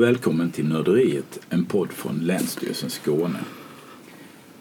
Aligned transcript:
Och 0.00 0.06
välkommen 0.06 0.50
till 0.50 0.68
Nörderiet, 0.68 1.40
en 1.50 1.64
podd 1.64 1.92
från 1.92 2.18
Länsstyrelsen 2.18 2.90
Skåne. 2.90 3.38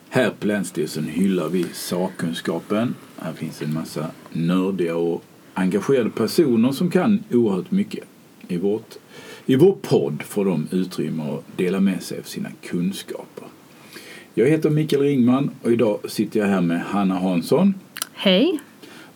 Här 0.09 0.29
på 0.29 0.47
Länsstyrelsen 0.47 1.03
hyllar 1.03 1.49
vi 1.49 1.65
sakkunskapen. 1.73 2.95
Här 3.17 3.33
finns 3.33 3.61
en 3.61 3.73
massa 3.73 4.11
nördiga 4.31 4.95
och 4.95 5.23
engagerade 5.53 6.09
personer 6.09 6.71
som 6.71 6.91
kan 6.91 7.23
oerhört 7.31 7.71
mycket. 7.71 8.03
I, 8.47 8.57
vårt, 8.57 8.95
I 9.45 9.55
vår 9.55 9.77
podd 9.81 10.23
får 10.23 10.45
de 10.45 10.67
utrymme 10.71 11.23
att 11.23 11.57
dela 11.57 11.79
med 11.79 12.03
sig 12.03 12.19
av 12.19 12.23
sina 12.23 12.49
kunskaper. 12.61 13.47
Jag 14.33 14.47
heter 14.47 14.69
Mikael 14.69 15.01
Ringman 15.01 15.51
och 15.63 15.71
idag 15.71 15.99
sitter 16.07 16.39
jag 16.39 16.47
här 16.47 16.61
med 16.61 16.81
Hanna 16.81 17.19
Hansson 17.19 17.73
Hej. 18.13 18.59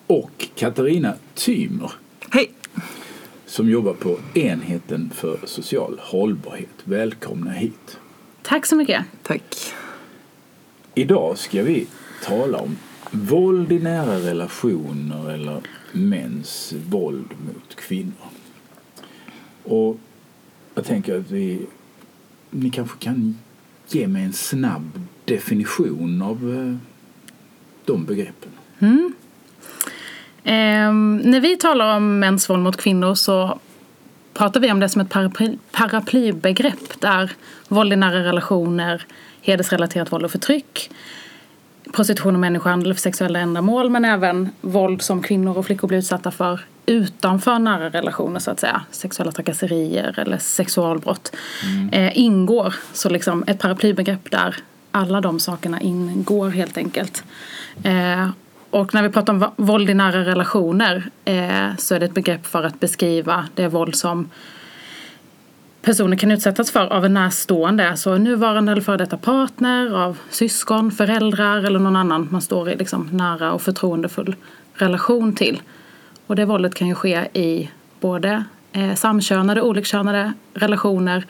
och 0.07 0.47
Katarina 0.55 1.13
Tymer 1.33 1.91
Hej! 1.91 2.02
Som 3.53 3.69
jobbar 3.69 3.93
på 3.93 4.19
enheten 4.33 5.09
för 5.15 5.39
social 5.45 5.99
hållbarhet. 6.03 6.69
Välkomna 6.83 7.51
hit. 7.51 7.99
Tack 8.41 8.65
så 8.65 8.75
mycket. 8.75 9.05
Tack. 9.23 9.55
Idag 10.95 11.37
ska 11.37 11.63
vi 11.63 11.87
tala 12.23 12.57
om 12.57 12.77
våld 13.11 13.71
i 13.71 13.79
nära 13.79 14.19
relationer 14.19 15.31
eller 15.31 15.61
mäns 15.91 16.73
våld 16.89 17.29
mot 17.47 17.75
kvinnor. 17.75 18.29
Och 19.63 19.97
jag 20.75 20.85
tänker 20.85 21.19
att 21.19 21.31
vi, 21.31 21.65
ni 22.49 22.69
kanske 22.69 22.97
kan 22.97 23.37
ge 23.87 24.07
mig 24.07 24.23
en 24.23 24.33
snabb 24.33 24.99
definition 25.25 26.21
av 26.21 26.55
eh, 26.57 26.75
de 27.85 28.05
begreppen. 28.05 28.51
Ehm, 30.43 31.17
när 31.17 31.39
vi 31.39 31.57
talar 31.57 31.95
om 31.95 32.19
mäns 32.19 32.49
våld 32.49 32.63
mot 32.63 32.77
kvinnor 32.77 33.15
så 33.15 33.59
pratar 34.33 34.59
vi 34.59 34.71
om 34.71 34.79
det 34.79 34.89
som 34.89 35.01
ett 35.01 35.09
paraply, 35.09 35.57
paraplybegrepp 35.71 37.01
där 37.01 37.31
våld 37.67 37.93
i 37.93 37.95
nära 37.95 38.23
relationer, 38.23 39.05
hedersrelaterat 39.41 40.11
våld 40.11 40.25
och 40.25 40.31
förtryck, 40.31 40.91
prostitution 41.93 42.33
och 42.33 42.39
människohandel 42.39 42.93
för 42.93 43.01
sexuella 43.01 43.39
ändamål 43.39 43.89
men 43.89 44.05
även 44.05 44.49
våld 44.61 45.01
som 45.01 45.21
kvinnor 45.21 45.57
och 45.57 45.65
flickor 45.65 45.87
blir 45.87 45.97
utsatta 45.97 46.31
för 46.31 46.59
utanför 46.85 47.59
nära 47.59 47.89
relationer 47.89 48.39
så 48.39 48.51
att 48.51 48.59
säga, 48.59 48.81
sexuella 48.91 49.31
trakasserier 49.31 50.19
eller 50.19 50.37
sexualbrott, 50.37 51.35
eh, 51.91 52.17
ingår. 52.17 52.75
Så 52.93 53.09
liksom 53.09 53.43
ett 53.47 53.59
paraplybegrepp 53.59 54.31
där 54.31 54.55
alla 54.91 55.21
de 55.21 55.39
sakerna 55.39 55.81
ingår 55.81 56.49
helt 56.49 56.77
enkelt. 56.77 57.23
Eh, 57.83 58.29
och 58.73 58.93
när 58.93 59.03
vi 59.03 59.09
pratar 59.09 59.33
om 59.33 59.51
våld 59.55 59.89
i 59.89 59.93
nära 59.93 60.25
relationer 60.25 61.03
eh, 61.25 61.75
så 61.77 61.95
är 61.95 61.99
det 61.99 62.05
ett 62.05 62.13
begrepp 62.13 62.45
för 62.45 62.63
att 62.63 62.79
beskriva 62.79 63.45
det 63.55 63.67
våld 63.67 63.95
som 63.95 64.29
personer 65.81 66.17
kan 66.17 66.31
utsättas 66.31 66.71
för 66.71 66.93
av 66.93 67.05
en 67.05 67.13
närstående, 67.13 67.89
alltså 67.89 68.17
nuvarande 68.17 68.71
eller 68.71 68.81
före 68.81 68.97
detta 68.97 69.17
partner, 69.17 69.95
av 69.95 70.17
syskon, 70.29 70.91
föräldrar 70.91 71.63
eller 71.63 71.79
någon 71.79 71.95
annan 71.95 72.27
man 72.31 72.41
står 72.41 72.69
i 72.69 72.75
liksom 72.75 73.09
nära 73.11 73.53
och 73.53 73.61
förtroendefull 73.61 74.35
relation 74.73 75.35
till. 75.35 75.61
Och 76.27 76.35
det 76.35 76.45
våldet 76.45 76.75
kan 76.75 76.87
ju 76.87 76.95
ske 76.95 77.27
i 77.33 77.69
både 77.99 78.43
eh, 78.71 78.95
samkönade 78.95 79.61
och 79.61 79.67
olikkönade 79.67 80.33
relationer. 80.53 81.25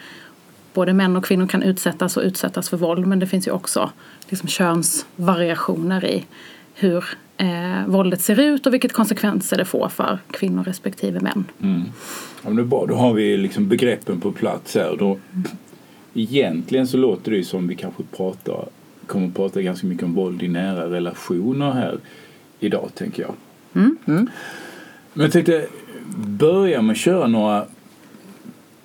Både 0.74 0.94
män 0.94 1.18
och 1.18 1.26
kvinnor 1.26 1.48
kan 1.48 1.64
utsättas 1.64 2.18
och 2.18 2.24
utsättas 2.24 2.70
för 2.70 2.78
våld 2.78 3.08
men 3.08 3.20
det 3.20 3.28
finns 3.28 3.48
ju 3.48 3.52
också 3.52 3.92
liksom 4.30 4.48
könsvariationer 4.50 6.06
i 6.06 6.26
hur 6.74 7.06
eh, 7.38 7.88
våldet 7.88 8.22
ser 8.22 8.40
ut 8.40 8.68
och 8.68 8.74
vilket 8.74 8.94
konsekvenser 8.94 9.58
det 9.58 9.66
får 9.66 9.90
för 9.90 10.20
kvinnor 10.32 10.64
respektive 10.64 11.20
män. 11.20 11.44
Ja, 11.58 12.50
men 12.50 12.56
det 12.56 12.62
är 12.62 12.66
bra. 12.66 12.86
Då 12.86 12.96
har 12.96 13.14
vi 13.14 13.38
liksom 13.38 13.68
begreppen 13.68 14.20
på 14.20 14.32
plats 14.32 14.76
här. 14.76 14.96
Då, 15.00 15.18
egentligen 16.14 16.88
så 16.88 16.98
låter 16.98 17.32
det 17.32 17.38
ju 17.38 17.44
som 17.44 17.68
vi 17.68 17.76
kanske 17.76 18.04
pratar, 18.04 18.66
kommer 19.08 19.28
att 19.28 19.36
prata 19.36 19.62
ganska 19.62 19.88
mycket 19.88 20.04
om 20.04 20.14
våld 20.14 20.44
i 20.44 20.48
nära 20.48 20.90
relationer 20.90 21.72
här 21.72 21.98
idag, 22.60 22.90
tänker 22.96 23.22
jag. 23.22 23.34
Men 25.14 25.24
jag 25.24 25.32
tänkte 25.32 25.68
börja 26.18 26.82
med 26.82 26.94
att 26.94 27.00
köra 27.00 27.28
några 27.28 27.66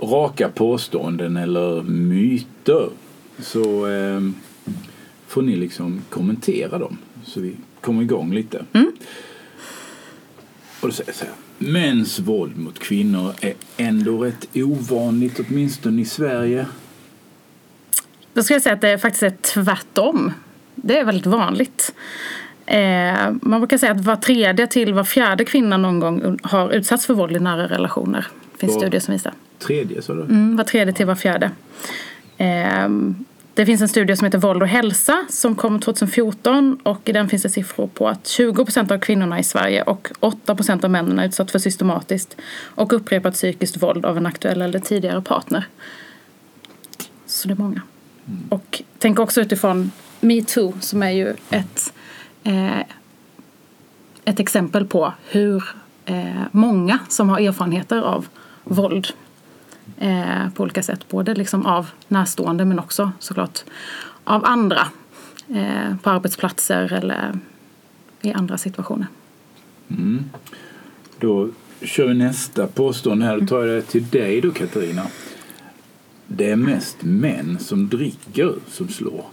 raka 0.00 0.48
påståenden 0.48 1.36
eller 1.36 1.82
myter. 1.82 2.88
Så 3.38 3.86
eh, 3.86 4.20
får 5.26 5.42
ni 5.42 5.56
liksom 5.56 6.02
kommentera 6.10 6.78
dem 6.78 6.98
så 7.24 7.40
vi 7.40 7.56
kommer 7.88 8.02
igång 8.02 8.34
lite. 8.34 8.64
Och 10.80 10.88
då 10.88 10.90
säger 10.90 11.08
jag 11.08 11.14
så 11.16 11.24
här. 11.24 11.34
Mäns 11.58 12.18
våld 12.18 12.58
mot 12.58 12.78
kvinnor 12.78 13.32
är 13.40 13.54
ändå 13.76 14.18
rätt 14.24 14.48
ovanligt, 14.54 15.40
åtminstone 15.48 16.02
i 16.02 16.04
Sverige. 16.04 16.66
Då 18.34 18.42
ska 18.42 18.54
jag 18.54 18.62
säga 18.62 18.74
att 18.74 18.80
det 18.80 18.98
faktiskt 18.98 19.22
är 19.22 19.30
tvärtom. 19.30 20.32
Det 20.74 20.98
är 20.98 21.04
väldigt 21.04 21.26
vanligt. 21.26 21.94
Eh, 22.66 23.30
man 23.42 23.60
brukar 23.60 23.78
säga 23.78 23.92
att 23.92 24.04
var 24.04 24.16
tredje 24.16 24.66
till 24.66 24.94
var 24.94 25.04
fjärde 25.04 25.44
kvinna 25.44 25.76
någon 25.76 26.00
gång 26.00 26.38
har 26.42 26.70
utsatts 26.70 27.06
för 27.06 27.14
våld 27.14 27.36
i 27.36 27.40
nära 27.40 27.66
relationer. 27.66 28.26
Det 28.52 28.58
finns 28.58 28.72
Var- 28.74 28.80
studier 28.80 29.00
som 29.00 29.12
visar. 29.12 29.32
Tredje, 29.58 30.02
sa 30.02 30.14
du? 30.14 30.22
Mm, 30.22 30.56
var 30.56 30.64
tredje 30.64 30.94
till 30.94 31.06
var 31.06 31.14
fjärde. 31.14 31.50
Ehm, 32.38 33.24
det 33.58 33.66
finns 33.66 33.82
en 33.82 33.88
studie 33.88 34.16
som 34.16 34.24
heter 34.24 34.38
Våld 34.38 34.62
och 34.62 34.68
hälsa 34.68 35.26
som 35.28 35.54
kom 35.54 35.80
2014 35.80 36.78
och 36.82 37.08
i 37.08 37.12
den 37.12 37.28
finns 37.28 37.42
det 37.42 37.48
siffror 37.48 37.86
på 37.86 38.08
att 38.08 38.24
20% 38.24 38.92
av 38.92 38.98
kvinnorna 38.98 39.38
i 39.38 39.44
Sverige 39.44 39.82
och 39.82 40.08
8% 40.20 40.84
av 40.84 40.90
männen 40.90 41.18
är 41.18 41.26
utsatt 41.26 41.50
för 41.50 41.58
systematiskt 41.58 42.36
och 42.62 42.92
upprepat 42.92 43.34
psykiskt 43.34 43.82
våld 43.82 44.06
av 44.06 44.16
en 44.16 44.26
aktuell 44.26 44.62
eller 44.62 44.78
tidigare 44.78 45.22
partner. 45.22 45.66
Så 47.26 47.48
det 47.48 47.54
är 47.54 47.58
många. 47.58 47.82
Och 48.48 48.82
tänk 48.98 49.18
också 49.18 49.40
utifrån 49.40 49.90
metoo 50.20 50.74
som 50.80 51.02
är 51.02 51.10
ju 51.10 51.34
ett, 51.50 51.92
eh, 52.44 52.80
ett 54.24 54.40
exempel 54.40 54.86
på 54.86 55.12
hur 55.28 55.64
eh, 56.04 56.42
många 56.52 56.98
som 57.08 57.28
har 57.28 57.40
erfarenheter 57.40 58.02
av 58.02 58.26
våld 58.64 59.06
eh, 59.98 60.48
på 60.54 60.62
olika 60.62 60.82
sätt. 60.82 61.08
Både 61.08 61.34
liksom 61.34 61.66
av 61.66 61.90
närstående 62.08 62.64
men 62.64 62.78
också 62.78 63.12
såklart 63.18 63.64
av 64.24 64.44
andra 64.44 64.88
eh, 65.48 65.96
på 66.02 66.10
arbetsplatser 66.10 66.92
eller 66.92 67.38
i 68.22 68.32
andra 68.32 68.58
situationer. 68.58 69.06
Mm. 69.88 70.30
Då 71.18 71.48
kör 71.82 72.08
vi 72.08 72.14
nästa 72.14 72.66
påstående 72.66 73.26
här. 73.26 73.40
Då 73.40 73.46
tar 73.46 73.64
jag 73.64 73.68
det 73.76 73.82
till 73.82 74.08
dig 74.08 74.40
då, 74.40 74.50
Katarina. 74.50 75.02
Det 76.28 76.50
är 76.50 76.56
mest 76.56 76.96
män 77.00 77.58
som 77.60 77.88
dricker 77.88 78.54
som 78.70 78.88
slår. 78.88 79.24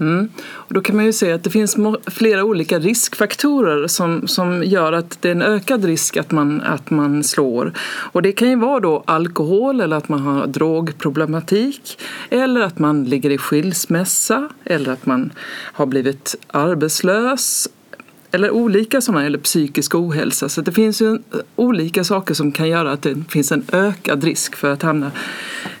Mm. 0.00 0.28
Och 0.42 0.74
då 0.74 0.80
kan 0.80 0.96
man 0.96 1.04
ju 1.04 1.12
se 1.12 1.32
att 1.32 1.44
det 1.44 1.50
finns 1.50 1.76
flera 2.06 2.44
olika 2.44 2.78
riskfaktorer 2.78 3.86
som, 3.86 4.28
som 4.28 4.62
gör 4.64 4.92
att 4.92 5.22
det 5.22 5.28
är 5.28 5.32
en 5.32 5.42
ökad 5.42 5.84
risk 5.84 6.16
att 6.16 6.30
man, 6.30 6.60
att 6.60 6.90
man 6.90 7.24
slår. 7.24 7.72
Och 8.12 8.22
det 8.22 8.32
kan 8.32 8.50
ju 8.50 8.56
vara 8.56 8.80
då 8.80 9.02
alkohol 9.06 9.80
eller 9.80 9.96
att 9.96 10.08
man 10.08 10.20
har 10.20 10.46
drogproblematik 10.46 11.98
eller 12.30 12.60
att 12.60 12.78
man 12.78 13.04
ligger 13.04 13.30
i 13.30 13.38
skilsmässa 13.38 14.48
eller 14.64 14.92
att 14.92 15.06
man 15.06 15.32
har 15.72 15.86
blivit 15.86 16.36
arbetslös 16.46 17.68
eller 18.32 18.50
olika 18.50 19.00
sådana, 19.00 19.26
eller 19.26 19.38
psykisk 19.38 19.94
ohälsa. 19.94 20.48
Så 20.48 20.60
det 20.60 20.72
finns 20.72 21.02
ju 21.02 21.18
olika 21.56 22.04
saker 22.04 22.34
som 22.34 22.52
kan 22.52 22.68
göra 22.68 22.92
att 22.92 23.02
det 23.02 23.16
finns 23.28 23.52
en 23.52 23.64
ökad 23.72 24.24
risk 24.24 24.56
för 24.56 24.72
att 24.72 24.82
hamna, 24.82 25.10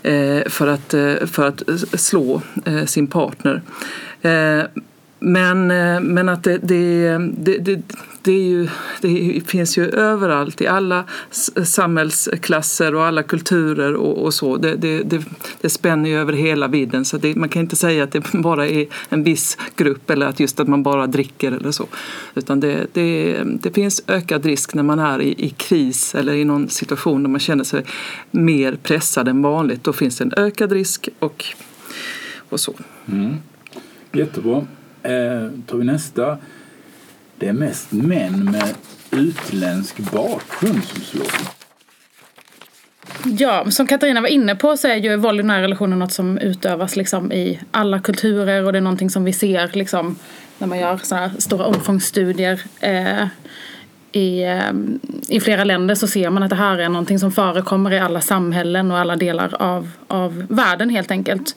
eh, 0.02 0.42
för 0.46 0.66
att, 0.66 0.94
eh, 0.94 1.14
för 1.26 1.48
att 1.48 1.62
slå 2.00 2.42
eh, 2.64 2.84
sin 2.84 3.06
partner. 3.06 3.62
Eh, 4.22 4.64
men, 5.24 5.70
eh, 5.70 6.00
men 6.00 6.28
att 6.28 6.42
det, 6.42 6.58
det, 6.58 7.18
det, 7.18 7.58
det, 7.58 7.82
det, 8.22 8.32
är 8.32 8.42
ju, 8.42 8.68
det 9.00 9.40
finns 9.46 9.78
ju 9.78 9.90
överallt 9.90 10.60
i 10.60 10.66
alla 10.66 11.04
samhällsklasser 11.64 12.94
och 12.94 13.04
alla 13.04 13.22
kulturer 13.22 13.94
och, 13.94 14.24
och 14.24 14.34
så. 14.34 14.56
Det, 14.56 14.76
det, 14.76 15.02
det, 15.02 15.24
det 15.60 15.70
spänner 15.70 16.10
ju 16.10 16.16
över 16.16 16.32
hela 16.32 16.68
vidden 16.68 17.04
så 17.04 17.18
det, 17.18 17.34
man 17.34 17.48
kan 17.48 17.62
inte 17.62 17.76
säga 17.76 18.04
att 18.04 18.12
det 18.12 18.32
bara 18.32 18.68
är 18.68 18.86
en 19.08 19.24
viss 19.24 19.58
grupp 19.76 20.10
eller 20.10 20.26
att 20.26 20.40
just 20.40 20.60
att 20.60 20.68
man 20.68 20.82
bara 20.82 21.06
dricker 21.06 21.52
eller 21.52 21.70
så. 21.70 21.86
Utan 22.34 22.60
det, 22.60 22.86
det, 22.92 23.42
det 23.44 23.70
finns 23.70 24.02
ökad 24.06 24.46
risk 24.46 24.74
när 24.74 24.82
man 24.82 24.98
är 24.98 25.22
i, 25.22 25.46
i 25.46 25.50
kris 25.50 26.14
eller 26.14 26.34
i 26.34 26.44
någon 26.44 26.68
situation 26.68 27.22
där 27.22 27.30
man 27.30 27.40
känner 27.40 27.64
sig 27.64 27.84
mer 28.30 28.78
pressad 28.82 29.28
än 29.28 29.42
vanligt. 29.42 29.84
Då 29.84 29.92
finns 29.92 30.18
det 30.18 30.24
en 30.24 30.32
ökad 30.36 30.72
risk 30.72 31.08
och, 31.18 31.44
och 32.48 32.60
så. 32.60 32.74
Mm. 33.06 33.36
Jättebra. 34.12 34.66
Eh, 35.02 35.50
tar 35.66 35.76
vi 35.76 35.84
nästa. 35.84 36.38
Det 37.36 37.48
är 37.48 37.52
mest 37.52 37.92
män 37.92 38.44
med 38.44 38.74
utländsk 39.10 39.98
bakgrund 39.98 40.84
som 40.84 41.00
slår. 41.00 41.26
Ja, 43.24 43.70
som 43.70 43.86
Katarina 43.86 44.20
var 44.20 44.28
inne 44.28 44.56
på 44.56 44.76
så 44.76 44.88
är 44.88 44.96
ju 44.96 45.16
våld 45.16 45.40
i 45.40 45.42
nära 45.42 45.62
relationer 45.62 45.96
något 45.96 46.12
som 46.12 46.38
utövas 46.38 46.96
liksom 46.96 47.32
i 47.32 47.60
alla 47.70 48.00
kulturer 48.00 48.64
och 48.64 48.72
det 48.72 48.78
är 48.78 48.82
någonting 48.82 49.10
som 49.10 49.24
vi 49.24 49.32
ser 49.32 49.70
liksom 49.72 50.16
när 50.58 50.66
man 50.66 50.78
gör 50.78 50.96
såna 50.96 51.20
här 51.20 51.30
stora 51.38 51.64
omfångsstudier. 51.64 52.62
Eh, 52.80 53.26
i, 54.12 54.42
eh, 54.42 54.72
i 55.28 55.40
flera 55.40 55.64
länder 55.64 55.94
så 55.94 56.06
ser 56.06 56.30
man 56.30 56.42
att 56.42 56.50
det 56.50 56.56
här 56.56 56.78
är 56.78 56.88
någonting 56.88 57.18
som 57.18 57.32
förekommer 57.32 57.92
i 57.92 57.98
alla 57.98 58.20
samhällen 58.20 58.90
och 58.90 58.98
alla 58.98 59.16
delar 59.16 59.62
av, 59.62 59.90
av 60.08 60.46
världen 60.48 60.90
helt 60.90 61.10
enkelt. 61.10 61.56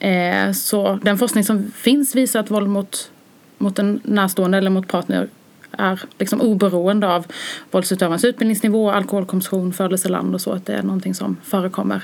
Eh, 0.00 0.52
så 0.52 0.98
den 1.02 1.18
forskning 1.18 1.44
som 1.44 1.70
finns 1.70 2.14
visar 2.14 2.40
att 2.40 2.50
våld 2.50 2.68
mot, 2.68 3.10
mot 3.58 3.78
en 3.78 4.00
närstående 4.04 4.58
eller 4.58 4.70
mot 4.70 4.88
partner 4.88 5.28
är 5.70 6.02
liksom 6.18 6.40
oberoende 6.40 7.08
av 7.14 7.26
våldsutövarens 7.70 8.24
utbildningsnivå, 8.24 8.90
alkoholkonsumtion, 8.90 9.72
födelseland 9.72 10.34
och 10.34 10.40
så. 10.40 10.52
Att 10.52 10.66
det 10.66 10.74
är 10.74 10.82
någonting 10.82 11.14
som 11.14 11.36
förekommer 11.42 12.02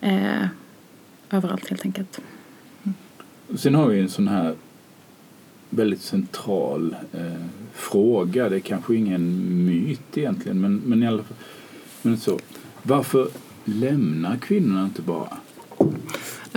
eh, 0.00 0.46
överallt 1.30 1.68
helt 1.68 1.84
enkelt. 1.84 2.20
Mm. 2.82 2.94
Sen 3.58 3.74
har 3.74 3.86
vi 3.86 4.00
en 4.00 4.08
sån 4.08 4.28
här 4.28 4.54
väldigt 5.70 6.02
central 6.02 6.96
eh, 7.12 7.44
fråga. 7.74 8.48
Det 8.48 8.56
är 8.56 8.60
kanske 8.60 8.94
ingen 8.94 9.44
myt 9.66 10.18
egentligen, 10.18 10.60
men, 10.60 10.82
men 10.84 11.02
i 11.02 11.06
alla 11.06 11.22
fall. 11.22 11.36
Men 12.02 12.18
så, 12.18 12.38
varför 12.82 13.28
lämnar 13.64 14.36
kvinnorna 14.36 14.84
inte 14.84 15.02
bara? 15.02 15.36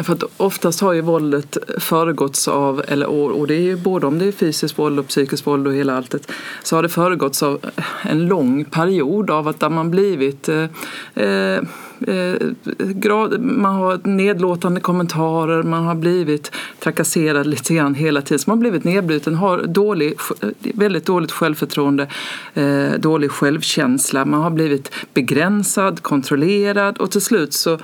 För 0.04 0.14
att 0.14 0.24
oftast 0.38 0.82
har 0.82 0.94
ju 0.94 1.02
våldet 1.02 1.58
föregåtts 1.78 2.48
av, 2.48 2.84
eller, 2.88 3.08
och 3.10 3.48
det 3.48 3.56
är 3.56 3.62
ju 3.62 3.76
både 3.76 4.08
om 4.08 4.20
det 4.20 4.26
är 4.26 4.32
fysiskt 4.32 4.80
våld 4.80 5.00
och 5.00 5.08
psykiskt 5.08 5.48
våld 5.48 5.68
och 5.68 5.74
hela 5.74 5.98
alltet, 5.98 6.32
så 6.64 6.76
har 6.76 6.84
det 6.84 6.90
föregåtts 6.90 7.44
av 7.44 7.60
en 8.02 8.28
lång 8.28 8.66
period 8.66 9.30
av 9.30 9.48
att 9.48 9.72
man 9.72 9.92
blivit 9.92 10.50
eh, 10.50 10.66
eh, 11.16 11.60
eh, 12.08 12.36
grad, 12.78 13.42
man 13.42 13.76
har 13.76 14.00
nedlåtande 14.04 14.82
kommentarer, 14.82 15.64
man 15.64 15.84
har 15.84 15.96
blivit 15.96 16.52
trakasserad 16.80 17.48
lite 17.48 17.74
grann 17.74 17.96
hela 17.96 18.22
tiden. 18.22 18.40
Så 18.40 18.50
man 18.50 18.58
har 18.58 18.62
blivit 18.62 18.84
nedbruten, 18.84 19.36
har 19.36 19.64
dålig, 19.64 20.18
väldigt 20.74 21.06
dåligt 21.06 21.32
självförtroende, 21.32 22.08
eh, 22.54 22.92
dålig 23.00 23.32
självkänsla. 23.32 24.26
Man 24.26 24.42
har 24.42 24.50
blivit 24.50 24.92
begränsad, 25.14 26.04
kontrollerad 26.04 26.98
och 26.98 27.12
till 27.12 27.22
slut 27.22 27.54
så 27.54 27.80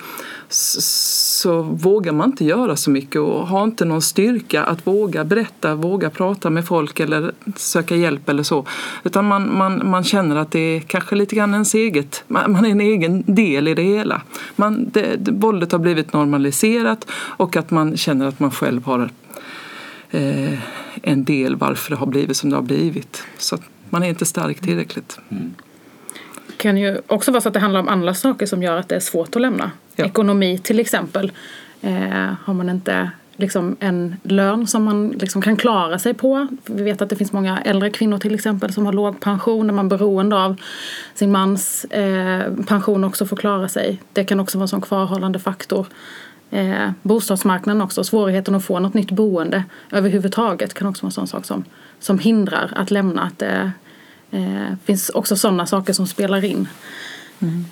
så 0.50 1.62
vågar 1.62 2.12
man 2.12 2.30
inte 2.30 2.45
göra 2.45 2.75
så 2.75 2.89
mycket 2.89 3.21
och 3.21 3.47
har 3.47 3.63
inte 3.63 3.86
någon 3.86 4.01
styrka 4.01 4.63
att 4.63 4.88
våga 4.88 5.24
berätta, 5.24 5.75
våga 5.75 6.09
prata 6.09 6.50
med 6.50 6.65
folk 6.65 7.00
eller 7.00 7.31
söka 7.56 7.95
hjälp 7.95 8.30
eller 8.30 8.44
så. 8.44 8.65
Utan 9.03 9.25
man, 9.25 9.57
man, 9.57 9.89
man 9.89 10.03
känner 10.03 10.36
att 10.36 10.51
det 10.51 10.59
är 10.59 10.80
kanske 10.80 11.15
lite 11.15 11.36
grann 11.36 11.53
ens 11.53 11.74
eget, 11.74 12.24
man 12.27 12.65
är 12.65 12.69
en 12.69 12.81
egen 12.81 13.24
del 13.27 13.68
i 13.68 13.74
det 13.74 13.83
hela. 13.83 14.21
Man, 14.56 14.89
det, 14.89 15.15
det, 15.15 15.31
våldet 15.31 15.71
har 15.71 15.80
blivit 15.80 16.13
normaliserat 16.13 17.07
och 17.12 17.57
att 17.57 17.71
man 17.71 17.98
känner 17.98 18.27
att 18.27 18.39
man 18.39 18.51
själv 18.51 18.86
har 18.86 19.09
eh, 20.12 20.59
en 21.01 21.24
del 21.24 21.56
varför 21.56 21.89
det 21.89 21.98
har 21.98 22.07
blivit 22.07 22.38
som 22.38 22.50
det 22.50 22.56
har 22.56 22.63
blivit. 22.63 23.24
Så 23.38 23.57
man 23.89 24.03
är 24.03 24.09
inte 24.09 24.25
stark 24.25 24.59
tillräckligt. 24.59 25.19
Mm 25.30 25.53
kan 26.57 26.77
ju 26.77 27.01
också 27.07 27.31
vara 27.31 27.41
så 27.41 27.47
att 27.47 27.53
det 27.53 27.59
handlar 27.59 27.79
om 27.79 27.89
andra 27.89 28.13
saker 28.13 28.45
som 28.45 28.63
gör 28.63 28.77
att 28.77 28.89
det 28.89 28.95
är 28.95 28.99
svårt 28.99 29.35
att 29.35 29.41
lämna. 29.41 29.71
Ja. 29.95 30.05
Ekonomi 30.05 30.57
till 30.57 30.79
exempel. 30.79 31.31
Eh, 31.81 32.33
har 32.43 32.53
man 32.53 32.69
inte 32.69 33.11
liksom 33.37 33.75
en 33.79 34.15
lön 34.23 34.67
som 34.67 34.83
man 34.83 35.09
liksom 35.09 35.41
kan 35.41 35.57
klara 35.57 35.99
sig 35.99 36.13
på. 36.13 36.47
Vi 36.65 36.83
vet 36.83 37.01
att 37.01 37.09
det 37.09 37.15
finns 37.15 37.31
många 37.31 37.61
äldre 37.61 37.89
kvinnor 37.89 38.17
till 38.17 38.35
exempel 38.35 38.73
som 38.73 38.85
har 38.85 38.93
låg 38.93 39.19
pension. 39.19 39.67
Där 39.67 39.73
man 39.73 39.85
är 39.85 39.89
beroende 39.89 40.35
av 40.35 40.55
sin 41.13 41.31
mans 41.31 41.85
eh, 41.85 42.53
pension 42.67 43.03
också 43.03 43.25
för 43.25 43.35
att 43.35 43.39
klara 43.39 43.67
sig. 43.67 44.01
Det 44.13 44.23
kan 44.23 44.39
också 44.39 44.57
vara 44.57 44.63
en 44.63 44.67
sån 44.67 44.81
kvarhållande 44.81 45.39
faktor. 45.39 45.87
Eh, 46.51 46.89
bostadsmarknaden 47.01 47.81
också, 47.81 48.03
svårigheten 48.03 48.55
att 48.55 48.65
få 48.65 48.79
något 48.79 48.93
nytt 48.93 49.11
boende 49.11 49.63
överhuvudtaget 49.91 50.73
kan 50.73 50.87
också 50.87 51.03
vara 51.03 51.09
en 51.09 51.11
sån 51.11 51.27
sak 51.27 51.45
som, 51.45 51.63
som 51.99 52.19
hindrar 52.19 52.71
att 52.75 52.91
lämna. 52.91 53.21
Att 53.21 53.39
det 53.39 53.71
det 54.39 54.77
finns 54.85 55.09
också 55.09 55.35
sådana 55.35 55.65
saker 55.65 55.93
som 55.93 56.07
spelar 56.07 56.45
in. 56.45 56.67
Mm. 57.39 57.65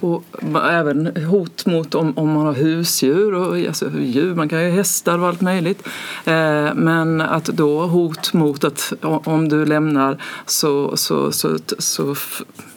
Och 0.00 0.24
även 0.70 1.24
hot 1.24 1.66
mot 1.66 1.94
om, 1.94 2.18
om 2.18 2.32
man 2.32 2.46
har 2.46 2.52
husdjur, 2.52 3.34
och, 3.34 3.66
alltså 3.66 3.90
djur, 4.00 4.34
man 4.34 4.48
kan 4.48 4.62
ju 4.62 4.70
ha 4.70 4.76
hästar 4.76 5.18
och 5.18 5.26
allt 5.26 5.40
möjligt. 5.40 5.88
Eh, 6.24 6.74
men 6.74 7.20
att 7.20 7.44
då 7.44 7.86
hot 7.86 8.32
mot 8.32 8.64
att 8.64 8.92
om 9.02 9.48
du 9.48 9.66
lämnar 9.66 10.22
så, 10.46 10.96
så, 10.96 11.32
så, 11.32 11.58
så, 11.78 12.14
så 12.14 12.14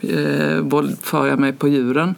eh, 0.01 0.57
våldför 0.57 1.27
jag 1.27 1.39
mig 1.39 1.53
på 1.53 1.67
djuren. 1.67 2.15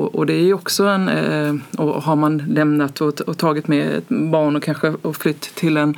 Och, 0.00 0.14
och, 0.14 0.26
det 0.26 0.32
är 0.32 0.54
också 0.54 0.84
en, 0.84 1.08
eh, 1.08 1.54
och 1.78 2.02
har 2.02 2.16
man 2.16 2.38
lämnat 2.38 3.00
och, 3.00 3.20
och, 3.20 3.38
tagit 3.38 3.68
med 3.68 3.94
ett 3.94 4.08
barn 4.08 4.56
och 4.56 4.62
kanske 4.62 4.94
och 5.02 5.16
flytt 5.16 5.40
till 5.40 5.76
en 5.76 5.94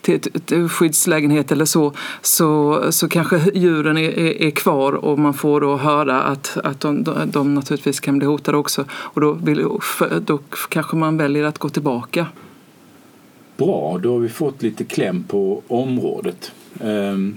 till 0.00 0.14
ett, 0.14 0.52
ett 0.52 0.70
skyddslägenhet 0.70 1.52
eller 1.52 1.64
så, 1.64 1.92
så, 2.22 2.82
så 2.90 3.08
kanske 3.08 3.40
djuren 3.54 3.98
är, 3.98 4.18
är, 4.18 4.42
är, 4.42 4.50
kvar 4.50 4.92
och 4.92 5.18
man 5.18 5.34
får 5.34 5.60
då 5.60 5.76
höra 5.76 6.22
att, 6.22 6.58
att 6.64 6.80
de, 6.80 7.04
de, 7.04 7.30
de 7.30 7.54
naturligtvis 7.54 8.00
kan 8.00 8.18
bli 8.18 8.26
hotade 8.26 8.58
också. 8.58 8.84
Och 8.90 9.20
då, 9.20 9.32
vill, 9.32 9.68
då 10.20 10.38
kanske 10.68 10.96
man 10.96 11.16
väljer 11.16 11.44
att 11.44 11.58
gå 11.58 11.68
tillbaka. 11.68 12.26
Bra, 13.56 13.98
då 14.02 14.12
har 14.12 14.18
vi 14.18 14.28
fått 14.28 14.62
lite 14.62 14.84
kläm 14.84 15.24
på 15.24 15.62
området. 15.68 16.52
Ehm, 16.80 17.34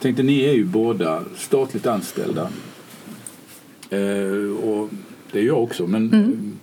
tänkte, 0.00 0.22
ni 0.22 0.44
är 0.44 0.52
ju 0.52 0.64
båda 0.64 1.22
statligt 1.36 1.86
anställda. 1.86 2.48
Ehm, 3.90 4.56
och 4.56 4.88
det 5.32 5.38
är 5.38 5.44
jag 5.44 5.62
också. 5.62 5.86
Men 5.86 6.12
mm. 6.12 6.58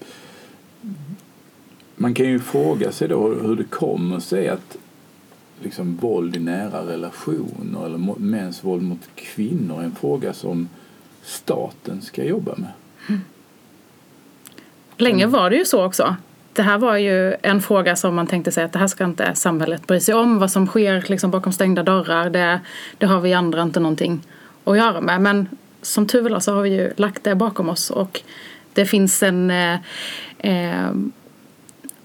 man 1.96 2.14
kan 2.14 2.26
ju 2.26 2.40
fråga 2.40 2.92
sig 2.92 3.08
då 3.08 3.34
hur 3.34 3.56
det 3.56 3.64
kommer 3.64 4.20
sig 4.20 4.48
att 4.48 4.78
liksom 5.64 5.96
våld 5.96 6.36
i 6.36 6.40
nära 6.40 6.88
relationer 6.88 7.86
eller 7.86 8.20
mäns 8.20 8.64
våld 8.64 8.84
mot 8.84 9.10
kvinnor 9.16 9.80
är 9.80 9.84
en 9.84 9.96
fråga 9.96 10.34
som 10.34 10.70
staten 11.24 12.02
ska 12.02 12.24
jobba 12.24 12.54
med. 12.58 12.72
Mm. 13.10 13.22
Länge 14.98 15.26
var 15.26 15.50
det 15.50 15.56
ju 15.56 15.66
så 15.66 15.86
också. 15.86 16.16
Det 16.54 16.62
här 16.62 16.78
var 16.78 16.98
ju 16.98 17.36
en 17.42 17.62
fråga 17.62 17.96
som 17.96 18.16
man 18.16 18.28
tänkte 18.28 18.52
sig 18.52 18.64
att 18.64 18.74
det 18.74 18.80
här 18.80 18.88
ska 18.88 19.04
inte 19.04 19.36
samhället 19.36 19.88
bry 19.88 20.00
sig 20.00 20.16
om. 20.16 20.40
Vad 20.40 20.52
som 20.52 20.68
sker 20.68 21.06
liksom 21.08 21.32
bakom 21.32 21.54
stängda 21.54 21.84
dörrar, 21.84 22.30
det, 22.30 22.60
det 22.98 23.06
har 23.06 23.22
vi 23.22 23.34
andra 23.34 23.62
inte 23.62 23.80
någonting 23.80 24.22
att 24.64 24.78
göra 24.78 25.02
med. 25.02 25.22
Men 25.22 25.48
som 25.82 26.08
tur 26.08 26.30
var 26.30 26.40
så 26.40 26.54
har 26.54 26.62
vi 26.62 26.70
ju 26.70 26.94
lagt 26.98 27.24
det 27.24 27.36
bakom 27.36 27.70
oss 27.70 27.90
och 27.90 28.22
det 28.76 28.86
finns 28.86 29.24
en, 29.24 29.52
eh, 29.52 29.80
eh, 30.38 30.92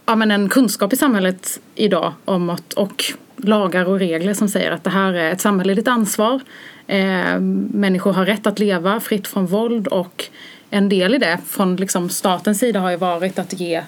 ja, 0.07 0.17
men 0.17 0.31
en 0.31 0.49
kunskap 0.49 0.93
i 0.93 0.97
samhället 0.97 1.61
idag 1.75 2.13
om 2.25 2.51
att, 2.51 2.73
och 2.73 3.05
lagar 3.37 3.85
och 3.85 3.99
regler 3.99 4.35
som 4.35 4.49
säger 4.49 4.71
att 4.71 4.85
det 4.85 4.91
här 4.91 5.15
är 5.15 5.33
ett 5.33 5.41
samhälleligt 5.41 5.89
ansvar. 5.89 6.41
Eh, 6.87 7.41
människor 7.71 8.13
har 8.13 8.27
rätt 8.27 8.47
att 8.47 8.59
leva 8.59 9.01
fritt 9.01 9.29
från 9.29 9.47
våld 9.47 9.87
och 9.87 10.25
en 10.71 10.89
del 10.89 11.15
i 11.15 11.19
det 11.19 11.39
från 11.47 11.77
liksom 11.77 12.09
statens 12.09 12.59
sida 12.59 12.81
har 12.81 12.91
ju 12.91 12.97
varit 12.97 13.39
att 13.39 13.61
ge 13.61 13.83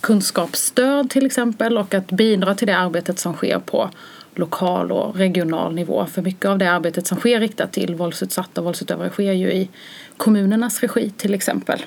kunskapsstöd 0.00 1.10
till 1.10 1.26
exempel 1.26 1.78
och 1.78 1.94
att 1.94 2.10
bidra 2.10 2.54
till 2.54 2.66
det 2.66 2.76
arbetet 2.76 3.18
som 3.18 3.34
sker 3.34 3.58
på 3.58 3.90
lokal 4.34 4.92
och 4.92 5.16
regional 5.16 5.74
nivå. 5.74 6.06
För 6.06 6.22
mycket 6.22 6.44
av 6.44 6.58
det 6.58 6.70
arbetet 6.70 7.06
som 7.06 7.18
sker 7.18 7.40
riktat 7.40 7.72
till 7.72 7.94
våldsutsatta 7.94 8.60
och 8.60 8.64
våldsutövare 8.64 9.10
sker 9.10 9.32
ju 9.32 9.52
i 9.52 9.68
kommunernas 10.16 10.80
regi 10.80 11.12
till 11.16 11.34
exempel. 11.34 11.82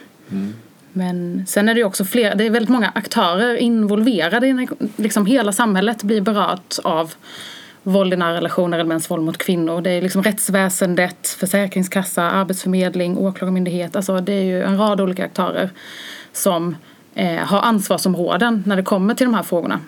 Men 0.94 1.46
sen 1.48 1.70
är 1.70 1.74
det 1.74 1.80
ju 1.80 1.86
också 1.86 2.06
flera, 2.06 2.36
det 2.36 2.46
är 2.46 2.50
väldigt 2.50 2.70
många 2.70 2.92
aktörer 2.96 3.56
involverade 3.56 4.48
i 4.48 4.68
liksom 4.96 5.26
hela 5.26 5.52
samhället 5.52 6.04
blir 6.04 6.22
berört 6.22 6.76
av 6.84 7.14
våld 7.84 8.14
i 8.14 8.18
nära 8.18 8.34
relationer 8.34 8.80
eller 8.80 8.88
mäns 8.88 9.12
våld 9.12 9.24
mot 9.24 9.38
kvinnor. 9.38 9.82
Det 9.82 9.90
är 9.90 10.02
liksom 10.02 10.24
rättsväsendet, 10.24 11.28
försäkringskassa, 11.28 12.24
arbetsförmedling, 12.24 13.18
åklagarmyndighet. 13.18 13.96
Alltså 13.96 14.22
det 14.22 14.34
är 14.34 14.44
ju 14.44 14.64
en 14.64 14.78
rad 14.78 15.02
olika 15.02 15.26
aktörer 15.26 15.70
som 16.34 16.76
eh, 17.16 17.36
har 17.36 17.62
ansvarsområden 17.62 18.64
när 18.66 18.76
det 18.76 18.84
kommer 18.84 19.14
till 19.14 19.26
de 19.26 19.34
här 19.34 19.44
frågorna. 19.44 19.80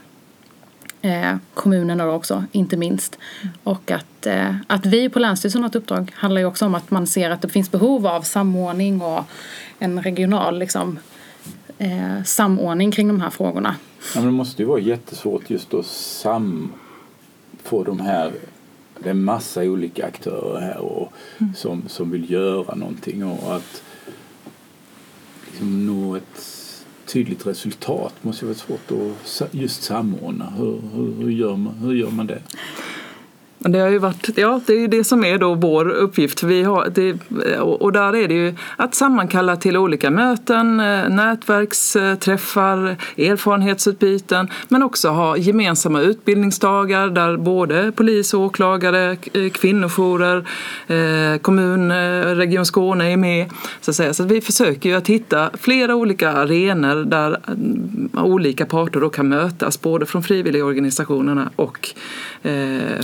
Eh, 1.05 1.35
kommunerna 1.53 2.11
också, 2.11 2.43
inte 2.51 2.77
minst. 2.77 3.19
Mm. 3.41 3.53
Och 3.63 3.91
att, 3.91 4.25
eh, 4.25 4.55
att 4.67 4.85
vi 4.85 5.09
på 5.09 5.19
Länsstyrelsen 5.19 5.61
har 5.61 5.69
ett 5.69 5.75
uppdrag 5.75 6.11
handlar 6.15 6.41
ju 6.41 6.47
också 6.47 6.65
om 6.65 6.75
att 6.75 6.91
man 6.91 7.07
ser 7.07 7.29
att 7.29 7.41
det 7.41 7.49
finns 7.49 7.71
behov 7.71 8.07
av 8.07 8.21
samordning 8.21 9.01
och 9.01 9.23
en 9.79 10.03
regional 10.03 10.59
liksom, 10.59 10.99
eh, 11.77 12.23
samordning 12.25 12.91
kring 12.91 13.07
de 13.07 13.21
här 13.21 13.29
frågorna. 13.29 13.75
Ja, 14.15 14.21
men 14.21 14.25
det 14.25 14.31
måste 14.31 14.61
ju 14.61 14.67
vara 14.67 14.79
jättesvårt 14.79 15.49
just 15.49 15.73
att 15.73 15.85
sam 15.85 16.71
få 17.63 17.83
de 17.83 17.99
här 17.99 18.31
det 19.03 19.09
är 19.09 19.13
massa 19.13 19.61
olika 19.61 20.05
aktörer 20.05 20.61
här 20.61 20.77
och, 20.77 21.13
mm. 21.37 21.55
som, 21.55 21.83
som 21.87 22.11
vill 22.11 22.31
göra 22.31 22.75
någonting 22.75 23.25
och 23.25 23.55
att 23.55 23.83
liksom 25.45 25.85
nå 25.85 26.15
ett 26.15 26.37
tydligt 27.13 27.47
resultat 27.47 28.13
måste 28.21 28.45
ju 28.45 28.47
vara 28.47 28.57
svårt 28.57 28.91
att 28.91 29.53
just 29.53 29.83
samordna. 29.83 30.53
Hur, 30.57 30.81
hur, 30.93 31.13
hur, 31.23 31.31
gör, 31.31 31.55
man, 31.55 31.73
hur 31.73 31.93
gör 31.93 32.09
man 32.09 32.27
det? 32.27 32.41
Det 33.65 33.79
har 33.79 33.89
ju 33.89 33.97
varit, 33.97 34.29
ja, 34.35 34.61
det 34.65 34.73
är 34.73 34.87
det 34.87 35.03
som 35.03 35.23
är 35.23 35.37
då 35.37 35.53
vår 35.53 35.89
uppgift. 35.89 36.43
Vi 36.43 36.63
har, 36.63 36.89
det, 36.89 37.13
och 37.59 37.91
där 37.91 38.15
är 38.15 38.27
det 38.27 38.33
ju 38.33 38.55
att 38.77 38.95
sammankalla 38.95 39.55
till 39.55 39.77
olika 39.77 40.11
möten, 40.11 40.79
eh, 40.79 41.09
nätverksträffar, 41.09 42.95
erfarenhetsutbyten 43.17 44.47
men 44.67 44.83
också 44.83 45.09
ha 45.09 45.37
gemensamma 45.37 46.01
utbildningsdagar 46.01 47.09
där 47.09 47.37
både 47.37 47.91
polis, 47.91 48.33
åklagare, 48.33 49.17
eh, 49.33 49.49
kvinnojourer, 49.51 50.47
eh, 50.87 51.37
kommun, 51.41 51.91
Region 52.35 52.65
Skåne 52.65 53.13
är 53.13 53.17
med. 53.17 53.49
Så, 53.81 53.91
att 53.91 53.95
säga. 53.95 54.13
så 54.13 54.23
vi 54.23 54.41
försöker 54.41 54.89
ju 54.89 54.95
att 54.95 55.07
hitta 55.07 55.49
flera 55.53 55.95
olika 55.95 56.31
arenor 56.31 57.05
där 57.05 57.39
mm, 57.47 58.09
olika 58.13 58.65
parter 58.65 58.99
då 58.99 59.09
kan 59.09 59.29
mötas, 59.29 59.81
både 59.81 60.05
från 60.05 60.23
frivilligorganisationerna 60.23 61.49
och 61.55 61.89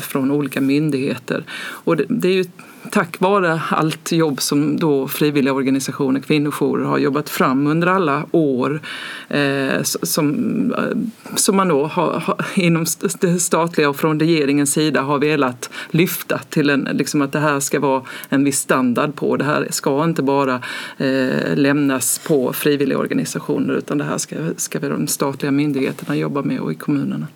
från 0.01 0.31
olika 0.31 0.48
myndigheter. 0.55 1.43
Och 1.59 1.97
det, 1.97 2.05
det 2.09 2.27
är 2.27 2.33
ju 2.33 2.45
tack 2.91 3.19
vare 3.19 3.61
allt 3.69 4.11
jobb 4.11 4.41
som 4.41 4.79
då 4.79 5.07
frivilliga 5.07 5.53
organisationer, 5.53 6.19
kvinnojourer 6.19 6.85
har 6.85 6.97
jobbat 6.97 7.29
fram 7.29 7.67
under 7.67 7.87
alla 7.87 8.25
år 8.31 8.81
eh, 9.29 9.81
som, 9.83 10.73
eh, 10.77 11.35
som 11.35 11.55
man 11.55 11.67
då 11.67 11.85
har, 11.85 12.19
har, 12.19 12.45
inom 12.55 12.85
det 13.19 13.39
statliga 13.39 13.89
och 13.89 13.95
från 13.95 14.19
regeringens 14.19 14.73
sida 14.73 15.01
har 15.01 15.19
velat 15.19 15.69
lyfta 15.89 16.37
till 16.49 16.69
en, 16.69 16.89
liksom 16.93 17.21
att 17.21 17.31
det 17.31 17.39
här 17.39 17.59
ska 17.59 17.79
vara 17.79 18.03
en 18.29 18.43
viss 18.43 18.59
standard 18.59 19.15
på. 19.15 19.37
Det 19.37 19.45
här 19.45 19.67
ska 19.69 20.03
inte 20.03 20.23
bara 20.23 20.61
eh, 20.97 21.55
lämnas 21.55 22.21
på 22.27 22.53
frivilliga 22.53 22.97
organisationer 22.97 23.73
utan 23.73 23.97
det 23.97 24.03
här 24.03 24.17
ska, 24.17 24.35
ska 24.57 24.79
de 24.79 25.07
statliga 25.07 25.51
myndigheterna 25.51 26.15
jobba 26.15 26.41
med 26.41 26.59
och 26.59 26.71
i 26.71 26.75
kommunerna. 26.75 27.27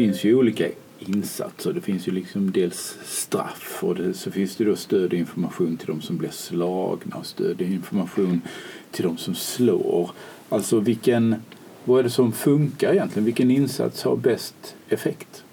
Finns 0.00 0.24
ju 0.24 0.34
olika 0.34 0.64
insatser. 0.98 1.72
Det 1.72 1.80
finns 1.80 2.08
ju 2.08 2.12
liksom 2.12 2.52
dels 2.52 2.98
straff 3.04 3.78
och 3.80 3.94
det, 3.94 4.14
så 4.14 4.30
finns 4.30 4.56
det 4.56 4.64
då 4.64 4.76
stöd 4.76 5.12
och 5.12 5.18
information 5.18 5.76
till 5.76 5.86
de 5.86 6.00
som 6.00 6.16
blir 6.16 6.30
slagna 6.30 7.16
och 7.16 7.26
stöd 7.26 7.56
och 7.56 7.66
information 7.66 8.40
till 8.90 9.04
de 9.04 9.16
som 9.16 9.34
slår. 9.34 10.10
Alltså 10.48 10.80
vilken, 10.80 11.34
vad 11.84 11.98
är 11.98 12.02
det 12.02 12.10
som 12.10 12.32
funkar 12.32 12.92
egentligen? 12.92 13.24
Vilken 13.24 13.50
insats 13.50 14.02
har 14.02 14.16
bäst 14.16 14.74
effekt? 14.88 15.44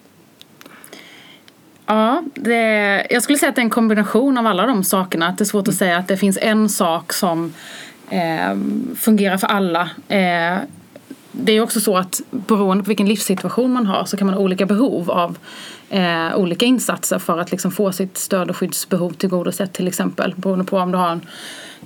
Ja, 1.85 2.23
det, 2.33 3.07
jag 3.09 3.23
skulle 3.23 3.37
säga 3.37 3.49
att 3.49 3.55
det 3.55 3.61
är 3.61 3.63
en 3.63 3.69
kombination 3.69 4.37
av 4.37 4.47
alla 4.47 4.65
de 4.65 4.83
sakerna. 4.83 5.27
Att 5.27 5.37
det 5.37 5.43
är 5.43 5.45
svårt 5.45 5.67
att 5.67 5.75
säga 5.75 5.97
att 5.97 6.07
det 6.07 6.17
finns 6.17 6.37
en 6.41 6.69
sak 6.69 7.13
som 7.13 7.53
eh, 8.09 8.57
fungerar 8.95 9.37
för 9.37 9.47
alla. 9.47 9.89
Eh, 10.07 10.57
det 11.39 11.51
är 11.51 11.61
också 11.61 11.81
så 11.81 11.97
att 11.97 12.21
beroende 12.29 12.83
på 12.83 12.87
vilken 12.87 13.07
livssituation 13.07 13.73
man 13.73 13.85
har 13.85 14.05
så 14.05 14.17
kan 14.17 14.27
man 14.27 14.33
ha 14.33 14.41
olika 14.41 14.65
behov 14.65 15.11
av 15.11 15.37
eh, 15.89 16.35
olika 16.35 16.65
insatser 16.65 17.19
för 17.19 17.39
att 17.39 17.51
liksom 17.51 17.71
få 17.71 17.91
sitt 17.91 18.17
stöd 18.17 18.49
och 18.49 18.57
skyddsbehov 18.57 19.11
tillgodosett 19.11 19.73
till 19.73 19.87
exempel. 19.87 20.33
Beroende 20.37 20.65
på 20.65 20.77
om 20.77 20.91
du 20.91 20.97
har 20.97 21.11
en, 21.11 21.21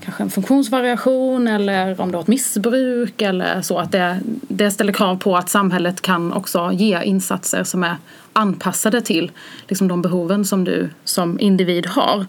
kanske 0.03 0.23
en 0.23 0.29
funktionsvariation 0.29 1.47
eller 1.47 2.01
om 2.01 2.11
du 2.11 2.15
har 2.15 2.21
ett 2.21 2.27
missbruk 2.27 3.21
eller 3.21 3.61
så. 3.61 3.77
Att 3.77 3.91
det, 3.91 4.19
det 4.47 4.71
ställer 4.71 4.93
krav 4.93 5.15
på 5.15 5.37
att 5.37 5.49
samhället 5.49 6.01
kan 6.01 6.33
också 6.33 6.71
ge 6.73 7.03
insatser 7.03 7.63
som 7.63 7.83
är 7.83 7.95
anpassade 8.33 9.01
till 9.01 9.31
liksom, 9.67 9.87
de 9.87 10.01
behoven 10.01 10.45
som 10.45 10.63
du 10.63 10.89
som 11.03 11.39
individ 11.39 11.87
har. 11.87 12.25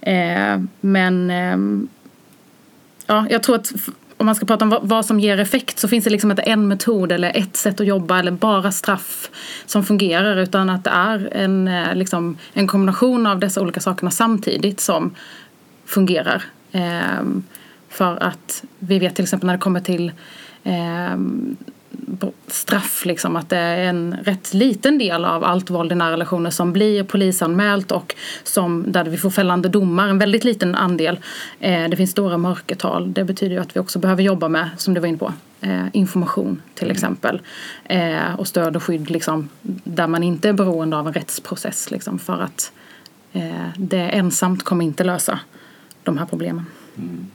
Eh, 0.00 0.60
men 0.80 1.30
eh, 1.30 1.88
ja, 3.06 3.26
jag 3.30 3.42
tror 3.42 3.56
att 3.56 3.72
om 4.16 4.26
man 4.26 4.34
ska 4.34 4.46
prata 4.46 4.64
om 4.64 4.78
vad 4.82 5.06
som 5.06 5.20
ger 5.20 5.40
effekt 5.40 5.78
så 5.78 5.88
finns 5.88 6.04
det 6.04 6.10
liksom 6.10 6.30
inte 6.30 6.42
en 6.42 6.68
metod 6.68 7.12
eller 7.12 7.36
ett 7.36 7.56
sätt 7.56 7.80
att 7.80 7.86
jobba 7.86 8.18
eller 8.18 8.30
bara 8.30 8.72
straff 8.72 9.30
som 9.66 9.84
fungerar 9.84 10.36
utan 10.36 10.70
att 10.70 10.84
det 10.84 10.90
är 10.90 11.28
en, 11.32 11.68
eh, 11.68 11.94
liksom, 11.94 12.38
en 12.52 12.66
kombination 12.66 13.26
av 13.26 13.38
dessa 13.38 13.60
olika 13.60 13.80
sakerna 13.80 14.10
samtidigt 14.10 14.80
som 14.80 15.14
fungerar. 15.84 16.44
Ehm, 16.72 17.44
för 17.88 18.22
att 18.22 18.64
vi 18.78 18.98
vet 18.98 19.14
till 19.14 19.22
exempel 19.22 19.46
när 19.46 19.54
det 19.54 19.60
kommer 19.60 19.80
till 19.80 20.12
ehm, 20.64 21.56
straff, 22.46 23.04
liksom, 23.04 23.36
att 23.36 23.48
det 23.48 23.56
är 23.56 23.84
en 23.84 24.16
rätt 24.22 24.54
liten 24.54 24.98
del 24.98 25.24
av 25.24 25.44
allt 25.44 25.70
våld 25.70 25.92
i 25.92 25.94
nära 25.94 26.12
relationer 26.12 26.50
som 26.50 26.72
blir 26.72 27.04
polisanmält 27.04 27.92
och 27.92 28.14
som, 28.44 28.84
där 28.88 29.04
vi 29.04 29.16
får 29.16 29.30
fällande 29.30 29.68
domar, 29.68 30.08
en 30.08 30.18
väldigt 30.18 30.44
liten 30.44 30.74
andel. 30.74 31.18
Eh, 31.60 31.88
det 31.88 31.96
finns 31.96 32.10
stora 32.10 32.38
mörkertal. 32.38 33.12
Det 33.12 33.24
betyder 33.24 33.54
ju 33.54 33.60
att 33.60 33.76
vi 33.76 33.80
också 33.80 33.98
behöver 33.98 34.22
jobba 34.22 34.48
med, 34.48 34.70
som 34.76 34.94
du 34.94 35.00
var 35.00 35.08
inne 35.08 35.18
på, 35.18 35.32
eh, 35.60 35.84
information 35.92 36.62
till 36.74 36.90
exempel. 36.90 37.40
Eh, 37.84 38.34
och 38.38 38.48
stöd 38.48 38.76
och 38.76 38.82
skydd 38.82 39.10
liksom, 39.10 39.48
där 39.84 40.06
man 40.06 40.22
inte 40.22 40.48
är 40.48 40.52
beroende 40.52 40.96
av 40.96 41.06
en 41.06 41.12
rättsprocess 41.12 41.90
liksom, 41.90 42.18
för 42.18 42.40
att 42.40 42.72
eh, 43.32 43.68
det 43.76 44.00
ensamt 44.00 44.62
kommer 44.62 44.84
inte 44.84 45.04
lösa 45.04 45.38
de 46.02 46.18
här 46.18 46.26
problemen. 46.26 46.66
Mm. 46.96 47.26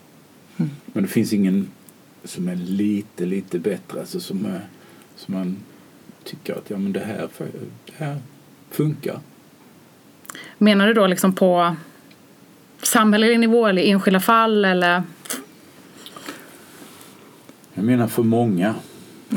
Mm. 0.58 0.72
Men 0.86 1.04
det 1.04 1.10
finns 1.10 1.34
ingen 1.34 1.68
som 2.24 2.48
är 2.48 2.56
lite, 2.56 3.26
lite 3.26 3.60
bättre. 3.60 4.00
Alltså 4.00 4.20
som, 4.20 4.46
är, 4.46 4.62
som 5.16 5.34
man 5.36 5.58
tycker 6.24 6.54
att 6.54 6.70
ja, 6.70 6.78
men 6.78 6.94
det, 6.94 7.00
här, 7.00 7.30
det 7.86 7.94
här 8.06 8.18
funkar. 8.72 9.20
Menar 10.58 10.88
du 10.88 10.94
då 10.94 11.08
liksom 11.08 11.34
på 11.34 11.76
samhällelig 12.82 13.40
nivå 13.40 13.68
eller 13.68 13.82
enskilda 13.82 14.20
fall 14.20 14.66
eller? 14.66 15.04
Jag 17.74 17.86
menar 17.86 18.08
för 18.08 18.24
många. 18.24 18.76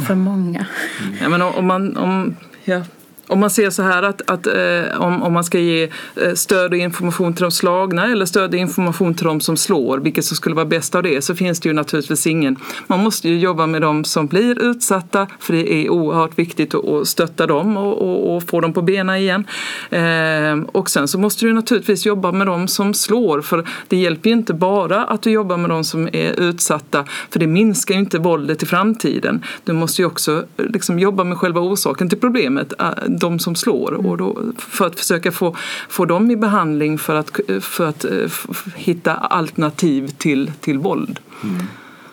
För 0.07 0.15
många. 0.15 0.67
Mm. 1.03 1.17
Ja, 1.21 1.29
men 1.29 1.43
om 1.43 1.67
man, 1.67 1.97
om, 1.97 2.37
ja, 2.65 2.83
om 3.27 3.41
man 3.41 3.51
ser 3.51 3.71
så 3.71 3.83
här 3.83 4.03
att, 4.03 4.31
att 4.31 4.47
eh, 4.47 5.01
om, 5.01 5.23
om 5.23 5.33
man 5.33 5.45
ska 5.45 5.59
ge 5.59 5.89
eh, 6.17 6.35
stöd 6.35 6.73
och 6.73 6.79
information 6.79 7.35
till 7.35 7.43
de 7.43 7.51
slagna 7.51 8.13
eller 8.13 8.27
stöd 8.27 8.55
och 8.55 8.61
information 8.61 9.15
till 9.15 9.27
de 9.27 9.41
som 9.41 9.57
slår, 9.57 9.99
vilket 9.99 10.25
som 10.25 10.37
skulle 10.37 10.55
vara 10.55 10.67
bäst 10.67 10.95
av 10.95 11.03
det, 11.03 11.25
så 11.25 11.35
finns 11.35 11.61
det 11.61 11.69
ju 11.69 11.73
naturligtvis 11.73 12.27
ingen. 12.27 12.57
Man 12.87 13.01
måste 13.01 13.29
ju 13.29 13.39
jobba 13.39 13.67
med 13.67 13.83
de 13.83 14.05
som 14.05 14.27
blir 14.27 14.63
utsatta, 14.63 15.27
för 15.39 15.53
det 15.53 15.73
är 15.73 15.91
oerhört 15.91 16.39
viktigt 16.39 16.75
att, 16.75 16.85
att 16.89 17.09
stötta 17.09 17.47
dem 17.47 17.77
och, 17.77 18.03
och, 18.03 18.37
och, 18.37 18.43
få 18.43 18.61
dem 18.61 18.73
på 18.73 18.83
benen 18.83 19.17
igen. 19.17 19.45
Eh, 19.91 20.69
och 20.73 20.91
sen 20.91 21.09
så 21.09 21.19
måste 21.19 21.47
du 21.47 21.53
naturligtvis 21.53 22.07
jobba 22.07 22.33
med 22.33 22.47
de 22.47 22.69
som 22.69 22.95
slår, 22.95 23.41
för 23.41 23.67
det 23.89 23.97
hjälper 23.97 24.31
ju 24.31 24.37
inte 24.37 24.55
bara 24.55 25.05
att 25.05 25.23
du 25.23 25.31
jobbar 25.31 25.57
med 25.57 25.71
de 25.71 25.85
som 25.85 26.09
är 26.13 26.41
utsatta, 26.41 27.05
för 27.31 27.39
det 27.39 27.47
minskar 27.47 27.95
ju 27.95 28.01
inte 28.01 28.19
våldet 28.19 28.63
i 28.63 28.67
framtiden. 28.67 29.45
Du 29.65 29.73
måste 29.73 30.03
ju 30.03 30.07
också 30.07 30.45
eh, 30.57 30.65
liksom, 30.67 30.99
jobba 30.99 31.25
med 31.25 31.39
själva 31.39 31.61
orsaken 31.61 32.09
till 32.09 32.21
problemet 32.21 32.73
eh, 32.81 32.89
de 33.19 33.39
som 33.39 33.55
slår 33.55 33.93
och 33.93 34.17
då, 34.17 34.53
för 34.59 34.87
att 34.87 34.99
försöka 34.99 35.33
få, 35.33 35.57
få 35.89 36.05
dem 36.05 36.31
i 36.31 36.37
behandling 36.37 36.99
för 36.99 37.15
att, 37.15 37.41
för 37.61 37.87
att 37.87 38.05
eh, 38.05 38.31
hitta 38.77 39.15
alternativ 39.15 40.09
till, 40.09 40.53
till 40.61 40.79
våld. 40.79 41.21
Mm. 41.45 41.67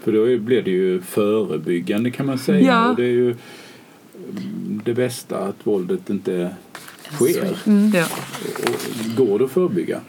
För 0.03 0.11
då 0.11 0.43
blir 0.43 0.61
det 0.61 0.71
ju 0.71 1.01
förebyggande 1.01 2.11
kan 2.11 2.25
man 2.25 2.37
säga. 2.37 2.67
Ja. 2.67 2.89
Och 2.89 2.95
det 2.95 3.03
är 3.03 3.07
ju 3.07 3.35
det 4.83 4.93
bästa 4.93 5.37
att 5.37 5.55
våldet 5.63 6.09
inte 6.09 6.55
sker. 7.11 7.57
Mm. 7.65 7.91
Ja. 7.95 8.05
Går 9.17 9.39
det 9.39 9.45
att 9.45 9.51
förebygga? 9.51 9.99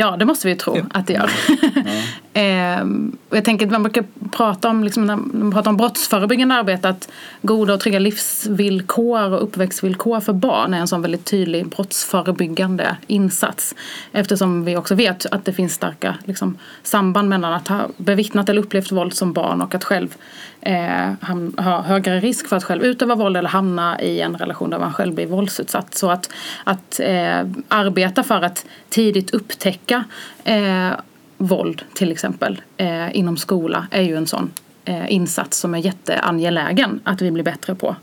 Ja, 0.00 0.16
det 0.16 0.24
måste 0.24 0.48
vi 0.48 0.56
tro 0.56 0.76
ja. 0.76 0.82
att 0.94 1.06
det 1.06 1.12
gör. 1.12 1.30
Ehm, 2.32 3.16
jag 3.30 3.44
tänker 3.44 3.66
att 3.66 3.72
man 3.72 3.82
brukar 3.82 4.04
prata 4.30 4.68
om, 4.68 4.84
liksom, 4.84 5.06
när 5.06 5.16
man 5.16 5.52
pratar 5.52 5.70
om 5.70 5.76
brottsförebyggande 5.76 6.54
arbete 6.54 6.88
att 6.88 7.08
goda 7.42 7.74
och 7.74 7.80
trygga 7.80 7.98
livsvillkor 7.98 9.32
och 9.32 9.42
uppväxtvillkor 9.42 10.20
för 10.20 10.32
barn 10.32 10.74
är 10.74 10.78
en 10.78 10.88
sån 10.88 11.02
väldigt 11.02 11.24
tydlig 11.24 11.68
brottsförebyggande 11.68 12.96
insats. 13.06 13.74
Eftersom 14.12 14.64
vi 14.64 14.76
också 14.76 14.94
vet 14.94 15.26
att 15.26 15.44
det 15.44 15.52
finns 15.52 15.74
starka 15.74 16.14
liksom, 16.24 16.58
samband 16.82 17.28
mellan 17.28 17.52
att 17.52 17.68
ha 17.68 17.88
bevittnat 17.96 18.48
eller 18.48 18.62
upplevt 18.62 18.92
våld 18.92 19.14
som 19.14 19.32
barn 19.32 19.62
och 19.62 19.74
att 19.74 19.84
själv 19.84 20.16
eh, 20.60 21.12
ha 21.56 21.82
högre 21.82 22.20
risk 22.20 22.48
för 22.48 22.56
att 22.56 22.64
själv 22.64 22.84
utöva 22.84 23.14
våld 23.14 23.36
eller 23.36 23.48
hamna 23.48 24.00
i 24.00 24.20
en 24.20 24.36
relation 24.36 24.70
där 24.70 24.78
man 24.78 24.92
själv 24.92 25.14
blir 25.14 25.26
våldsutsatt. 25.26 25.94
Så 25.94 26.10
att, 26.10 26.30
att 26.64 27.00
eh, 27.00 27.46
arbeta 27.68 28.22
för 28.22 28.42
att 28.42 28.66
tidigt 28.88 29.30
upptäcka 29.30 30.04
eh, 30.44 30.90
våld 31.36 31.82
till 31.94 32.12
exempel 32.12 32.60
eh, 32.76 33.16
inom 33.16 33.36
skola 33.36 33.86
är 33.90 34.02
ju 34.02 34.16
en 34.16 34.26
sån 34.26 34.50
eh, 34.84 35.12
insats 35.12 35.58
som 35.58 35.74
är 35.74 35.78
jätteangelägen 35.78 37.00
att 37.04 37.22
vi 37.22 37.30
blir 37.30 37.44
bättre 37.44 37.74
på. 37.74 37.96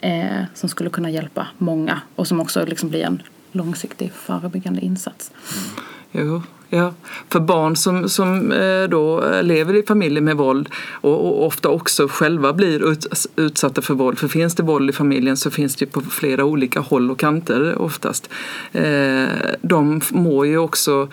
Mm. 0.00 0.30
Eh, 0.40 0.44
som 0.54 0.68
skulle 0.68 0.90
kunna 0.90 1.10
hjälpa 1.10 1.46
många 1.58 2.00
och 2.14 2.28
som 2.28 2.40
också 2.40 2.64
liksom 2.66 2.88
blir 2.88 3.04
en 3.04 3.22
långsiktig 3.52 4.12
förebyggande 4.12 4.80
insats. 4.80 5.30
Mm. 5.52 6.28
Jo, 6.28 6.42
Ja, 6.74 6.94
för 7.28 7.40
barn 7.40 7.76
som, 7.76 8.08
som 8.08 8.52
eh, 8.52 8.84
då 8.88 9.24
eh, 9.24 9.42
lever 9.42 9.74
i 9.74 9.82
familjer 9.82 10.20
med 10.20 10.36
våld 10.36 10.68
och, 10.90 11.26
och, 11.26 11.46
ofta 11.46 11.68
också 11.68 12.08
själva 12.08 12.52
blir 12.52 12.92
ut, 12.92 13.06
utsatta 13.36 13.82
för 13.82 13.94
våld. 13.94 14.18
För 14.18 14.28
finns 14.28 14.54
det 14.54 14.62
våld 14.62 14.90
i 14.90 14.92
familjen 14.92 15.36
så 15.36 15.50
finns 15.50 15.76
det 15.76 15.86
på 15.86 16.00
flera 16.00 16.44
olika 16.44 16.80
håll 16.80 17.10
och 17.10 17.18
kanter 17.18 17.78
oftast. 17.78 18.30
Eh, 18.72 19.24
de 19.62 20.00
mår 20.10 20.46
ju 20.46 20.58
också 20.58 21.08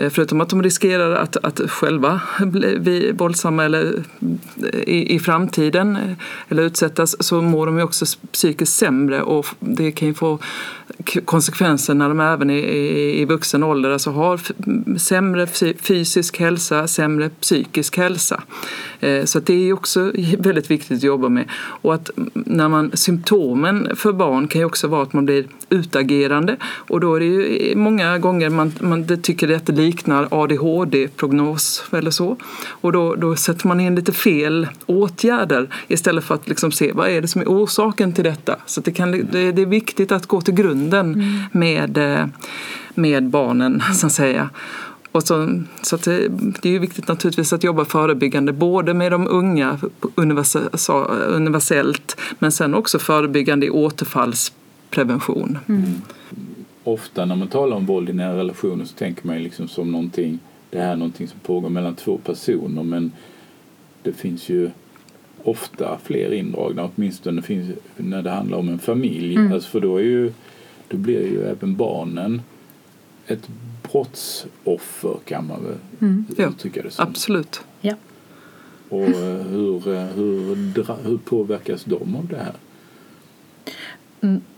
Eh, 0.00 0.10
förutom 0.10 0.40
att 0.40 0.48
de 0.48 0.62
riskerar 0.62 1.12
att, 1.12 1.36
att 1.36 1.70
själva 1.70 2.20
bli 2.80 3.12
våldsamma 3.12 3.64
eller 3.64 4.02
eh, 4.72 4.80
i, 4.80 5.14
i 5.14 5.18
framtiden 5.18 5.96
eh, 5.96 6.12
eller 6.48 6.62
utsättas 6.62 7.22
så 7.22 7.42
mår 7.42 7.66
de 7.66 7.76
ju 7.76 7.82
också 7.82 8.04
psykiskt 8.32 8.72
sämre 8.72 9.22
och 9.22 9.46
det 9.60 9.92
kan 9.92 10.08
ju 10.08 10.14
få 10.14 10.38
konsekvenser 11.24 11.94
när 11.94 12.08
de 12.08 12.20
även 12.20 12.50
i, 12.50 12.58
i, 12.58 13.20
i 13.20 13.24
vuxen 13.24 13.62
ålder 13.62 13.90
alltså 13.90 14.10
har 14.10 14.40
sämre 14.98 15.46
fysisk 15.80 16.40
hälsa, 16.40 16.88
sämre 16.88 17.30
psykisk 17.40 17.96
hälsa. 17.96 18.42
Så 19.24 19.40
det 19.40 19.54
är 19.54 19.72
också 19.72 20.12
väldigt 20.38 20.70
viktigt 20.70 20.96
att 20.96 21.02
jobba 21.02 21.28
med. 21.28 21.48
Och 21.54 21.94
att 21.94 22.10
när 22.34 22.68
man, 22.68 22.90
symptomen 22.94 23.96
för 23.96 24.12
barn 24.12 24.48
kan 24.48 24.60
ju 24.60 24.64
också 24.64 24.88
vara 24.88 25.02
att 25.02 25.12
man 25.12 25.24
blir 25.24 25.44
utagerande 25.70 26.56
och 26.62 27.00
då 27.00 27.14
är 27.14 27.20
det 27.20 27.26
ju 27.26 27.76
många 27.76 28.18
gånger 28.18 28.50
man, 28.50 28.72
man 28.80 29.06
det 29.06 29.16
tycker 29.16 29.56
att 29.56 29.66
det 29.66 29.72
liknar 29.90 30.28
ADHD-prognos 30.30 31.82
eller 31.92 32.10
så. 32.10 32.36
Och 32.68 32.92
då, 32.92 33.14
då 33.14 33.36
sätter 33.36 33.68
man 33.68 33.80
in 33.80 33.94
lite 33.94 34.12
fel 34.12 34.68
åtgärder 34.86 35.68
istället 35.88 36.24
för 36.24 36.34
att 36.34 36.48
liksom 36.48 36.72
se 36.72 36.92
vad 36.92 37.08
är 37.08 37.20
det 37.20 37.28
som 37.28 37.40
är 37.40 37.46
orsaken 37.46 38.12
till 38.12 38.24
detta. 38.24 38.56
Så 38.66 38.80
det, 38.80 38.92
kan, 38.92 39.10
det, 39.10 39.52
det 39.52 39.62
är 39.62 39.66
viktigt 39.66 40.12
att 40.12 40.26
gå 40.26 40.40
till 40.40 40.54
grunden 40.54 41.14
mm. 41.14 41.42
med, 41.52 41.98
eh, 41.98 42.26
med 42.94 43.28
barnen 43.28 43.82
så 43.94 44.06
att 44.06 44.12
säga. 44.12 44.50
Och 45.12 45.22
så, 45.22 45.62
så 45.82 45.96
det, 45.96 46.28
det, 46.62 46.74
är 46.74 46.78
viktigt 46.78 47.08
naturligtvis 47.08 47.52
att 47.52 47.64
jobba 47.64 47.84
förebyggande 47.84 48.52
både 48.52 48.94
med 48.94 49.12
de 49.12 49.28
unga 49.28 49.78
universellt 51.34 52.16
men 52.38 52.52
sen 52.52 52.74
också 52.74 52.98
förebyggande 52.98 53.66
i 53.66 53.70
återfallsprevention. 53.70 55.58
Mm 55.68 56.02
ofta 56.84 57.24
när 57.24 57.36
man 57.36 57.48
talar 57.48 57.76
om 57.76 57.86
våld 57.86 58.10
i 58.10 58.12
nära 58.12 58.36
relationer 58.36 58.84
så 58.84 58.94
tänker 58.94 59.26
man 59.26 59.42
liksom 59.42 59.68
som 59.68 59.92
någonting, 59.92 60.38
det 60.70 60.78
här 60.78 60.92
är 60.92 60.96
någonting 60.96 61.28
som 61.28 61.40
pågår 61.40 61.68
mellan 61.68 61.94
två 61.94 62.18
personer 62.18 62.82
men 62.82 63.12
det 64.02 64.12
finns 64.12 64.48
ju 64.48 64.70
ofta 65.44 65.98
fler 66.02 66.32
indragna, 66.32 66.90
åtminstone 66.94 67.42
finns, 67.42 67.70
när 67.96 68.22
det 68.22 68.30
handlar 68.30 68.58
om 68.58 68.68
en 68.68 68.78
familj. 68.78 69.36
Mm. 69.36 69.52
Alltså 69.52 69.70
för 69.70 69.80
då, 69.80 69.96
är 69.96 70.02
ju, 70.02 70.32
då 70.88 70.96
blir 70.96 71.26
ju 71.26 71.42
även 71.42 71.76
barnen 71.76 72.42
ett 73.26 73.48
brottsoffer 73.82 75.16
kan 75.24 75.46
man 75.46 75.64
väl 75.64 75.76
mm. 76.00 76.24
uttrycka 76.36 76.82
det 76.82 76.90
som. 76.90 77.08
Absolut. 77.08 77.60
Ja. 77.80 77.94
Och 78.88 79.02
eh, 79.02 79.46
hur, 79.46 79.94
eh, 79.94 80.04
hur, 80.04 80.54
hur 81.04 81.18
påverkas 81.18 81.84
de 81.84 82.16
av 82.16 82.26
det 82.26 82.36
här? 82.36 82.54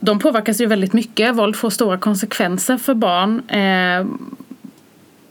De 0.00 0.19
påverkas 0.19 0.61
ju 0.61 0.66
väldigt 0.66 0.92
mycket. 0.92 1.37
Våld 1.37 1.57
får 1.57 1.71
stora 1.71 1.99
konsekvenser 1.99 2.76
för 2.76 2.95
barn. 2.95 3.49
Eh, 3.49 4.07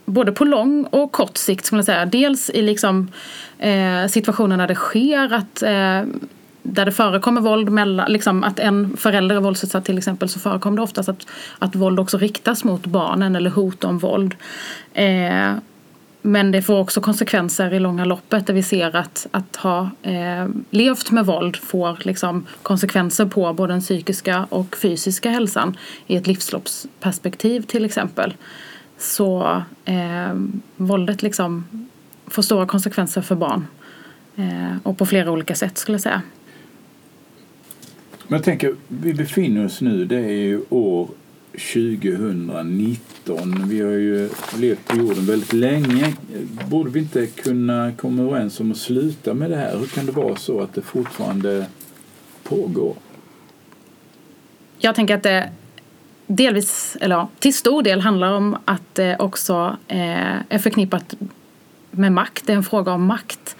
både 0.06 0.32
på 0.32 0.46
lång 0.46 0.84
och 0.84 1.12
kort 1.12 1.38
sikt 1.38 1.66
skulle 1.66 1.80
jag 1.80 1.86
säga. 1.86 2.06
Dels 2.06 2.50
i 2.50 2.62
liksom, 2.62 3.12
eh, 3.60 4.08
situationer 4.10 4.58
när 4.58 4.68
det 4.68 4.76
sker 4.76 5.34
att 5.34 5.64
eh, 5.64 6.04
där 6.64 6.86
det 6.86 6.92
förekommer 6.92 7.42
våld 7.42 7.70
mellan, 7.70 8.12
liksom 8.12 8.44
att 8.44 8.60
en 8.60 8.98
förälder 8.98 9.36
är 9.36 9.40
våldsutsatt 9.40 9.86
till 9.86 9.98
exempel 9.98 10.30
så 10.30 10.40
förekommer 10.40 10.78
det 10.78 10.84
oftast 10.84 11.10
att, 11.10 11.28
att 11.60 11.76
våld 11.76 12.00
också 12.00 12.18
riktas 12.18 12.64
mot 12.64 12.86
barnen 12.86 13.36
eller 13.36 13.50
hot 13.50 13.84
om 13.84 13.98
våld. 13.98 14.36
Eh, 14.94 15.54
men 16.22 16.52
det 16.52 16.62
får 16.62 16.80
också 16.80 17.02
konsekvenser 17.02 17.74
i 17.74 17.80
långa 17.80 18.06
loppet 18.06 18.48
där 18.48 18.54
vi 18.54 18.64
ser 18.64 18.96
att, 18.96 19.28
att 19.32 19.56
ha 19.56 19.90
eh, 20.02 20.48
levt 20.70 21.12
med 21.12 21.26
våld 21.26 21.56
får 21.56 22.00
liksom 22.02 22.46
konsekvenser 22.62 23.26
på 23.26 23.54
både 23.54 23.74
den 23.74 23.82
psykiska 23.82 24.48
och 24.50 24.76
fysiska 24.76 25.30
hälsan 25.30 25.78
i 26.08 26.16
ett 26.16 26.28
livsloppsperspektiv 26.28 27.62
till 27.62 27.86
exempel. 27.86 28.34
Så 28.98 29.64
eh, 29.86 30.34
våldet 30.76 31.22
liksom 31.22 31.66
får 32.28 32.42
stora 32.42 32.66
konsekvenser 32.66 33.22
för 33.22 33.36
barn 33.36 33.68
eh, 34.36 34.78
och 34.84 34.98
på 34.98 35.06
flera 35.06 35.32
olika 35.32 35.56
sätt 35.56 35.78
skulle 35.78 35.94
jag 35.94 36.02
säga. 36.02 36.22
Men 38.28 38.38
jag 38.38 38.44
tänker, 38.44 38.76
vi 38.88 39.14
befinner 39.14 39.66
oss 39.66 39.82
nu, 39.82 40.06
det 40.06 40.18
är 40.18 40.32
ju 40.32 40.62
år 40.70 41.10
2019. 41.52 43.70
Vi 43.70 43.82
har 43.82 43.92
ju 43.92 44.30
levt 44.58 44.88
på 44.88 44.98
jorden 44.98 45.26
väldigt 45.26 45.54
länge. 45.54 46.14
Borde 46.70 46.90
vi 46.90 47.00
inte 47.00 47.28
kunna 47.28 47.92
komma 47.92 48.24
överens 48.24 48.60
om 48.60 48.72
att 48.72 48.78
sluta 48.78 49.34
med 49.34 49.50
det 49.50 49.56
här? 49.56 49.78
Hur 49.78 49.86
kan 49.86 50.06
det 50.06 50.12
vara 50.12 50.36
så 50.36 50.62
att 50.62 50.74
det 50.74 50.82
fortfarande 50.82 51.66
pågår? 52.44 52.96
Jag 54.78 54.96
tänker 54.96 55.16
att 55.16 55.24
det 55.24 55.50
delvis, 56.28 56.98
eller 57.02 57.16
ja, 57.16 57.30
till 57.40 57.54
stor 57.54 57.84
del 57.84 58.02
handlar 58.02 58.34
om 58.34 58.58
att 58.66 58.96
det 58.96 59.18
också 59.20 59.78
eh, 59.88 60.36
är 60.50 60.60
förknippat 60.60 61.16
med 61.92 62.12
makt. 62.12 62.44
Det 62.46 62.54
är 62.54 62.58
en 62.58 62.64
fråga 62.64 62.94
om 62.94 63.06
makt. 63.06 63.56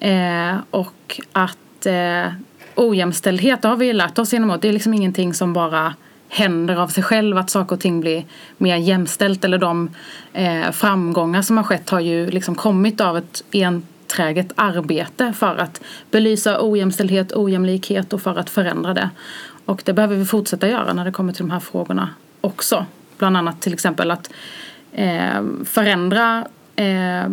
Eh, 0.00 0.56
och 0.70 1.20
att 1.32 1.86
eh, 1.86 2.26
ojämställdhet, 2.74 3.62
det 3.62 3.68
har 3.68 3.76
vi 3.76 3.92
lärt 3.92 4.18
oss 4.18 4.32
genom 4.32 4.50
att 4.50 4.62
det 4.62 4.68
är 4.68 4.72
liksom 4.72 4.94
ingenting 4.94 5.34
som 5.34 5.52
bara 5.52 5.94
händer 6.28 6.76
av 6.76 6.88
sig 6.88 7.02
själv 7.02 7.38
att 7.38 7.50
saker 7.50 7.76
och 7.76 7.80
ting 7.80 8.00
blir 8.00 8.24
mer 8.58 8.76
jämställt 8.76 9.44
eller 9.44 9.58
de 9.58 9.90
eh, 10.32 10.70
framgångar 10.70 11.42
som 11.42 11.56
har 11.56 11.64
skett 11.64 11.90
har 11.90 12.00
ju 12.00 12.30
liksom 12.30 12.54
kommit 12.54 13.00
av 13.00 13.18
ett 13.18 13.44
enträget 13.52 14.52
arbete 14.54 15.32
för 15.36 15.56
att 15.56 15.80
belysa 16.10 16.58
ojämställdhet, 16.60 17.32
ojämlikhet 17.32 18.12
och 18.12 18.22
för 18.22 18.38
att 18.38 18.50
förändra 18.50 18.94
det. 18.94 19.10
Och 19.64 19.82
det 19.84 19.92
behöver 19.92 20.16
vi 20.16 20.24
fortsätta 20.24 20.68
göra 20.68 20.92
när 20.92 21.04
det 21.04 21.12
kommer 21.12 21.32
till 21.32 21.44
de 21.44 21.50
här 21.50 21.60
frågorna 21.60 22.10
också. 22.40 22.86
Bland 23.18 23.36
annat 23.36 23.60
till 23.60 23.72
exempel 23.72 24.10
att 24.10 24.30
eh, 24.92 25.42
förändra 25.64 26.46
eh, 26.76 27.28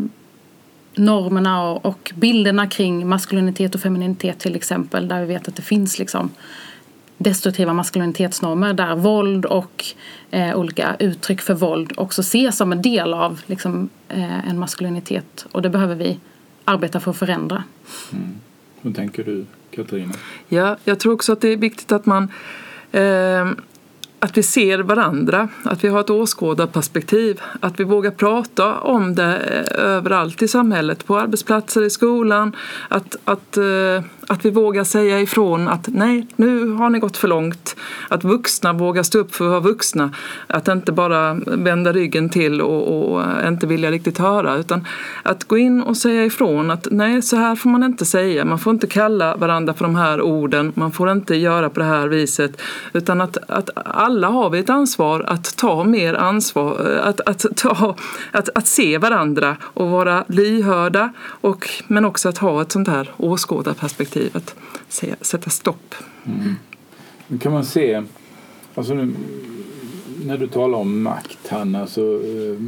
normerna 0.96 1.64
och, 1.64 1.86
och 1.86 2.12
bilderna 2.16 2.68
kring 2.68 3.08
maskulinitet 3.08 3.76
och 3.76 3.82
femininitet 3.82 4.40
till 4.40 4.56
exempel 4.56 5.08
där 5.08 5.22
vi 5.22 5.28
vet 5.28 5.48
att 5.48 5.56
det 5.56 5.62
finns 5.62 6.00
liksom 6.00 6.32
destruktiva 7.18 7.74
maskulinitetsnormer 7.74 8.74
där 8.74 8.96
våld 8.96 9.46
och 9.46 9.86
eh, 10.32 10.56
olika 10.56 10.96
uttryck 11.00 11.42
för 11.42 11.54
våld 11.54 11.94
också 11.98 12.22
ses 12.22 12.58
som 12.58 12.72
en 12.72 12.82
del 12.82 13.14
av 13.14 13.42
liksom, 13.46 13.90
eh, 14.10 14.50
en 14.50 14.60
maskulinitet. 14.60 15.46
Och 15.52 15.62
det 15.62 15.70
behöver 15.70 15.96
vi 15.96 16.20
arbeta 16.66 17.00
för 17.00 17.12
att 17.12 17.18
förändra. 17.18 17.64
Mm. 18.12 18.36
Hur 18.82 18.94
tänker 18.94 19.24
du, 19.24 19.46
Katarina? 19.72 20.14
Ja, 20.48 20.78
jag 20.84 21.00
tror 21.00 21.14
också 21.14 21.34
att 21.34 21.42
det 21.42 21.48
är 21.48 21.58
viktigt 21.58 21.92
att 21.92 22.06
man 22.06 22.32
eh, 22.92 23.52
att 24.24 24.38
vi 24.38 24.44
ser 24.44 24.80
varandra, 24.80 25.50
att 25.64 25.84
vi 25.84 25.88
har 25.88 26.00
ett 26.00 26.10
åskådarperspektiv, 26.10 27.42
att 27.60 27.80
vi 27.80 27.84
vågar 27.84 28.12
prata 28.12 28.80
om 28.80 29.16
det 29.16 29.38
eh, 29.38 29.86
överallt 29.86 30.42
i 30.42 30.48
samhället, 30.48 31.06
på 31.06 31.18
arbetsplatser, 31.18 31.82
i 31.82 31.90
skolan, 31.90 32.56
att, 32.90 33.16
att, 33.26 33.58
eh, 33.58 34.04
att 34.28 34.46
vi 34.46 34.50
vågar 34.50 34.84
säga 34.84 35.22
ifrån 35.22 35.68
att 35.68 35.88
nej, 35.88 36.28
nu 36.36 36.70
har 36.70 36.90
ni 36.90 37.00
gått 37.00 37.18
för 37.18 37.28
långt. 37.28 37.76
Att 38.10 38.24
vuxna 38.24 38.74
vågar 38.74 39.04
stå 39.04 39.20
upp 39.20 39.36
för 39.36 39.46
att 39.46 39.52
vara 39.52 39.60
vuxna, 39.60 40.12
att 40.48 40.68
inte 40.68 40.92
bara 40.92 41.34
vända 41.46 41.94
ryggen 41.94 42.30
till 42.30 42.62
och, 42.62 43.14
och 43.14 43.24
inte 43.48 43.68
vilja 43.68 43.92
riktigt 43.92 44.18
höra, 44.18 44.56
utan 44.56 44.88
att 45.24 45.44
gå 45.44 45.58
in 45.58 45.82
och 45.82 45.98
säga 45.98 46.26
ifrån 46.26 46.72
att 46.72 46.88
nej, 46.92 47.22
så 47.22 47.36
här 47.36 47.56
får 47.56 47.70
man 47.70 47.84
inte 47.84 48.06
säga, 48.06 48.46
man 48.46 48.60
får 48.60 48.74
inte 48.74 48.88
kalla 48.88 49.36
varandra 49.36 49.74
för 49.74 49.86
de 49.86 49.96
här 49.96 50.22
orden, 50.22 50.72
man 50.76 50.92
får 50.92 51.12
inte 51.12 51.36
göra 51.36 51.70
på 51.70 51.80
det 51.80 51.86
här 51.86 52.08
viset, 52.08 52.62
utan 52.94 53.22
att, 53.22 53.38
att 53.48 53.70
alla 53.76 54.28
har 54.28 54.50
vi 54.50 54.60
ett 54.60 54.70
ansvar 54.70 55.26
att 55.28 55.58
ta 55.58 55.84
mer 55.84 56.14
ansvar, 56.14 57.02
att, 57.04 57.20
att, 57.20 57.46
ta, 57.56 57.96
att, 58.32 58.50
att 58.56 58.68
se 58.68 58.98
varandra 58.98 59.58
och 59.62 59.90
vara 59.90 60.24
lyhörda 60.28 61.10
och, 61.42 61.70
men 61.88 62.06
också 62.06 62.30
att 62.30 62.38
ha 62.38 62.62
ett 62.62 62.72
sånt 62.72 62.88
här 62.88 63.12
åskådarperspektiv, 63.18 64.13
att 64.34 64.56
sätta 65.22 65.50
stopp. 65.50 65.96
Mm. 66.26 66.56
Nu 67.28 67.38
kan 67.38 67.52
man 67.52 67.66
se, 67.66 68.04
alltså 68.76 68.94
nu, 68.94 69.14
när 70.26 70.38
du 70.38 70.48
talar 70.48 70.78
om 70.78 71.04
makt 71.04 71.48
Hanna, 71.48 71.88
så 71.88 72.16
eh, 72.16 72.60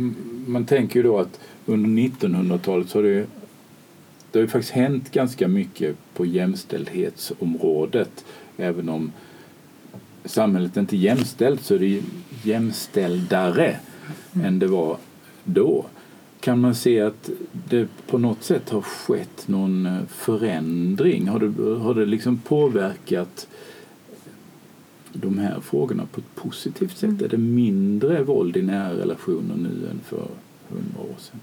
man 0.47 0.65
tänker 0.65 0.95
ju 0.95 1.03
då 1.03 1.19
att 1.19 1.39
under 1.65 1.89
1900-talet 1.89 2.89
så 2.89 2.97
har 2.97 3.03
det 3.03 3.27
det 4.36 4.39
har 4.39 4.43
ju 4.43 4.47
faktiskt 4.47 4.73
hänt 4.73 5.12
ganska 5.12 5.47
mycket 5.47 5.95
på 6.13 6.25
jämställdhetsområdet 6.25 8.25
även 8.58 8.89
om 8.89 9.12
samhället 10.25 10.77
inte 10.77 10.95
är 10.95 10.97
jämställt 10.97 11.63
så 11.63 11.75
är 11.75 11.79
det 11.79 12.03
jämställdare 12.43 13.75
mm. 14.34 14.47
än 14.47 14.60
det 14.60 14.67
var 14.67 14.97
då. 15.43 15.86
Kan 16.45 16.60
man 16.60 16.75
se 16.75 17.01
att 17.01 17.29
det 17.69 17.88
på 18.08 18.17
något 18.17 18.43
sätt 18.43 18.69
har 18.69 18.81
skett 18.81 19.47
någon 19.47 19.86
eh, 19.86 19.99
förändring? 20.10 21.27
Har 21.27 21.39
det, 21.39 21.79
har 21.79 21.93
det 21.93 22.05
liksom 22.05 22.38
påverkat 22.38 23.47
de 25.13 25.38
här 25.38 25.60
frågorna 25.60 26.03
på 26.12 26.19
ett 26.19 26.36
positivt 26.36 26.97
sätt? 26.97 27.10
Mm. 27.10 27.25
Är 27.25 27.29
det 27.29 27.38
mindre 27.38 28.23
våld 28.23 28.58
i 28.58 28.62
nära 28.62 28.93
relationer 28.93 29.55
nu 29.55 29.89
än 29.91 29.99
för 30.05 30.27
hundra 30.69 31.01
år 31.01 31.15
sedan. 31.17 31.39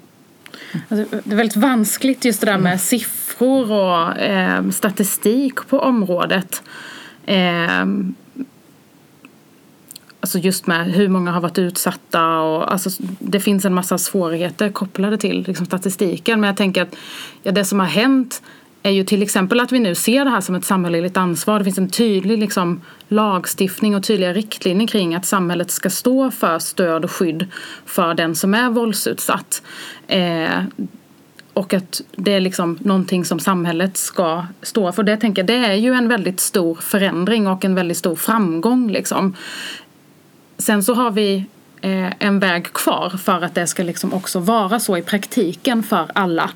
Alltså, 0.88 1.20
det 1.24 1.32
är 1.32 1.36
väldigt 1.36 1.56
vanskligt 1.56 2.24
just 2.24 2.40
det 2.40 2.46
där 2.46 2.58
med 2.58 2.80
siffror 2.80 3.72
och 3.72 4.18
eh, 4.18 4.70
statistik 4.70 5.68
på 5.68 5.78
området. 5.78 6.62
Eh, 7.26 7.86
alltså 10.22 10.38
just 10.38 10.66
med 10.66 10.92
hur 10.92 11.08
många 11.08 11.30
har 11.30 11.40
varit 11.40 11.58
utsatta 11.58 12.40
och 12.40 12.72
alltså, 12.72 12.90
det 13.18 13.40
finns 13.40 13.64
en 13.64 13.74
massa 13.74 13.98
svårigheter 13.98 14.68
kopplade 14.68 15.18
till 15.18 15.44
liksom, 15.46 15.66
statistiken. 15.66 16.40
Men 16.40 16.48
jag 16.48 16.56
tänker 16.56 16.82
att 16.82 16.96
ja, 17.42 17.52
det 17.52 17.64
som 17.64 17.80
har 17.80 17.86
hänt 17.86 18.42
är 18.82 18.90
ju 18.90 19.04
till 19.04 19.22
exempel 19.22 19.60
att 19.60 19.72
vi 19.72 19.78
nu 19.78 19.94
ser 19.94 20.24
det 20.24 20.30
här 20.30 20.40
som 20.40 20.54
ett 20.54 20.64
samhälleligt 20.64 21.16
ansvar. 21.16 21.58
Det 21.58 21.64
finns 21.64 21.78
en 21.78 21.90
tydlig 21.90 22.38
liksom, 22.38 22.80
lagstiftning 23.08 23.96
och 23.96 24.02
tydliga 24.02 24.32
riktlinjer 24.32 24.88
kring 24.88 25.14
att 25.14 25.26
samhället 25.26 25.70
ska 25.70 25.90
stå 25.90 26.30
för 26.30 26.58
stöd 26.58 27.04
och 27.04 27.10
skydd 27.10 27.46
för 27.86 28.14
den 28.14 28.34
som 28.34 28.54
är 28.54 28.70
våldsutsatt. 28.70 29.62
Eh, 30.06 30.62
och 31.54 31.74
att 31.74 32.00
det 32.16 32.32
är 32.32 32.40
liksom 32.40 32.78
någonting 32.80 33.24
som 33.24 33.40
samhället 33.40 33.96
ska 33.96 34.46
stå 34.62 34.92
för. 34.92 35.02
Det, 35.02 35.16
tänker 35.16 35.42
jag, 35.42 35.46
det 35.46 35.66
är 35.66 35.74
ju 35.74 35.94
en 35.94 36.08
väldigt 36.08 36.40
stor 36.40 36.74
förändring 36.74 37.46
och 37.46 37.64
en 37.64 37.74
väldigt 37.74 37.96
stor 37.96 38.16
framgång. 38.16 38.90
Liksom. 38.90 39.36
Sen 40.58 40.82
så 40.82 40.94
har 40.94 41.10
vi 41.10 41.44
eh, 41.80 42.12
en 42.18 42.38
väg 42.38 42.72
kvar 42.72 43.10
för 43.10 43.44
att 43.44 43.54
det 43.54 43.66
ska 43.66 43.82
liksom 43.82 44.12
också 44.12 44.38
vara 44.38 44.80
så 44.80 44.96
i 44.96 45.02
praktiken 45.02 45.82
för 45.82 46.10
alla. 46.14 46.50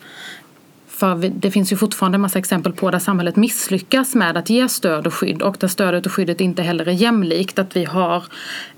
För 0.89 1.31
det 1.35 1.51
finns 1.51 1.73
ju 1.73 1.77
fortfarande 1.77 2.17
en 2.17 2.21
massa 2.21 2.39
exempel 2.39 2.73
på 2.73 2.91
där 2.91 2.99
samhället 2.99 3.37
misslyckas 3.37 4.15
med 4.15 4.37
att 4.37 4.51
ge 4.51 4.69
stöd 4.69 5.07
och 5.07 5.15
skydd 5.15 5.43
och 5.43 5.57
där 5.61 5.69
stödet 5.69 6.07
och 6.07 6.13
skyddet 6.13 6.41
inte 6.41 6.63
heller 6.63 6.89
är 6.89 6.93
jämlikt. 6.93 7.59
Att 7.59 7.77
vi 7.77 7.85
har 7.85 8.25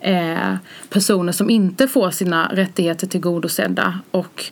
eh, 0.00 0.54
personer 0.88 1.32
som 1.32 1.50
inte 1.50 1.88
får 1.88 2.10
sina 2.10 2.48
rättigheter 2.52 3.06
tillgodosedda 3.06 3.98
och 4.10 4.44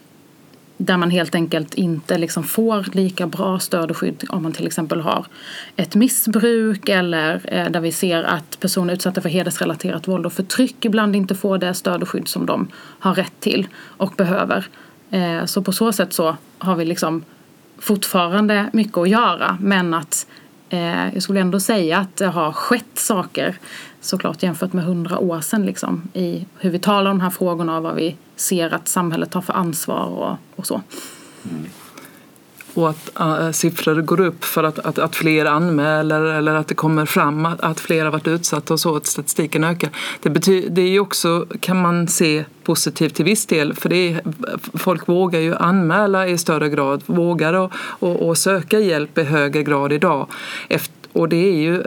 där 0.77 0.97
man 0.97 1.11
helt 1.11 1.35
enkelt 1.35 1.75
inte 1.75 2.19
liksom 2.19 2.45
får 2.45 2.87
lika 2.93 3.27
bra 3.27 3.59
stöd 3.59 3.91
och 3.91 3.97
skydd 3.97 4.25
om 4.29 4.43
man 4.43 4.53
till 4.53 4.67
exempel 4.67 5.01
har 5.01 5.27
ett 5.77 5.95
missbruk 5.95 6.89
eller 6.89 7.41
eh, 7.45 7.71
där 7.71 7.81
vi 7.81 7.93
ser 7.93 8.23
att 8.23 8.61
personer 8.61 8.95
utsatta 8.95 9.21
för 9.21 9.29
hedersrelaterat 9.29 10.09
våld 10.09 10.27
och 10.27 10.33
förtryck 10.33 10.85
ibland 10.85 11.17
inte 11.17 11.35
får 11.35 11.59
det 11.59 11.75
stöd 11.75 12.03
och 12.03 12.09
skydd 12.09 12.29
som 12.29 12.47
de 12.47 12.69
har 12.77 13.15
rätt 13.15 13.41
till 13.41 13.67
och 13.77 14.15
behöver. 14.17 14.67
Eh, 15.11 15.45
så 15.45 15.63
på 15.63 15.73
så 15.73 15.93
sätt 15.93 16.13
så 16.13 16.37
har 16.59 16.77
vi 16.77 16.85
liksom 16.85 17.25
fortfarande 17.79 18.71
mycket 18.73 18.99
att 18.99 19.09
göra 19.09 19.59
men 19.61 19.95
att 19.95 20.27
eh, 20.71 21.15
jag 21.15 21.23
skulle 21.23 21.41
ändå 21.41 21.61
säga 21.61 21.99
att 21.99 22.17
det 22.17 22.27
har 22.27 22.53
skett 22.53 22.99
saker 22.99 23.59
såklart 24.01 24.43
jämfört 24.43 24.73
med 24.73 24.85
hundra 24.85 25.19
år 25.19 25.41
sedan 25.41 25.67
liksom, 25.67 26.03
i 26.13 26.47
hur 26.59 26.71
vi 26.71 26.79
talar 26.79 27.11
om 27.11 27.19
de 27.19 27.23
här 27.25 27.31
frågorna 27.31 27.77
och 27.77 27.83
vad 27.83 27.95
vi 27.95 28.17
ser 28.37 28.75
att 28.75 28.89
samhället 28.89 29.31
tar 29.31 29.41
för 29.41 29.53
ansvar 29.53 30.05
och, 30.05 30.37
och 30.57 30.67
så. 30.67 30.81
Mm. 31.51 31.65
Och 32.77 32.91
att 32.91 33.11
uh, 33.21 33.51
siffror 33.51 34.03
går 34.03 34.21
upp 34.21 34.45
för 34.45 34.65
att, 34.65 34.79
att, 34.79 34.99
att 34.99 35.17
fler 35.17 35.45
anmäler 35.45 36.23
eller 36.23 36.55
att 36.55 36.69
det 36.69 36.75
kommer 36.75 37.07
fram 37.07 37.47
att, 37.47 37.61
att 37.61 37.81
fler 37.81 38.05
har 38.05 38.13
varit 38.13 38.29
utsatta 38.29 38.75
och 38.75 38.81
så, 38.81 38.97
att 38.97 39.07
statistiken 39.07 39.65
ökar. 39.65 39.91
Det, 40.23 40.29
bety- 40.29 40.69
det 40.69 40.83
är 40.83 40.89
ju 40.89 41.01
också, 41.01 41.47
kan 41.61 41.83
man 41.83 42.09
se 42.09 42.45
positivt 42.65 43.15
till 43.15 43.25
viss 43.25 43.47
del, 43.47 43.75
för 43.75 43.89
det 43.89 43.97
är, 44.13 44.21
folk 44.75 45.09
vågar 45.09 45.41
ju 45.41 45.55
anmäla 45.55 46.29
i 46.29 46.39
större 46.39 46.69
grad, 46.69 47.03
vågar 47.07 47.55
och, 47.55 47.73
och, 47.77 48.29
och 48.29 48.39
söka 48.39 48.79
hjälp 48.81 49.19
i 49.19 49.23
högre 49.23 49.63
grad 49.63 49.93
idag. 49.93 50.27
Efter 50.69 50.96
och 51.17 51.29
det 51.29 51.37
är 51.37 51.55
ju 51.55 51.83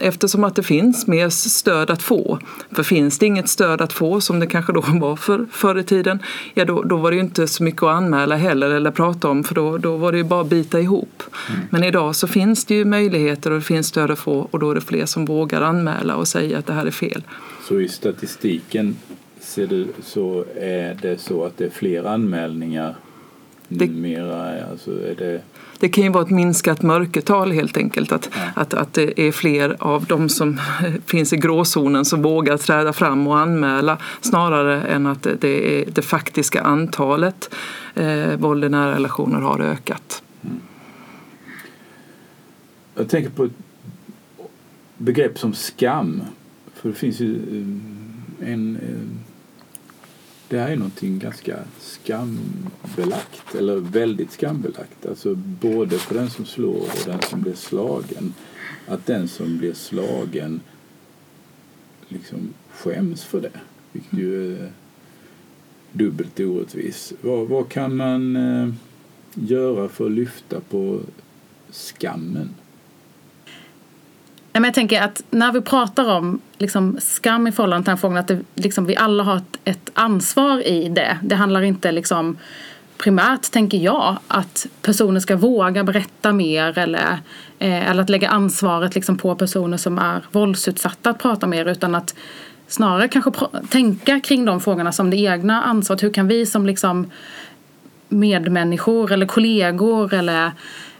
eftersom 0.00 0.44
att 0.44 0.56
det 0.56 0.62
finns 0.62 1.06
mer 1.06 1.28
stöd 1.28 1.90
att 1.90 2.02
få. 2.02 2.38
För 2.72 2.82
finns 2.82 3.18
det 3.18 3.26
inget 3.26 3.48
stöd 3.48 3.80
att 3.80 3.92
få 3.92 4.20
som 4.20 4.40
det 4.40 4.46
kanske 4.46 4.72
då 4.72 4.80
var 5.00 5.16
för, 5.16 5.46
förr 5.50 5.78
i 5.78 5.84
tiden, 5.84 6.18
ja 6.54 6.64
då, 6.64 6.82
då 6.82 6.96
var 6.96 7.10
det 7.10 7.14
ju 7.14 7.22
inte 7.22 7.46
så 7.46 7.62
mycket 7.62 7.82
att 7.82 7.96
anmäla 7.96 8.36
heller 8.36 8.70
eller 8.70 8.90
prata 8.90 9.28
om 9.28 9.44
för 9.44 9.54
då, 9.54 9.78
då 9.78 9.96
var 9.96 10.12
det 10.12 10.18
ju 10.18 10.24
bara 10.24 10.40
att 10.40 10.48
bita 10.48 10.80
ihop. 10.80 11.22
Mm. 11.48 11.60
Men 11.70 11.84
idag 11.84 12.16
så 12.16 12.26
finns 12.26 12.64
det 12.64 12.74
ju 12.74 12.84
möjligheter 12.84 13.50
och 13.50 13.58
det 13.58 13.64
finns 13.64 13.86
stöd 13.86 14.10
att 14.10 14.18
få 14.18 14.48
och 14.50 14.58
då 14.58 14.70
är 14.70 14.74
det 14.74 14.80
fler 14.80 15.06
som 15.06 15.24
vågar 15.24 15.60
anmäla 15.62 16.16
och 16.16 16.28
säga 16.28 16.58
att 16.58 16.66
det 16.66 16.72
här 16.72 16.86
är 16.86 16.90
fel. 16.90 17.22
Så 17.68 17.80
i 17.80 17.88
statistiken 17.88 18.96
ser 19.40 19.66
du, 19.66 19.86
så 20.02 20.44
är 20.56 20.98
det 21.02 21.20
så 21.20 21.44
att 21.44 21.58
det 21.58 21.64
är 21.64 21.70
fler 21.70 22.04
anmälningar 22.04 22.94
det, 23.68 23.86
numera? 23.86 24.66
Alltså 24.70 24.90
det 24.90 25.42
det 25.84 25.88
kan 25.88 26.04
ju 26.04 26.10
vara 26.10 26.24
ett 26.24 26.30
minskat 26.30 26.82
mörkertal 26.82 27.52
helt 27.52 27.76
enkelt. 27.76 28.12
Att, 28.12 28.30
ja. 28.34 28.40
att, 28.54 28.74
att 28.74 28.92
det 28.92 29.20
är 29.20 29.32
fler 29.32 29.76
av 29.78 30.04
de 30.04 30.28
som 30.28 30.60
finns 31.06 31.32
i 31.32 31.36
gråzonen 31.36 32.04
som 32.04 32.22
vågar 32.22 32.56
träda 32.56 32.92
fram 32.92 33.26
och 33.26 33.38
anmäla 33.38 33.98
snarare 34.20 34.82
än 34.82 35.06
att 35.06 35.26
det, 35.40 35.80
är 35.80 35.90
det 35.90 36.02
faktiska 36.02 36.62
antalet 36.62 37.54
eh, 37.94 38.36
våld 38.36 38.64
i 38.64 38.68
nära 38.68 38.94
relationer 38.94 39.40
har 39.40 39.60
ökat. 39.60 40.22
Mm. 40.42 40.60
Jag 42.94 43.08
tänker 43.08 43.30
på 43.30 43.44
ett 43.44 43.52
begrepp 44.98 45.38
som 45.38 45.54
skam. 45.54 46.22
För 46.74 46.88
det 46.88 46.94
finns 46.94 47.20
ju 47.20 47.34
eh, 47.34 48.52
en 48.52 48.76
eh, 48.76 49.23
det 50.54 50.60
här 50.60 50.70
är 50.70 50.76
någonting 50.76 51.18
ganska 51.18 51.58
skambelagt, 51.80 53.54
eller 53.58 53.76
väldigt 53.76 54.32
skambelagt. 54.32 55.06
Alltså 55.06 55.34
både 55.34 55.98
för 55.98 56.14
den 56.14 56.30
som 56.30 56.46
slår 56.46 56.76
och 56.76 57.02
den 57.06 57.22
som 57.22 57.40
blir 57.40 57.54
slagen. 57.54 58.34
Att 58.88 59.06
den 59.06 59.28
som 59.28 59.58
blir 59.58 59.74
slagen 59.74 60.60
liksom 62.08 62.54
skäms 62.70 63.24
för 63.24 63.40
det, 63.40 63.60
vilket 63.92 64.18
ju 64.18 64.56
är 64.56 64.72
dubbelt 65.92 66.40
orättvist. 66.40 67.12
Vad, 67.20 67.48
vad 67.48 67.68
kan 67.68 67.96
man 67.96 68.36
eh, 68.36 68.74
göra 69.34 69.88
för 69.88 70.06
att 70.06 70.12
lyfta 70.12 70.60
på 70.60 71.00
skammen? 71.70 72.48
Men 74.60 74.64
jag 74.64 74.74
tänker 74.74 75.02
att 75.02 75.22
när 75.30 75.52
vi 75.52 75.60
pratar 75.60 76.10
om 76.10 76.40
liksom 76.58 76.96
skam 77.00 77.46
i 77.46 77.52
förhållande 77.52 77.84
till 77.84 77.90
den 77.90 77.98
frågan 77.98 78.18
att 78.18 78.28
det, 78.28 78.40
liksom, 78.54 78.86
vi 78.86 78.96
alla 78.96 79.22
har 79.22 79.36
ett, 79.36 79.58
ett, 79.64 79.90
ansvar 79.94 80.66
i 80.66 80.88
det. 80.88 81.18
Det 81.22 81.34
handlar 81.34 81.62
inte 81.62 81.92
liksom 81.92 82.36
primärt, 82.98 83.50
tänker 83.50 83.78
jag, 83.78 84.16
att 84.28 84.66
personer 84.82 85.20
ska 85.20 85.36
våga 85.36 85.84
berätta 85.84 86.32
mer 86.32 86.78
eller, 86.78 87.18
eh, 87.58 87.90
eller 87.90 88.02
att 88.02 88.10
lägga 88.10 88.28
ansvaret 88.28 88.94
liksom, 88.94 89.18
på 89.18 89.34
personer 89.34 89.76
som 89.76 89.98
är 89.98 90.22
våldsutsatta 90.32 91.10
att 91.10 91.18
prata 91.18 91.46
mer 91.46 91.66
utan 91.66 91.94
att 91.94 92.14
snarare 92.68 93.08
kanske 93.08 93.32
tänka 93.70 94.20
kring 94.20 94.44
de 94.44 94.60
frågorna 94.60 94.92
som 94.92 95.10
det 95.10 95.16
egna 95.16 95.62
ansvaret. 95.62 96.02
Hur 96.02 96.12
kan 96.12 96.28
vi 96.28 96.46
som 96.46 96.66
liksom 96.66 97.10
medmänniskor 98.08 99.12
eller 99.12 99.26
kollegor 99.26 100.14
eller 100.14 100.52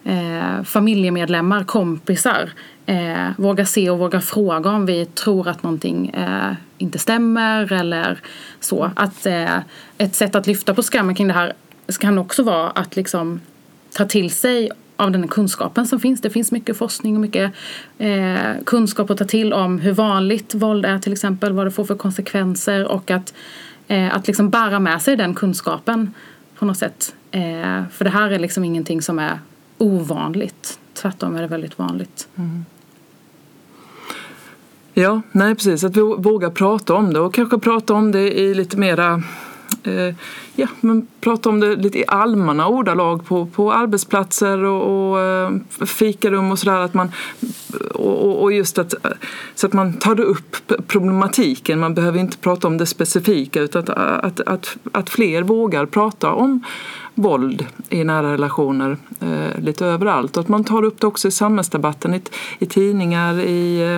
eh, 0.04 0.62
familjemedlemmar, 0.64 1.64
kompisar 1.64 2.50
eh, 2.86 3.28
våga 3.36 3.66
se 3.66 3.90
och 3.90 3.98
våga 3.98 4.20
fråga 4.20 4.70
om 4.70 4.86
vi 4.86 5.06
tror 5.06 5.48
att 5.48 5.62
någonting 5.62 6.08
eh, 6.08 6.52
inte 6.78 6.98
stämmer 6.98 7.72
eller 7.72 8.18
så. 8.60 8.90
Att 8.96 9.26
eh, 9.26 9.58
ett 9.98 10.14
sätt 10.14 10.34
att 10.34 10.46
lyfta 10.46 10.74
på 10.74 10.82
skammen 10.82 11.14
kring 11.14 11.28
det 11.28 11.34
här 11.34 11.52
kan 12.00 12.18
också 12.18 12.42
vara 12.42 12.70
att 12.70 12.96
liksom 12.96 13.40
ta 13.92 14.04
till 14.04 14.30
sig 14.30 14.70
av 14.96 15.10
den 15.10 15.28
kunskapen 15.28 15.86
som 15.86 16.00
finns. 16.00 16.20
Det 16.20 16.30
finns 16.30 16.52
mycket 16.52 16.76
forskning 16.76 17.14
och 17.14 17.20
mycket 17.20 17.52
eh, 17.98 18.52
kunskap 18.66 19.10
att 19.10 19.18
ta 19.18 19.24
till 19.24 19.52
om 19.52 19.78
hur 19.78 19.92
vanligt 19.92 20.54
våld 20.54 20.86
är 20.86 20.98
till 20.98 21.12
exempel, 21.12 21.52
vad 21.52 21.66
det 21.66 21.70
får 21.70 21.84
för 21.84 21.94
konsekvenser 21.94 22.86
och 22.86 23.10
att, 23.10 23.34
eh, 23.88 24.16
att 24.16 24.26
liksom 24.26 24.50
bära 24.50 24.80
med 24.80 25.02
sig 25.02 25.16
den 25.16 25.34
kunskapen 25.34 26.14
på 26.58 26.64
något 26.64 26.78
sätt. 26.78 27.14
Eh, 27.30 27.82
för 27.92 28.04
det 28.04 28.10
här 28.10 28.30
är 28.30 28.38
liksom 28.38 28.64
ingenting 28.64 29.02
som 29.02 29.18
är 29.18 29.38
ovanligt. 29.78 30.78
Tvärtom 30.94 31.36
är 31.36 31.42
det 31.42 31.48
väldigt 31.48 31.78
vanligt. 31.78 32.28
Mm. 32.36 32.64
Ja, 34.94 35.22
nej 35.33 35.54
precis. 35.54 35.85
Att 35.85 35.96
vi 35.96 36.00
vågar 36.00 36.50
prata 36.50 36.94
om 36.94 37.12
det 37.12 37.20
och 37.20 37.35
kanske 37.35 37.59
prata 37.59 37.94
om 37.94 38.12
det 38.12 38.38
i 38.40 38.54
lite 38.54 38.76
mera 38.76 39.22
eh, 39.85 40.14
ja, 40.54 40.66
men 40.80 41.07
prata 41.20 41.48
om 41.48 41.61
det 41.61 41.76
lite 41.76 41.98
i 41.98 42.04
allmänna 42.09 42.68
ordalag 42.68 43.26
på, 43.26 43.46
på 43.46 43.72
arbetsplatser 43.72 44.64
och, 44.64 45.11
och 45.11 45.20
eh, 45.20 45.50
fikarum 45.87 46.50
och 46.50 46.59
sådär. 46.59 47.11
och, 47.94 48.42
och 48.42 48.52
just 48.52 48.78
att, 48.78 48.94
så 49.54 49.66
att 49.66 49.72
man 49.72 49.92
tar 49.92 50.20
upp 50.20 50.57
problematiken. 50.87 51.80
Man 51.80 51.94
behöver 51.94 52.18
inte 52.18 52.37
prata 52.37 52.66
om 52.66 52.78
det 52.78 52.87
specifika 52.87 53.61
utan 53.61 53.83
att, 53.83 53.90
att, 54.24 54.40
att, 54.40 54.76
att 54.92 55.11
fler 55.11 55.42
vågar 55.42 55.87
prata 55.87 56.33
om 56.33 56.64
våld 57.14 57.66
i 57.90 58.05
nära 58.05 58.33
relationer 58.33 58.96
eh, 59.20 59.62
lite 59.62 59.87
överallt. 59.87 60.37
Och 60.37 60.40
att 60.40 60.48
man 60.48 60.64
tar 60.64 60.83
upp 60.83 61.00
det 61.00 61.07
också 61.07 61.29
i 61.29 61.31
samhällsdebatten, 61.31 62.14
i, 62.14 62.22
i 62.59 62.66
tidningar, 62.66 63.40
i, 63.40 63.94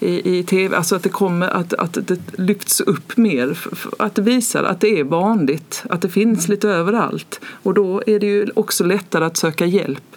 eh, 0.00 0.08
i, 0.08 0.38
i 0.38 0.42
tv. 0.42 0.76
Alltså 0.76 0.96
att 0.96 1.02
det 1.02 1.08
kommer, 1.08 1.48
att, 1.48 1.72
att 1.74 1.98
det 2.00 2.38
lyfts 2.38 2.80
upp 2.80 3.16
mer. 3.16 3.58
Att 3.98 4.14
det 4.14 4.22
visar 4.22 4.64
att 4.64 4.80
det 4.80 5.00
är 5.00 5.04
vanligt, 5.04 5.84
att 5.90 6.02
det 6.02 6.08
finns 6.08 6.48
lite 6.48 6.68
överallt. 6.68 7.40
Och 7.62 7.74
då 7.74 8.02
är 8.06 8.20
det 8.20 8.26
ju 8.26 8.46
också 8.54 8.84
lättare 8.84 9.24
att 9.24 9.36
söka 9.36 9.66
hjälp. 9.66 10.16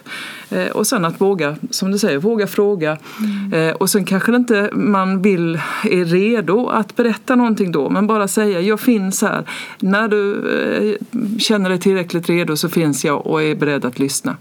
Eh, 0.52 0.70
och 0.70 0.86
sen 0.86 1.04
att 1.04 1.20
våga, 1.20 1.56
som 1.70 1.90
du 1.90 1.98
säger, 1.98 2.18
våga 2.18 2.46
fråga. 2.46 2.98
Mm. 3.20 3.68
Eh, 3.68 3.74
och 3.74 3.90
sen 3.90 4.04
kanske 4.04 4.36
inte 4.36 4.70
man 4.72 5.22
vill, 5.22 5.60
är 5.84 6.04
redo 6.04 6.68
att 6.68 6.96
berätta 6.96 7.36
någonting 7.36 7.72
då, 7.72 7.90
men 7.90 8.06
bara 8.06 8.28
säga 8.28 8.60
jag 8.60 8.80
finns 8.80 9.22
här. 9.22 9.44
När 9.80 10.08
du 10.08 10.34
eh, 10.58 11.06
känner 11.38 11.70
dig 11.70 11.78
tillräckligt 11.78 12.28
redo 12.28 12.56
så 12.56 12.68
finns 12.68 13.04
jag 13.04 13.26
och 13.26 13.42
är 13.42 13.54
beredd 13.54 13.84
att 13.84 13.98
lyssna. 13.98 14.36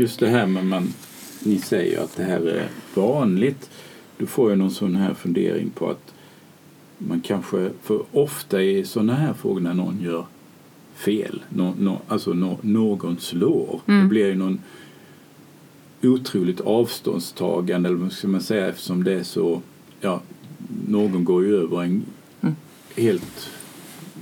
Just 0.00 0.20
det 0.20 0.28
här 0.28 0.46
med 0.46 0.66
man, 0.66 0.92
ni 1.42 1.58
säger 1.58 2.00
att 2.00 2.16
det 2.16 2.22
här 2.22 2.40
är 2.40 2.68
vanligt. 2.94 3.70
Då 4.18 4.26
får 4.26 4.50
jag 4.50 4.58
någon 4.58 4.70
sån 4.70 4.96
här 4.96 5.14
fundering 5.14 5.70
på 5.70 5.90
att 5.90 6.14
man 6.98 7.20
kanske, 7.20 7.70
för 7.82 8.02
ofta 8.12 8.62
i 8.62 8.84
sådana 8.84 9.14
här 9.14 9.32
frågor 9.32 9.60
när 9.60 9.74
någon 9.74 10.00
gör 10.00 10.26
fel, 10.94 11.42
no, 11.48 11.74
no, 11.78 11.98
alltså 12.08 12.32
no, 12.32 12.58
någon 12.62 13.18
slår, 13.18 13.80
mm. 13.86 14.02
det 14.02 14.08
blir 14.08 14.26
ju 14.26 14.34
någon 14.34 14.60
otroligt 16.02 16.60
avståndstagande, 16.60 17.88
eller 17.88 17.98
vad 17.98 18.12
ska 18.12 18.28
man 18.28 18.40
säga, 18.40 18.68
eftersom 18.68 19.04
det 19.04 19.12
är 19.12 19.22
så, 19.22 19.62
ja, 20.00 20.20
någon 20.88 21.24
går 21.24 21.44
ju 21.44 21.56
över 21.56 21.82
en 21.82 22.02
mm. 22.40 22.56
helt 22.96 23.50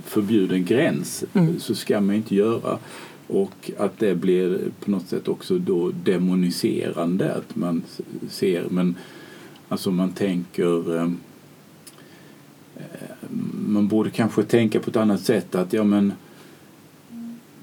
förbjuden 0.05 0.65
gräns, 0.65 1.23
mm. 1.33 1.59
så 1.59 1.75
ska 1.75 2.01
man 2.01 2.15
inte 2.15 2.35
göra. 2.35 2.79
Och 3.29 3.71
att 3.77 3.99
det 3.99 4.15
blir 4.15 4.59
på 4.79 4.91
något 4.91 5.07
sätt 5.07 5.27
också 5.27 5.57
då 5.57 5.91
demoniserande. 6.03 7.33
Att 7.33 7.55
man 7.55 7.83
ser, 8.29 8.65
men 8.69 8.95
alltså 9.69 9.91
man 9.91 10.11
tänker 10.11 10.97
eh, 10.97 11.09
man 13.67 13.87
borde 13.87 14.09
kanske 14.09 14.43
tänka 14.43 14.79
på 14.79 14.89
ett 14.89 14.95
annat 14.95 15.21
sätt 15.21 15.55
att 15.55 15.73
ja 15.73 15.83
men 15.83 16.13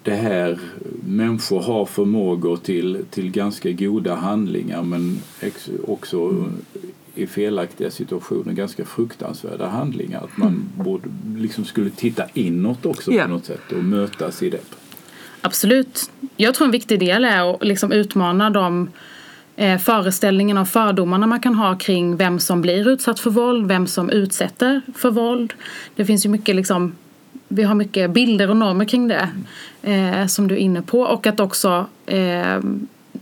det 0.02 0.14
här, 0.14 0.58
människor 1.06 1.60
har 1.60 1.86
förmågor 1.86 2.56
till, 2.56 3.04
till 3.10 3.30
ganska 3.30 3.72
goda 3.72 4.14
handlingar 4.14 4.82
men 4.82 5.18
också 5.86 6.44
i 7.14 7.26
felaktiga 7.26 7.90
situationer 7.90 8.52
ganska 8.52 8.84
fruktansvärda 8.84 9.68
handlingar. 9.68 10.24
Att 10.24 10.36
man 10.36 10.68
borde, 10.84 11.08
liksom 11.36 11.64
skulle 11.64 11.90
titta 11.90 12.24
inåt 12.34 12.86
också 12.86 13.12
yeah. 13.12 13.28
på 13.28 13.34
något 13.34 13.44
sätt 13.44 13.72
och 13.72 13.84
mötas 13.84 14.42
i 14.42 14.50
det. 14.50 14.60
Absolut. 15.46 16.10
Jag 16.36 16.54
tror 16.54 16.64
en 16.64 16.70
viktig 16.70 17.00
del 17.00 17.24
är 17.24 17.54
att 17.54 17.64
liksom 17.64 17.92
utmana 17.92 18.50
de 18.50 18.90
eh, 19.56 19.78
föreställningarna 19.78 20.60
och 20.60 20.68
fördomarna 20.68 21.26
man 21.26 21.40
kan 21.40 21.54
ha 21.54 21.78
kring 21.78 22.16
vem 22.16 22.38
som 22.38 22.60
blir 22.60 22.88
utsatt 22.88 23.20
för 23.20 23.30
våld, 23.30 23.68
vem 23.68 23.86
som 23.86 24.10
utsätter 24.10 24.82
för 24.96 25.10
våld. 25.10 25.54
Det 25.96 26.04
finns 26.04 26.26
ju 26.26 26.30
mycket 26.30 26.56
liksom 26.56 26.94
vi 27.48 27.62
har 27.62 27.74
mycket 27.74 28.10
bilder 28.10 28.50
och 28.50 28.56
normer 28.56 28.84
kring 28.84 29.08
det 29.08 29.28
eh, 29.82 30.26
som 30.26 30.48
du 30.48 30.54
är 30.54 30.58
inne 30.58 30.82
på 30.82 31.00
och 31.00 31.26
att 31.26 31.40
också 31.40 31.86
eh, 32.06 32.60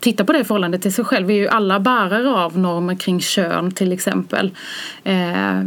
titta 0.01 0.25
på 0.25 0.33
det 0.33 0.39
i 0.41 0.45
förhållande 0.45 0.79
till 0.79 0.95
sig 0.95 1.05
själv. 1.05 1.27
Vi 1.27 1.35
är 1.35 1.39
ju 1.39 1.49
alla 1.49 1.81
bärare 1.81 2.31
av 2.31 2.59
normer 2.59 2.95
kring 2.95 3.21
kön 3.21 3.71
till 3.71 3.93
exempel. 3.93 4.51
Eh, 5.05 5.61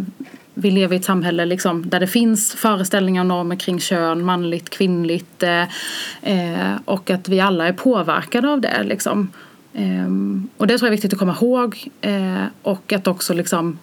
vi 0.59 0.71
lever 0.71 0.95
i 0.95 0.99
ett 0.99 1.05
samhälle 1.05 1.45
liksom, 1.45 1.89
där 1.89 1.99
det 1.99 2.07
finns 2.07 2.53
föreställningar 2.53 3.21
och 3.21 3.27
normer 3.27 3.55
kring 3.55 3.79
kön, 3.79 4.25
manligt, 4.25 4.69
kvinnligt 4.69 5.43
eh, 5.43 5.61
eh 6.21 6.75
och 6.85 7.09
att 7.09 7.29
vi 7.29 7.39
alla 7.39 7.67
är 7.67 7.73
påverkade 7.73 8.49
av 8.49 8.61
det. 8.61 8.83
Liksom. 8.83 9.29
Eh, 9.73 10.07
och 10.57 10.67
det 10.67 10.77
tror 10.77 10.87
jag 10.87 10.93
är 10.93 10.97
viktigt 10.97 11.13
att 11.13 11.19
komma 11.19 11.35
ihåg 11.41 11.89
eh, 12.01 12.43
och 12.61 12.93
att 12.93 13.07
också 13.07 13.33
liksom, 13.33 13.79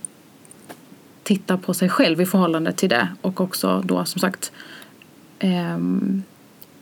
titta 1.23 1.57
på 1.57 1.75
sig 1.75 1.89
själv 1.89 2.21
i 2.21 2.27
förhållande 2.27 2.73
till 2.73 2.89
det 2.89 3.09
och 3.21 3.41
också 3.41 3.83
då 3.85 4.05
som 4.05 4.21
sagt 4.21 4.53
ehm, 5.39 6.23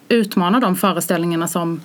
utmana 0.08 0.60
de 0.60 0.76
föreställningarna 0.76 1.48
som 1.48 1.80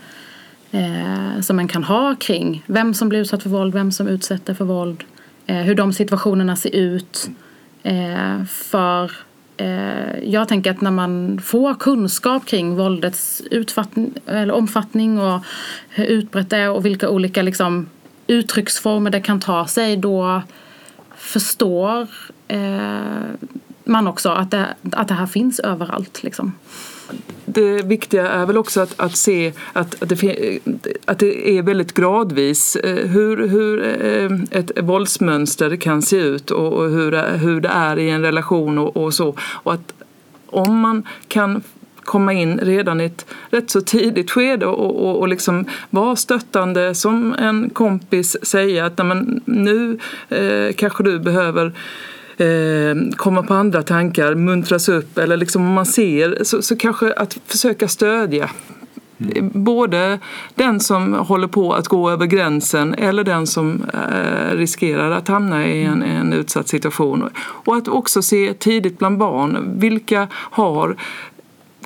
eh, 0.71 1.41
som 1.41 1.55
man 1.55 1.67
kan 1.67 1.83
ha 1.83 2.15
kring 2.15 2.63
vem 2.67 2.93
som 2.93 3.09
blir 3.09 3.19
utsatt 3.19 3.43
för 3.43 3.49
våld, 3.49 3.73
vem 3.73 3.91
som 3.91 4.07
utsätter 4.07 4.53
för 4.53 4.65
våld, 4.65 5.03
eh, 5.45 5.57
hur 5.57 5.75
de 5.75 5.93
situationerna 5.93 6.55
ser 6.55 6.75
ut 6.75 7.29
Eh, 7.83 8.43
för 8.45 9.11
eh, 9.57 10.19
jag 10.23 10.47
tänker 10.47 10.71
att 10.71 10.81
när 10.81 10.91
man 10.91 11.41
får 11.43 11.73
kunskap 11.75 12.45
kring 12.45 12.75
våldets 12.75 13.41
eller 14.25 14.51
omfattning 14.51 15.19
och 15.19 15.41
hur 15.89 16.05
utbrett 16.05 16.49
det 16.49 16.57
är 16.57 16.69
och 16.71 16.85
vilka 16.85 17.09
olika 17.09 17.41
liksom, 17.41 17.89
uttrycksformer 18.27 19.11
det 19.11 19.21
kan 19.21 19.39
ta 19.39 19.67
sig 19.67 19.97
då 19.97 20.41
förstår 21.15 22.07
eh, 22.47 22.97
man 23.83 24.07
också 24.07 24.29
att 24.29 24.51
det, 24.51 24.67
att 24.91 25.07
det 25.07 25.13
här 25.13 25.27
finns 25.27 25.59
överallt. 25.59 26.23
Liksom 26.23 26.53
det 27.49 27.81
viktiga 27.81 28.27
är 28.27 28.45
väl 28.45 28.57
också 28.57 28.81
att, 28.81 28.99
att 28.99 29.15
se 29.15 29.53
att, 29.73 30.03
att, 30.03 30.09
det, 30.09 30.59
att 31.05 31.19
det 31.19 31.57
är 31.57 31.61
väldigt 31.61 31.93
gradvis 31.93 32.75
eh, 32.75 33.07
hur, 33.07 33.47
hur 33.47 33.83
eh, 34.05 34.59
ett 34.59 34.71
våldsmönster 34.83 35.75
kan 35.75 36.01
se 36.01 36.17
ut 36.17 36.51
och 36.51 36.89
hur, 36.89 37.37
hur 37.37 37.61
det 37.61 37.69
är 37.69 37.99
i 37.99 38.09
en 38.09 38.21
relation 38.21 38.77
och, 38.77 38.97
och 38.97 39.13
så. 39.13 39.35
Och 39.39 39.73
att 39.73 39.93
om 40.45 40.79
man 40.79 41.07
kan 41.27 41.61
komma 42.07 42.33
in 42.33 42.59
redan 42.59 43.01
i 43.01 43.05
ett 43.05 43.25
rätt 43.49 43.69
så 43.69 43.81
tidigt 43.81 44.31
skede 44.31 44.65
och, 44.65 45.09
och, 45.09 45.19
och 45.19 45.27
liksom 45.27 45.65
vara 45.89 46.15
stöttande 46.15 46.95
som 46.95 47.35
en 47.39 47.69
kompis 47.69 48.37
säga 48.41 48.85
att 48.85 48.99
nu 49.45 49.99
eh, 50.29 50.73
kanske 50.75 51.03
du 51.03 51.19
behöver 51.19 51.73
eh, 52.41 53.15
komma 53.15 53.43
på 53.43 53.53
andra 53.53 53.83
tankar, 53.83 54.35
muntras 54.35 54.89
upp 54.89 55.17
eller 55.17 55.37
liksom 55.37 55.67
om 55.67 55.73
man 55.73 55.85
ser 55.85 56.43
så, 56.43 56.61
så 56.61 56.75
kanske 56.75 57.13
att 57.13 57.37
försöka 57.47 57.87
stödja 57.87 58.49
Mm. 59.19 59.51
Både 59.53 60.19
den 60.55 60.79
som 60.79 61.13
håller 61.13 61.47
på 61.47 61.73
att 61.73 61.87
gå 61.87 62.09
över 62.09 62.25
gränsen 62.25 62.93
eller 62.93 63.23
den 63.23 63.47
som 63.47 63.83
eh, 63.93 64.57
riskerar 64.57 65.11
att 65.11 65.27
hamna 65.27 65.67
i 65.67 65.83
en, 65.83 66.03
en, 66.03 66.33
utsatt 66.33 66.67
situation. 66.67 67.29
Och 67.39 67.75
att 67.75 67.87
också 67.87 68.21
se 68.21 68.53
tidigt 68.53 68.99
bland 68.99 69.17
barn 69.17 69.79
vilka 69.79 70.27
har 70.33 70.95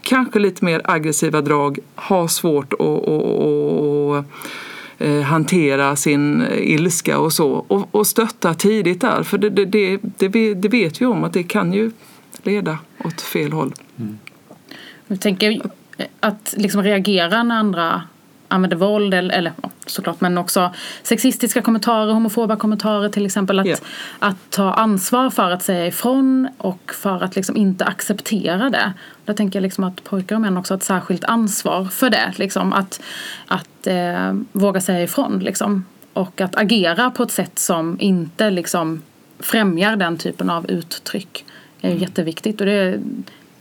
kanske 0.02 0.40
lite 0.40 0.66
mer 0.66 0.82
aggressiva 0.84 1.42
drag, 1.42 1.80
har 1.96 2.28
svårt 2.28 2.74
att 2.74 4.26
Eh, 5.02 5.22
hantera 5.22 5.96
sin 5.96 6.42
eh, 6.42 6.72
ilska 6.72 7.20
och 7.20 7.34
så 7.34 7.52
och, 7.52 7.96
och 7.96 8.08
stötta 8.08 8.54
tidigt 8.54 9.02
där 9.02 9.24
för 9.24 9.38
det, 9.38 9.50
det, 9.50 9.66
det, 9.66 10.00
det, 10.18 10.54
det 10.54 10.68
vet 10.68 11.02
vi 11.02 11.06
om 11.06 11.24
att 11.24 11.34
det 11.34 11.44
kan 11.44 11.74
ju 11.74 11.92
leda 12.44 12.78
åt 13.06 13.22
fel 13.22 13.52
håll. 13.52 13.74
Mm. 14.00 14.20
Jag 15.08 15.22
tänker 15.22 15.62
att 16.20 16.54
liksom 16.58 16.84
reagera 16.84 17.44
när 17.44 17.56
andra 17.56 18.04
använder 18.52 18.78
våld 18.78 19.14
eller, 19.14 19.36
eller 19.36 19.54
såklart 19.86 20.22
men 20.22 20.38
också 20.38 20.74
sexistiska 21.04 21.62
kommentarer, 21.62 22.14
homofoba 22.14 22.56
kommentarer 22.56 23.10
till 23.10 23.26
exempel. 23.26 23.60
Att, 23.60 23.66
yeah. 23.66 23.80
att 24.20 24.50
ta 24.50 24.74
ansvar 24.74 25.30
för 25.30 25.52
att 25.52 25.64
säga 25.64 25.88
ifrån 25.88 26.50
och 26.58 26.94
för 26.94 27.24
att 27.24 27.36
liksom 27.36 27.58
inte 27.58 27.86
acceptera 27.86 28.70
det. 28.70 28.94
Där 29.26 29.34
tänker 29.34 29.60
jag 29.60 29.64
liksom 29.64 29.84
att 29.84 30.04
pojkar 30.04 30.36
och 30.36 30.42
män 30.42 30.58
också 30.58 30.74
har 30.74 30.78
ett 30.78 30.84
särskilt 30.84 31.24
ansvar 31.24 31.86
för 31.86 32.10
det. 32.10 32.34
Liksom, 32.36 32.74
att 32.74 33.02
att 33.48 33.88
eh, 33.88 34.34
våga 34.52 34.82
säga 34.82 35.04
ifrån 35.04 35.40
liksom. 35.40 35.86
Och 36.14 36.42
att 36.42 36.56
agera 36.56 37.12
på 37.12 37.24
ett 37.24 37.32
sätt 37.32 37.60
som 37.60 37.98
inte 38.00 38.50
liksom 38.50 39.02
främjar 39.40 39.96
den 39.96 40.18
typen 40.18 40.50
av 40.50 40.72
uttryck 40.72 41.46
är 41.82 41.90
mm. 41.90 42.02
jätteviktigt. 42.02 42.62
Och 42.62 42.68
det 42.68 42.74
är 42.74 43.00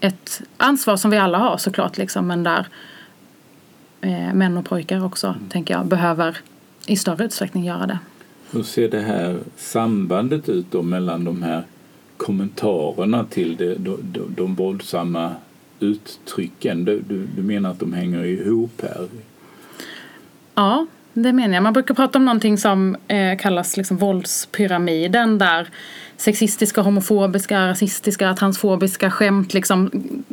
ett 0.00 0.42
ansvar 0.56 0.96
som 0.96 1.10
vi 1.10 1.16
alla 1.18 1.38
har 1.38 1.56
såklart 1.56 1.98
liksom, 1.98 2.26
men 2.26 2.42
där 2.42 2.66
eh, 4.00 4.34
män 4.34 4.56
och 4.56 4.64
pojkar 4.64 5.04
också, 5.04 5.26
mm. 5.26 5.48
tänker 5.48 5.74
jag, 5.74 5.86
behöver 5.86 6.38
i 6.86 6.96
större 6.96 7.24
utsträckning 7.24 7.64
göra 7.64 7.86
det. 7.86 7.98
Hur 8.50 8.62
ser 8.62 8.88
det 8.88 9.00
här 9.00 9.38
sambandet 9.56 10.48
ut 10.48 10.66
då 10.70 10.82
mellan 10.82 11.24
de 11.24 11.42
här 11.42 11.62
kommentarerna 12.16 13.24
till 13.24 13.56
det, 13.56 13.74
de, 13.74 13.98
de, 14.02 14.34
de 14.36 14.54
våldsamma 14.54 15.32
uttrycken? 15.80 16.84
Du, 16.84 17.00
du, 17.08 17.26
du 17.36 17.42
menar 17.42 17.70
att 17.70 17.80
de 17.80 17.92
hänger 17.92 18.24
ihop 18.24 18.82
här? 18.82 19.08
Ja, 20.54 20.86
det 21.12 21.32
menar 21.32 21.54
jag. 21.54 21.62
Man 21.62 21.72
brukar 21.72 21.94
prata 21.94 22.18
om 22.18 22.24
någonting 22.24 22.58
som 22.58 22.96
eh, 23.08 23.38
kallas 23.38 23.76
liksom 23.76 23.96
våldspyramiden 23.96 25.38
där 25.38 25.68
sexistiska, 26.16 26.80
homofobiska, 26.80 27.68
rasistiska, 27.68 28.34
transfobiska 28.34 29.10
skämt 29.10 29.54
liksom 29.54 29.90
mm, 29.94 30.24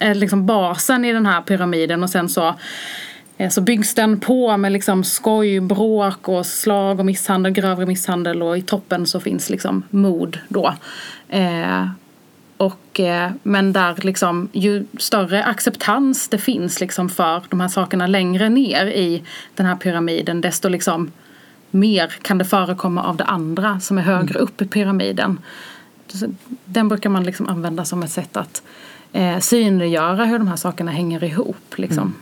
är 0.00 0.14
liksom 0.14 0.46
basen 0.46 1.04
i 1.04 1.12
den 1.12 1.26
här 1.26 1.40
pyramiden 1.42 2.02
och 2.02 2.10
sen 2.10 2.28
så 2.28 2.54
eh, 3.36 3.50
så 3.50 3.60
byggs 3.60 3.94
den 3.94 4.20
på 4.20 4.56
med 4.56 4.72
liksom 4.72 5.04
skoj, 5.04 5.60
bråk 5.60 6.28
och 6.28 6.46
slag 6.46 6.98
och 6.98 7.06
misshandel, 7.06 7.52
grövre 7.52 7.86
misshandel 7.86 8.42
och 8.42 8.58
i 8.58 8.62
toppen 8.62 9.06
så 9.06 9.20
finns 9.20 9.50
liksom 9.50 9.82
mod 9.90 10.38
då. 10.48 10.74
Eh, 11.28 11.86
och, 12.96 13.00
eh, 13.00 13.30
men 13.42 13.72
där 13.72 13.94
liksom, 14.02 14.48
ju 14.52 14.86
större 14.98 15.44
acceptans 15.44 16.28
det 16.28 16.38
finns 16.38 16.80
liksom 16.80 17.08
för 17.08 17.42
de 17.48 17.60
här 17.60 17.68
sakerna 17.68 18.06
längre 18.06 18.48
ner 18.48 18.86
i 18.86 19.22
den 19.54 19.66
här 19.66 19.76
pyramiden 19.76 20.40
desto 20.40 20.68
liksom 20.68 21.12
mer 21.70 22.08
kan 22.22 22.38
det 22.38 22.44
förekomma 22.44 23.02
av 23.02 23.16
det 23.16 23.24
andra 23.24 23.80
som 23.80 23.98
är 23.98 24.02
högre 24.02 24.38
upp 24.38 24.62
i 24.62 24.66
pyramiden. 24.66 25.40
Den 26.64 26.88
brukar 26.88 27.10
man 27.10 27.24
liksom 27.24 27.48
använda 27.48 27.84
som 27.84 28.02
ett 28.02 28.10
sätt 28.10 28.36
att 28.36 28.62
eh, 29.12 29.38
synliggöra 29.38 30.24
hur 30.24 30.38
de 30.38 30.48
här 30.48 30.56
sakerna 30.56 30.90
hänger 30.90 31.24
ihop. 31.24 31.74
Liksom. 31.76 32.02
Mm. 32.02 32.14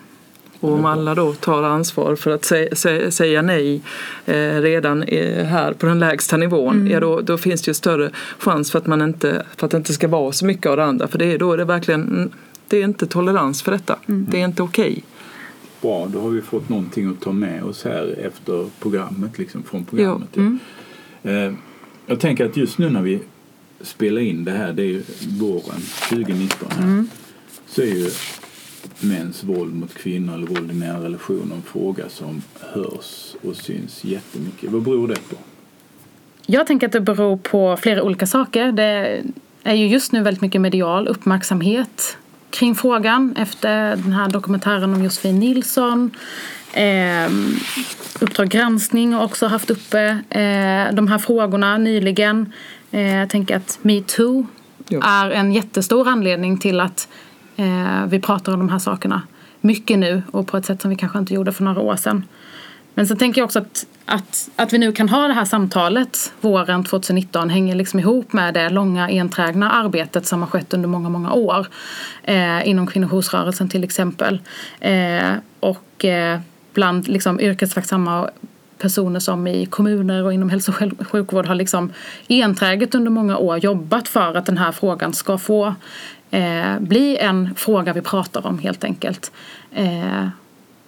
Och 0.64 0.72
om 0.72 0.84
alla 0.84 1.14
då 1.14 1.32
tar 1.32 1.62
ansvar 1.62 2.16
för 2.16 2.30
att 2.30 2.44
sä 2.44 2.68
sä 2.72 3.10
säga 3.10 3.42
nej 3.42 3.82
eh, 4.26 4.60
redan 4.60 5.02
eh, 5.02 5.44
här 5.44 5.72
på 5.72 5.86
den 5.86 5.98
lägsta 5.98 6.36
nivån, 6.36 6.76
mm. 6.76 6.92
ja 6.92 7.00
då, 7.00 7.20
då, 7.20 7.38
finns 7.38 7.62
det 7.62 7.68
ju 7.70 7.74
större 7.74 8.10
chans 8.38 8.70
för 8.70 8.78
att, 8.78 8.86
man 8.86 9.02
inte, 9.02 9.46
för 9.56 9.66
att 9.66 9.70
det 9.70 9.76
inte 9.76 9.92
ska 9.92 10.08
vara 10.08 10.32
så 10.32 10.46
mycket 10.46 10.66
av 10.66 10.76
det 10.76 10.84
andra. 10.84 11.08
För 11.08 11.18
det 11.18 11.24
är, 11.24 11.38
då 11.38 11.52
är 11.52 11.56
det 11.56 11.64
verkligen, 11.64 12.32
det 12.68 12.76
är 12.76 12.84
inte 12.84 13.06
tolerans 13.06 13.62
för 13.62 13.72
detta. 13.72 13.96
Mm. 14.06 14.26
Det 14.30 14.40
är 14.40 14.44
inte 14.44 14.62
okej. 14.62 14.90
Okay. 14.90 15.02
Bra, 15.80 16.06
då 16.12 16.20
har 16.20 16.30
vi 16.30 16.42
fått 16.42 16.68
någonting 16.68 17.10
att 17.10 17.20
ta 17.20 17.32
med 17.32 17.64
oss 17.64 17.84
här 17.84 18.18
efter 18.26 18.66
programmet, 18.80 19.38
liksom 19.38 19.62
från 19.62 19.84
programmet. 19.84 20.28
Ja. 20.32 20.42
Mm. 20.42 20.58
Eh, 21.22 21.54
jag 22.06 22.20
tänker 22.20 22.46
att 22.46 22.56
just 22.56 22.78
nu 22.78 22.90
när 22.90 23.02
vi 23.02 23.20
spelar 23.80 24.20
in 24.20 24.44
det 24.44 24.50
här, 24.50 24.72
det 24.72 24.82
är 24.82 24.86
ju 24.86 25.02
våren 25.40 25.80
2019 26.08 26.68
här, 26.70 26.82
mm. 26.82 27.08
så 27.66 27.82
är 27.82 27.86
ju 27.86 28.10
mäns 29.00 29.44
våld 29.44 29.74
mot 29.74 29.94
kvinnor 29.94 30.34
eller 30.34 30.46
våld 30.46 30.70
i 30.70 30.74
nära 30.74 31.04
relationer 31.04 31.54
en 31.54 31.62
fråga 31.62 32.08
som 32.08 32.42
hörs 32.60 33.36
och 33.42 33.56
syns 33.56 34.04
jättemycket. 34.04 34.70
Vad 34.70 34.82
beror 34.82 35.08
det 35.08 35.28
på? 35.28 35.36
Jag 36.46 36.66
tänker 36.66 36.86
att 36.86 36.92
det 36.92 37.00
beror 37.00 37.36
på 37.36 37.76
flera 37.76 38.02
olika 38.02 38.26
saker. 38.26 38.72
Det 38.72 39.22
är 39.62 39.74
ju 39.74 39.86
just 39.86 40.12
nu 40.12 40.22
väldigt 40.22 40.42
mycket 40.42 40.60
medial 40.60 41.08
uppmärksamhet 41.08 42.16
kring 42.50 42.74
frågan 42.74 43.34
efter 43.36 43.96
den 43.96 44.12
här 44.12 44.28
dokumentären 44.28 44.94
om 44.94 45.04
Josefin 45.04 45.38
Nilsson. 45.38 46.10
Eh, 46.72 47.30
Uppdrag 48.20 48.48
granskning 48.48 49.12
har 49.12 49.24
också 49.24 49.46
haft 49.46 49.70
uppe 49.70 50.00
eh, 50.30 50.94
de 50.94 51.08
här 51.08 51.18
frågorna 51.18 51.78
nyligen. 51.78 52.52
Eh, 52.90 53.16
jag 53.16 53.30
tänker 53.30 53.56
att 53.56 53.78
metoo 53.82 54.46
är 55.02 55.30
en 55.30 55.52
jättestor 55.52 56.08
anledning 56.08 56.58
till 56.58 56.80
att 56.80 57.08
eh, 57.56 58.06
vi 58.06 58.20
pratar 58.20 58.52
om 58.52 58.58
de 58.58 58.68
här 58.68 58.78
sakerna 58.78 59.22
mycket 59.60 59.98
nu 59.98 60.22
och 60.30 60.46
på 60.46 60.56
ett 60.56 60.64
sätt 60.64 60.82
som 60.82 60.90
vi 60.90 60.96
kanske 60.96 61.18
inte 61.18 61.34
gjorde 61.34 61.52
för 61.52 61.64
några 61.64 61.80
år 61.80 61.96
sedan. 61.96 62.24
Men 62.94 63.06
sen 63.06 63.16
tänker 63.16 63.40
jag 63.40 63.44
också 63.44 63.58
att, 63.58 63.86
att, 64.06 64.48
att 64.56 64.72
vi 64.72 64.78
nu 64.78 64.92
kan 64.92 65.08
ha 65.08 65.28
det 65.28 65.34
här 65.34 65.44
samtalet 65.44 66.32
våren 66.40 66.84
2019 66.84 67.50
hänger 67.50 67.74
liksom 67.74 68.00
ihop 68.00 68.32
med 68.32 68.54
det 68.54 68.68
långa 68.68 69.10
enträgna 69.10 69.70
arbetet 69.70 70.26
som 70.26 70.40
har 70.40 70.48
skett 70.48 70.74
under 70.74 70.88
många, 70.88 71.08
många 71.08 71.32
år 71.32 71.66
eh, 72.22 72.68
inom 72.68 72.86
kvinnojoursrörelsen 72.86 73.68
till 73.68 73.84
exempel. 73.84 74.40
Eh, 74.80 75.32
och 75.60 76.04
eh, 76.04 76.40
bland 76.72 77.08
liksom, 77.08 77.40
yrkesverksamma 77.40 78.30
personer 78.78 79.20
som 79.20 79.46
i 79.46 79.66
kommuner 79.66 80.24
och 80.24 80.32
inom 80.32 80.50
hälso 80.50 80.72
och 80.72 81.06
sjukvård 81.06 81.46
har 81.46 81.54
liksom 81.54 81.92
enträget 82.28 82.94
under 82.94 83.10
många 83.10 83.36
år 83.36 83.58
jobbat 83.58 84.08
för 84.08 84.34
att 84.34 84.46
den 84.46 84.58
här 84.58 84.72
frågan 84.72 85.12
ska 85.12 85.38
få 85.38 85.74
eh, 86.34 86.80
bli 86.80 87.16
en 87.18 87.54
fråga 87.54 87.92
vi 87.92 88.00
pratar 88.00 88.46
om 88.46 88.58
helt 88.58 88.84
enkelt. 88.84 89.32
Eh, 89.72 90.28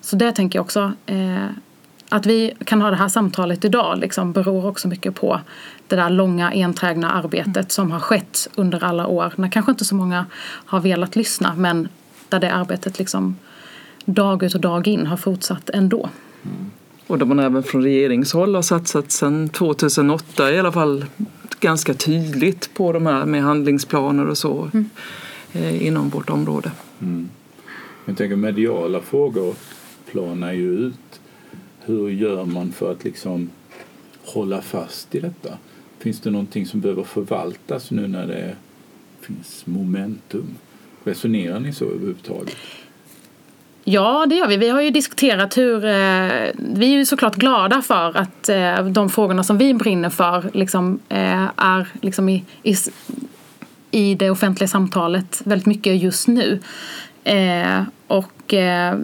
så 0.00 0.16
det 0.16 0.32
tänker 0.32 0.58
jag 0.58 0.64
också. 0.64 0.92
Eh, 1.06 1.46
att 2.08 2.26
vi 2.26 2.52
kan 2.64 2.82
ha 2.82 2.90
det 2.90 2.96
här 2.96 3.08
samtalet 3.08 3.64
idag 3.64 3.98
liksom, 3.98 4.32
beror 4.32 4.66
också 4.66 4.88
mycket 4.88 5.14
på 5.14 5.40
det 5.88 5.96
där 5.96 6.10
långa 6.10 6.52
enträgna 6.52 7.10
arbetet 7.10 7.72
som 7.72 7.90
har 7.90 8.00
skett 8.00 8.48
under 8.54 8.84
alla 8.84 9.06
år 9.06 9.32
när 9.36 9.48
kanske 9.48 9.72
inte 9.72 9.84
så 9.84 9.94
många 9.94 10.26
har 10.42 10.80
velat 10.80 11.16
lyssna 11.16 11.54
men 11.56 11.88
där 12.28 12.40
det 12.40 12.52
arbetet 12.52 12.98
liksom 12.98 13.36
dag 14.04 14.42
ut 14.42 14.54
och 14.54 14.60
dag 14.60 14.86
in 14.86 15.06
har 15.06 15.16
fortsatt 15.16 15.70
ändå. 15.70 16.08
Mm. 16.42 16.70
Och 17.06 17.18
där 17.18 17.26
man 17.26 17.38
även 17.38 17.62
från 17.62 17.82
regeringshåll 17.82 18.54
har 18.54 18.62
satsat 18.62 19.12
sedan 19.12 19.48
2008 19.48 20.52
i 20.52 20.58
alla 20.58 20.72
fall 20.72 21.04
ganska 21.60 21.94
tydligt 21.94 22.74
på 22.74 22.92
de 22.92 23.06
här 23.06 23.24
med 23.24 23.42
handlingsplaner 23.42 24.26
och 24.26 24.38
så 24.38 24.68
mm. 24.74 24.90
Eh, 25.56 25.86
inom 25.86 26.08
vårt 26.08 26.30
område. 26.30 26.70
Mm. 27.00 27.28
Jag 28.04 28.16
tänker 28.16 28.36
mediala 28.36 29.00
frågor 29.00 29.54
planar 30.10 30.52
ju 30.52 30.78
ut. 30.78 31.20
Hur 31.80 32.08
gör 32.08 32.44
man 32.44 32.72
för 32.72 32.92
att 32.92 33.04
liksom 33.04 33.50
hålla 34.24 34.62
fast 34.62 35.14
i 35.14 35.20
detta? 35.20 35.58
Finns 35.98 36.20
det 36.20 36.30
någonting 36.30 36.66
som 36.66 36.80
behöver 36.80 37.02
förvaltas 37.02 37.90
nu 37.90 38.08
när 38.08 38.26
det 38.26 38.56
finns 39.20 39.66
momentum? 39.66 40.46
Resonerar 41.04 41.60
ni 41.60 41.72
så 41.72 41.84
överhuvudtaget? 41.84 42.56
Ja, 43.88 44.26
det 44.28 44.34
gör 44.34 44.48
vi. 44.48 44.56
Vi 44.56 44.68
har 44.68 44.80
ju 44.80 44.90
diskuterat 44.90 45.56
hur... 45.56 45.84
Eh, 45.84 46.50
vi 46.54 46.86
är 46.86 46.98
ju 46.98 47.04
såklart 47.04 47.34
glada 47.34 47.82
för 47.82 48.16
att 48.16 48.48
eh, 48.48 48.84
de 48.86 49.10
frågorna 49.10 49.44
som 49.44 49.58
vi 49.58 49.74
brinner 49.74 50.10
för 50.10 50.50
liksom, 50.52 50.98
eh, 51.08 51.44
är 51.56 51.88
liksom 52.02 52.28
i, 52.28 52.44
i, 52.62 52.74
i 53.96 54.14
det 54.14 54.30
offentliga 54.30 54.68
samtalet 54.68 55.42
väldigt 55.44 55.66
mycket 55.66 56.02
just 56.02 56.28
nu. 56.28 56.60
Eh, 57.24 57.82
och 58.06 58.54
eh, 58.54 58.98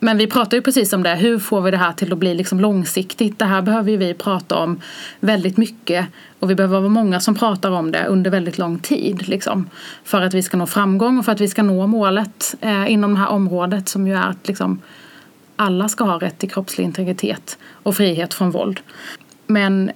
men 0.00 0.18
vi 0.18 0.26
pratar 0.26 0.56
ju 0.56 0.62
precis 0.62 0.92
om 0.92 1.02
det, 1.02 1.14
hur 1.14 1.38
får 1.38 1.60
vi 1.60 1.70
det 1.70 1.76
här 1.76 1.92
till 1.92 2.12
att 2.12 2.18
bli 2.18 2.34
liksom 2.34 2.60
långsiktigt? 2.60 3.38
Det 3.38 3.44
här 3.44 3.62
behöver 3.62 3.90
ju 3.90 3.96
vi 3.96 4.14
prata 4.14 4.56
om 4.56 4.80
väldigt 5.20 5.56
mycket 5.56 6.06
och 6.38 6.50
vi 6.50 6.54
behöver 6.54 6.78
vara 6.78 6.88
många 6.88 7.20
som 7.20 7.34
pratar 7.34 7.70
om 7.70 7.92
det 7.92 8.06
under 8.06 8.30
väldigt 8.30 8.58
lång 8.58 8.78
tid. 8.78 9.28
Liksom, 9.28 9.70
för 10.04 10.22
att 10.22 10.34
vi 10.34 10.42
ska 10.42 10.56
nå 10.56 10.66
framgång 10.66 11.18
och 11.18 11.24
för 11.24 11.32
att 11.32 11.40
vi 11.40 11.48
ska 11.48 11.62
nå 11.62 11.86
målet 11.86 12.54
eh, 12.60 12.92
inom 12.92 13.14
det 13.14 13.20
här 13.20 13.28
området 13.28 13.88
som 13.88 14.06
ju 14.06 14.14
är 14.14 14.28
att 14.28 14.48
liksom, 14.48 14.80
alla 15.56 15.88
ska 15.88 16.04
ha 16.04 16.18
rätt 16.18 16.38
till 16.38 16.50
kroppslig 16.50 16.84
integritet 16.84 17.58
och 17.82 17.96
frihet 17.96 18.34
från 18.34 18.50
våld. 18.50 18.80
Men 19.46 19.90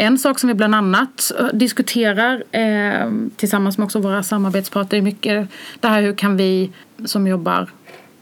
en 0.00 0.18
sak 0.18 0.38
som 0.38 0.48
vi 0.48 0.54
bland 0.54 0.74
annat 0.74 1.32
eh, 1.38 1.46
diskuterar 1.46 2.44
eh, 2.52 3.10
tillsammans 3.36 3.78
med 3.78 3.84
också 3.84 3.98
våra 3.98 4.22
samarbetspartner 4.22 4.98
är 4.98 5.02
mycket 5.02 5.48
det 5.80 5.88
här 5.88 6.02
hur 6.02 6.14
kan 6.14 6.36
vi 6.36 6.70
som 7.04 7.26
jobbar 7.26 7.68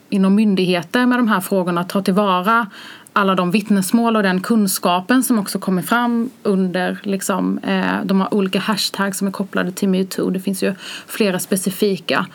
inom 0.08 0.34
myndigheter 0.34 1.06
med 1.06 1.18
de 1.18 1.28
här 1.28 1.40
frågorna 1.40 1.84
ta 1.84 2.02
tillvara 2.02 2.66
alla 3.12 3.34
de 3.34 3.50
vittnesmål 3.50 4.16
och 4.16 4.22
den 4.22 4.40
kunskapen 4.40 5.22
som 5.22 5.38
också 5.38 5.58
kommer 5.58 5.82
fram 5.82 6.30
under 6.42 6.98
liksom, 7.02 7.58
eh, 7.58 8.04
de 8.04 8.26
olika 8.30 8.58
hashtags 8.58 9.18
som 9.18 9.28
är 9.28 9.32
kopplade 9.32 9.72
till 9.72 9.88
metoo. 9.88 10.30
Det 10.30 10.40
finns 10.40 10.62
ju 10.62 10.74
flera 11.06 11.38
specifika 11.38 12.26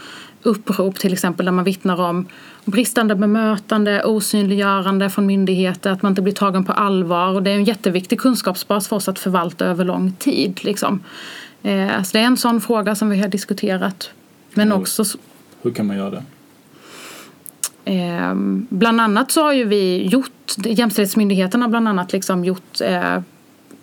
upprop 0.44 1.00
till 1.00 1.14
exempel 1.14 1.46
där 1.46 1.54
man 1.54 1.66
vittnar 1.66 2.02
om 2.02 2.28
bristande 2.66 3.16
bemötande, 3.16 4.04
osynliggörande 4.04 5.10
från 5.10 5.26
myndigheter, 5.26 5.92
att 5.92 6.02
man 6.02 6.12
inte 6.12 6.22
blir 6.22 6.34
tagen 6.34 6.66
på 6.66 6.72
allvar. 6.72 7.28
Och 7.28 7.44
det 7.44 7.52
är 7.52 7.56
en 7.56 7.64
jätteviktig 7.64 8.20
kunskapsbas 8.20 8.88
för 8.88 8.96
oss 8.96 9.08
att 9.08 9.20
förvalta 9.20 9.66
över 9.66 9.86
lång 9.86 10.12
tid. 10.12 10.64
Liksom. 10.64 11.04
Eh, 11.64 12.04
så 12.04 12.18
det 12.18 12.20
är 12.20 12.24
en 12.24 12.38
sån 12.38 12.62
fråga 12.62 12.96
som 12.96 13.10
vi 13.10 13.20
har 13.20 13.28
diskuterat. 13.28 14.10
Men 14.54 14.72
också... 14.72 15.04
Hur 15.62 15.72
kan 15.72 15.88
man 15.88 15.98
göra 15.98 16.10
det? 16.10 16.24
Eh, 17.86 18.36
bland 18.70 19.02
annat 19.02 19.32
så 19.32 19.44
har 19.44 19.54
ju 19.54 19.66
vi 19.66 20.08
gjort, 20.08 20.32
Jämställdhetsmyndigheten 20.66 21.62
har 21.62 21.70
bland 21.70 21.88
annat 21.88 22.14
liksom 22.14 22.46
gjort 22.46 22.82
eh, 22.82 23.20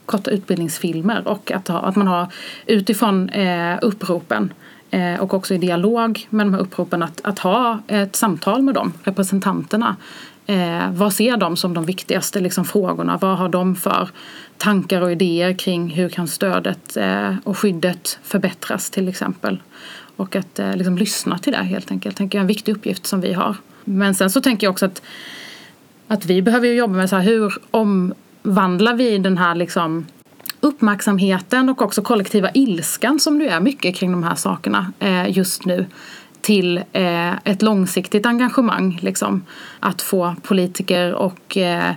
korta 0.06 0.30
utbildningsfilmer 0.30 1.28
och 1.28 1.52
att, 1.52 1.68
ha, 1.68 1.78
att 1.78 1.96
man 1.96 2.06
har 2.06 2.26
utifrån 2.66 3.28
eh, 3.28 3.78
uppropen 3.82 4.52
Eh, 4.90 5.20
och 5.20 5.34
också 5.34 5.54
i 5.54 5.58
dialog 5.58 6.26
med 6.30 6.46
de 6.46 6.54
här 6.54 6.60
uppropen 6.60 7.02
att, 7.02 7.20
att 7.24 7.38
ha 7.38 7.78
ett 7.88 8.16
samtal 8.16 8.62
med 8.62 8.74
dem, 8.74 8.92
representanterna. 9.02 9.96
Eh, 10.46 10.92
vad 10.92 11.12
ser 11.12 11.36
de 11.36 11.56
som 11.56 11.74
de 11.74 11.84
viktigaste 11.84 12.40
liksom, 12.40 12.64
frågorna? 12.64 13.18
Vad 13.20 13.38
har 13.38 13.48
de 13.48 13.76
för 13.76 14.08
tankar 14.56 15.00
och 15.02 15.12
idéer 15.12 15.52
kring 15.52 15.90
hur 15.90 16.08
kan 16.08 16.28
stödet 16.28 16.96
eh, 16.96 17.34
och 17.44 17.58
skyddet 17.58 18.18
förbättras 18.22 18.90
till 18.90 19.08
exempel? 19.08 19.62
Och 20.16 20.36
att 20.36 20.58
eh, 20.58 20.76
liksom, 20.76 20.98
lyssna 20.98 21.38
till 21.38 21.52
det 21.52 21.58
helt 21.58 21.90
enkelt, 21.90 22.16
tänker 22.16 22.38
jag 22.38 22.40
är 22.40 22.44
en 22.44 22.48
viktig 22.48 22.76
uppgift 22.76 23.06
som 23.06 23.20
vi 23.20 23.32
har. 23.32 23.56
Men 23.84 24.14
sen 24.14 24.30
så 24.30 24.40
tänker 24.40 24.66
jag 24.66 24.72
också 24.72 24.86
att, 24.86 25.02
att 26.08 26.26
vi 26.26 26.42
behöver 26.42 26.66
ju 26.66 26.74
jobba 26.74 26.94
med 26.94 27.10
så 27.10 27.16
här, 27.16 27.22
hur 27.22 27.54
omvandlar 27.70 28.94
vi 28.94 29.18
den 29.18 29.38
här 29.38 29.54
liksom 29.54 30.06
uppmärksamheten 30.60 31.68
och 31.68 31.82
också 31.82 32.02
kollektiva 32.02 32.50
ilskan 32.54 33.20
som 33.20 33.38
det 33.38 33.48
är 33.48 33.60
mycket 33.60 33.96
kring 33.96 34.12
de 34.12 34.22
här 34.22 34.34
sakerna 34.34 34.92
eh, 34.98 35.36
just 35.38 35.64
nu 35.64 35.86
till 36.40 36.78
eh, 36.92 37.32
ett 37.44 37.62
långsiktigt 37.62 38.26
engagemang. 38.26 38.98
Liksom. 39.02 39.44
Att 39.80 40.02
få 40.02 40.34
politiker 40.42 41.14
och 41.14 41.56
eh, 41.56 41.92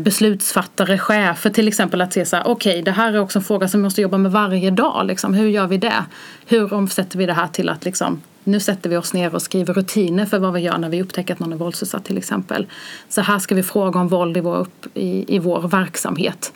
beslutsfattare, 0.00 0.98
chefer 0.98 1.50
till 1.50 1.68
exempel 1.68 2.00
att 2.00 2.12
se 2.12 2.26
så 2.26 2.36
här, 2.36 2.46
okej 2.46 2.72
okay, 2.72 2.82
det 2.82 2.90
här 2.90 3.12
är 3.12 3.20
också 3.20 3.38
en 3.38 3.44
fråga 3.44 3.68
som 3.68 3.80
vi 3.80 3.84
måste 3.84 4.00
jobba 4.00 4.18
med 4.18 4.32
varje 4.32 4.70
dag. 4.70 5.06
Liksom. 5.06 5.34
Hur 5.34 5.48
gör 5.48 5.66
vi 5.66 5.78
det? 5.78 6.04
Hur 6.46 6.74
omsätter 6.74 7.18
vi 7.18 7.26
det 7.26 7.32
här 7.32 7.48
till 7.48 7.68
att 7.68 7.84
liksom, 7.84 8.22
nu 8.44 8.60
sätter 8.60 8.90
vi 8.90 8.96
oss 8.96 9.12
ner 9.12 9.34
och 9.34 9.42
skriver 9.42 9.74
rutiner 9.74 10.26
för 10.26 10.38
vad 10.38 10.52
vi 10.52 10.60
gör 10.60 10.78
när 10.78 10.88
vi 10.88 11.02
upptäcker 11.02 11.34
att 11.34 11.40
någon 11.40 11.52
är 11.52 11.56
våldsutsatt 11.56 12.04
till 12.04 12.18
exempel. 12.18 12.66
Så 13.08 13.20
här 13.20 13.38
ska 13.38 13.54
vi 13.54 13.62
fråga 13.62 14.00
om 14.00 14.08
våld 14.08 14.36
i 14.36 14.40
vår, 14.40 14.56
upp, 14.56 14.86
i, 14.94 15.36
i 15.36 15.38
vår 15.38 15.68
verksamhet 15.68 16.52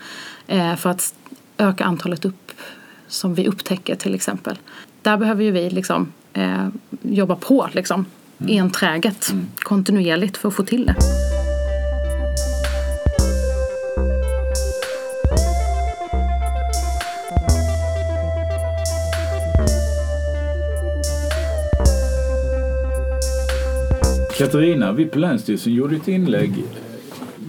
Eh, 0.49 0.77
för 0.77 0.91
att 0.91 1.15
öka 1.59 1.85
antalet 1.85 2.25
upp 2.25 2.53
som 3.07 3.35
vi 3.35 3.49
upptäcker 3.49 3.95
till 3.95 4.15
exempel. 4.15 4.59
Där 5.03 5.17
behöver 5.17 5.45
ju 5.45 5.51
vi 5.51 5.71
liksom, 5.71 6.13
eh, 6.33 6.69
jobba 7.03 7.37
på 7.37 7.69
liksom, 7.73 8.07
mm. 8.39 8.65
enträget, 8.65 9.31
mm. 9.31 9.47
kontinuerligt 9.57 10.37
för 10.37 10.49
att 10.49 10.55
få 10.55 10.63
till 10.63 10.87
det. 10.87 10.95
Katarina, 24.39 24.93
vi 24.93 25.07
på 25.07 25.19
Länsstyrelsen 25.19 25.73
gjorde 25.73 25.97
ett 25.97 26.09
inlägg 26.09 26.65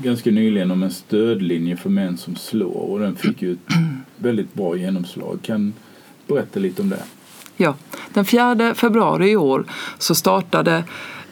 ganska 0.04 0.32
nyligen 0.32 0.72
om 0.72 0.84
en 0.84 0.92
stödlinje 0.92 1.78
för 1.78 1.90
män 1.90 2.18
som 2.18 2.36
slår 2.36 2.92
och 2.92 3.00
den 3.00 3.16
fick 3.16 3.42
ju 3.42 3.54
ett 3.54 3.74
väldigt 4.18 4.54
bra 4.54 4.78
genomslag. 4.78 5.40
Kan 5.42 5.74
berätta 6.28 6.60
lite 6.60 6.82
om 6.82 6.90
det? 6.90 7.04
Ja, 7.58 7.76
den 8.14 8.26
4 8.26 8.74
februari 8.76 9.32
i 9.32 9.36
år 9.36 9.66
så 9.98 10.16
startade 10.16 10.84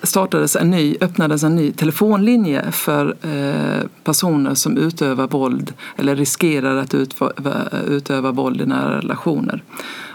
startades 0.04 0.56
en 0.56 0.72
ny, 0.72 0.98
öppnades 1.02 1.44
en 1.44 1.56
ny 1.56 1.72
telefonlinje 1.72 2.72
för 2.72 3.16
eh, 3.22 3.88
personer 4.04 4.54
som 4.54 4.78
utövar 4.78 5.28
våld 5.28 5.74
eller 5.96 6.16
riskerar 6.16 6.76
att 6.76 6.94
utöva, 6.94 7.70
utöva 7.88 8.32
våld 8.32 8.62
i 8.62 8.66
nära 8.66 8.98
relationer. 8.98 9.64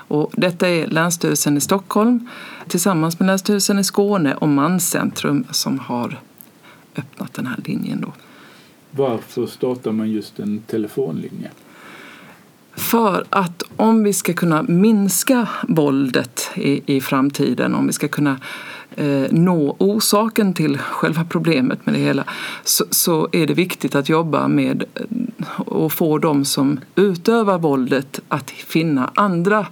Och 0.09 0.31
detta 0.33 0.69
är 0.69 0.87
Länsstyrelsen 0.87 1.57
i 1.57 1.61
Stockholm 1.61 2.29
tillsammans 2.69 3.21
med 3.21 3.27
Länsstyrelsen 3.27 3.79
i 3.79 3.85
Skåne 3.85 4.35
och 4.35 4.49
Manscentrum 4.49 5.45
som 5.51 5.79
har 5.79 6.21
öppnat 6.97 7.35
den 7.35 7.47
här 7.47 7.59
linjen. 7.65 8.01
Då. 8.01 8.13
Varför 8.95 9.47
startar 9.47 9.93
man 9.93 10.11
just 10.11 10.39
en 10.39 10.63
telefonlinje? 10.67 11.51
För 12.75 13.25
att 13.31 13.63
om 13.77 14.03
vi 14.03 14.13
ska 14.13 14.33
kunna 14.33 14.63
minska 14.63 15.49
våldet 15.69 16.51
i, 16.55 16.97
i 16.97 17.01
framtiden, 17.01 17.75
om 17.75 17.87
vi 17.87 17.93
ska 17.93 18.09
kunna 18.09 18.37
eh, 18.97 19.27
nå 19.31 19.77
orsaken 19.79 20.55
till 20.55 20.79
själva 20.79 21.25
problemet 21.25 21.87
med 21.87 21.95
det 21.95 22.01
hela 22.01 22.25
så, 22.65 22.85
så, 22.91 23.29
är 23.33 23.47
det 23.47 23.55
viktigt 23.55 23.95
att 23.95 24.09
jobba 24.09 24.49
med 24.49 24.85
eh, 24.95 25.85
att 25.85 25.93
få 25.93 26.19
de 26.19 26.45
som 26.45 26.81
utövar 26.95 27.59
våldet 27.59 28.21
att 28.29 28.51
finna 28.51 29.11
andra 29.15 29.67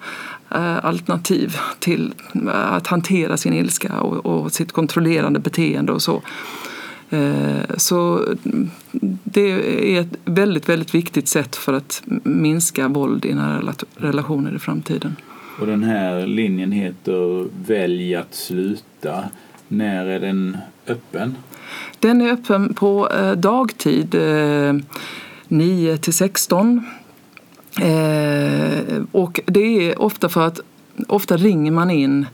eh, 0.50 0.84
alternativ 0.84 1.56
till 1.78 2.14
eh, 2.34 2.72
att 2.72 2.86
hantera 2.86 3.36
sin 3.36 3.52
ilska 3.52 4.00
och, 4.00 4.26
och 4.26 4.52
sitt 4.52 4.72
kontrollerande 4.72 5.40
beteende 5.40 5.92
och 5.92 6.02
så. 6.02 6.22
Eh, 7.10 7.76
så 7.76 8.26
det 9.24 9.50
är 9.96 10.00
ett 10.00 10.16
väldigt, 10.24 10.68
väldigt 10.68 10.94
viktigt 10.94 11.28
sätt 11.28 11.56
för 11.56 11.72
att 11.72 12.02
minska 12.22 12.88
våld 12.88 13.24
i 13.24 13.34
nära 13.34 13.74
relationer 13.96 14.56
i 14.56 14.58
framtiden. 14.58 15.16
Och 15.60 15.66
den 15.66 15.82
här 15.82 16.26
linjen 16.26 16.72
heter 16.72 17.48
Välj 17.66 18.14
att 18.14 18.34
sluta. 18.34 19.24
När 19.68 20.06
är 20.06 20.20
den 20.20 20.56
öppen? 20.86 21.36
Den 21.98 22.20
är 22.20 22.32
öppen 22.32 22.74
på 22.74 23.10
eh, 23.10 23.32
dagtid 23.32 24.14
9 25.48 25.92
eh, 25.92 25.96
till 25.96 26.12
16. 26.12 26.86
Och 29.12 29.40
det 29.46 29.90
är 29.90 30.02
ofta 30.02 30.28
för 30.28 30.46
att 30.46 30.60
ofta 31.08 31.36
ringer 31.36 31.72
man 31.72 31.90
in, 31.90 32.26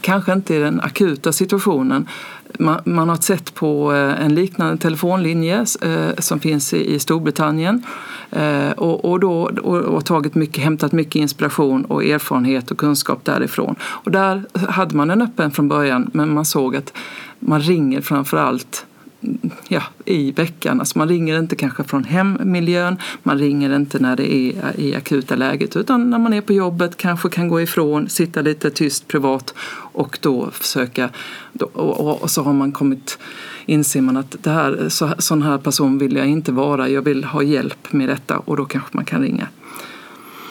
kanske 0.00 0.32
inte 0.32 0.54
i 0.54 0.58
den 0.58 0.80
akuta 0.80 1.32
situationen, 1.32 2.08
man, 2.58 3.08
har 3.08 3.16
sett 3.16 3.54
på 3.54 3.92
eh, 3.92 4.24
en 4.24 4.34
liknande 4.34 4.76
telefonlinje 4.76 5.66
eh, 5.82 6.14
som 6.18 6.40
finns 6.40 6.72
i 6.72 6.98
Storbritannien 6.98 7.82
eh, 8.30 8.70
och, 8.70 9.04
och, 9.04 9.20
då, 9.20 9.42
och, 9.62 10.04
tagit 10.04 10.34
mycket, 10.34 10.64
hämtat 10.64 10.92
mycket 10.92 11.14
inspiration 11.14 11.84
och 11.84 12.04
erfarenhet 12.04 12.70
och 12.70 12.78
kunskap 12.78 13.24
därifrån. 13.24 13.76
Och 13.82 14.10
där 14.10 14.44
hade 14.68 14.96
man 14.96 15.08
den 15.08 15.22
öppen 15.22 15.50
från 15.50 15.68
början 15.68 16.10
men 16.12 16.34
man 16.34 16.44
såg 16.44 16.76
att 16.76 16.92
man 17.38 17.60
ringer 17.60 18.00
framför 18.00 18.36
allt 18.36 18.86
ja, 19.68 19.82
i 20.04 20.32
veckan. 20.32 20.80
Alltså 20.80 20.98
man 20.98 21.08
ringer 21.08 21.38
inte 21.38 21.56
kanske 21.56 21.84
från 21.84 22.04
hemmiljön, 22.04 22.96
man 23.22 23.38
ringer 23.38 23.76
inte 23.76 23.98
när 23.98 24.16
det 24.16 24.34
är 24.34 24.80
i 24.80 24.94
akuta 24.94 25.36
läget 25.36 25.76
utan 25.76 26.10
när 26.10 26.18
man 26.18 26.32
är 26.32 26.40
på 26.40 26.52
jobbet, 26.52 26.96
kanske 26.96 27.28
kan 27.28 27.48
gå 27.48 27.60
ifrån, 27.60 28.08
sitta 28.08 28.40
lite 28.40 28.70
tyst 28.70 29.08
privat 29.08 29.54
och 29.92 30.18
då 30.20 30.50
försöka, 30.50 31.10
och, 31.72 32.30
så 32.30 32.42
har 32.42 32.52
man 32.52 32.72
kommit 32.72 33.18
inser 33.66 34.00
man 34.00 34.16
att 34.16 34.36
det 34.40 34.50
här, 34.50 34.88
så, 34.88 35.14
sån 35.18 35.42
här 35.42 35.58
person 35.58 35.98
vill 35.98 36.16
jag 36.16 36.26
inte 36.26 36.52
vara, 36.52 36.88
jag 36.88 37.02
vill 37.02 37.24
ha 37.24 37.42
hjälp 37.42 37.92
med 37.92 38.08
detta 38.08 38.38
och 38.38 38.56
då 38.56 38.64
kanske 38.64 38.90
man 38.92 39.04
kan 39.04 39.22
ringa. 39.22 39.48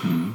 Mm. 0.03 0.33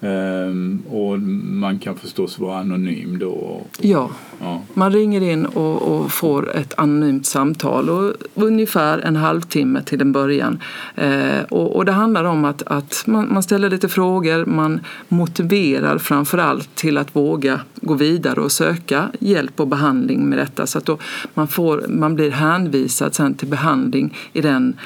Um, 0.00 0.82
och 0.90 1.18
man 1.20 1.78
kan 1.78 1.96
förstås 1.96 2.38
vara 2.38 2.58
anonym 2.58 3.18
då? 3.18 3.60
Ja, 3.80 4.10
ja. 4.40 4.62
man 4.74 4.92
ringer 4.92 5.20
in 5.20 5.46
och, 5.46 5.82
och, 5.82 6.12
får 6.12 6.56
ett 6.56 6.74
anonymt 6.76 7.26
samtal 7.26 7.90
och 7.90 8.14
ungefär 8.34 8.98
en 8.98 9.16
halvtimme 9.16 9.82
till 9.82 10.00
en 10.00 10.12
början. 10.12 10.62
Uh, 11.02 11.42
och, 11.48 11.76
och, 11.76 11.84
det 11.84 11.92
handlar 11.92 12.24
om 12.24 12.44
att, 12.44 12.62
att 12.62 13.04
man, 13.06 13.32
man, 13.32 13.42
ställer 13.42 13.70
lite 13.70 13.88
frågor, 13.88 14.46
man 14.46 14.80
motiverar 15.08 15.98
framför 15.98 16.38
allt 16.38 16.74
till 16.74 16.98
att 16.98 17.16
våga 17.16 17.60
gå 17.80 17.94
vidare 17.94 18.40
och 18.40 18.52
söka 18.52 19.08
hjälp 19.20 19.60
och 19.60 19.68
behandling 19.68 20.28
med 20.28 20.38
detta 20.38 20.66
så 20.66 20.78
att 20.78 20.88
man, 21.34 21.48
får, 21.48 21.84
man 21.88 22.14
blir 22.14 22.30
hänvisad 22.30 23.14
sen 23.14 23.34
till 23.34 23.48
behandling 23.48 24.16
i 24.32 24.40
den 24.40 24.76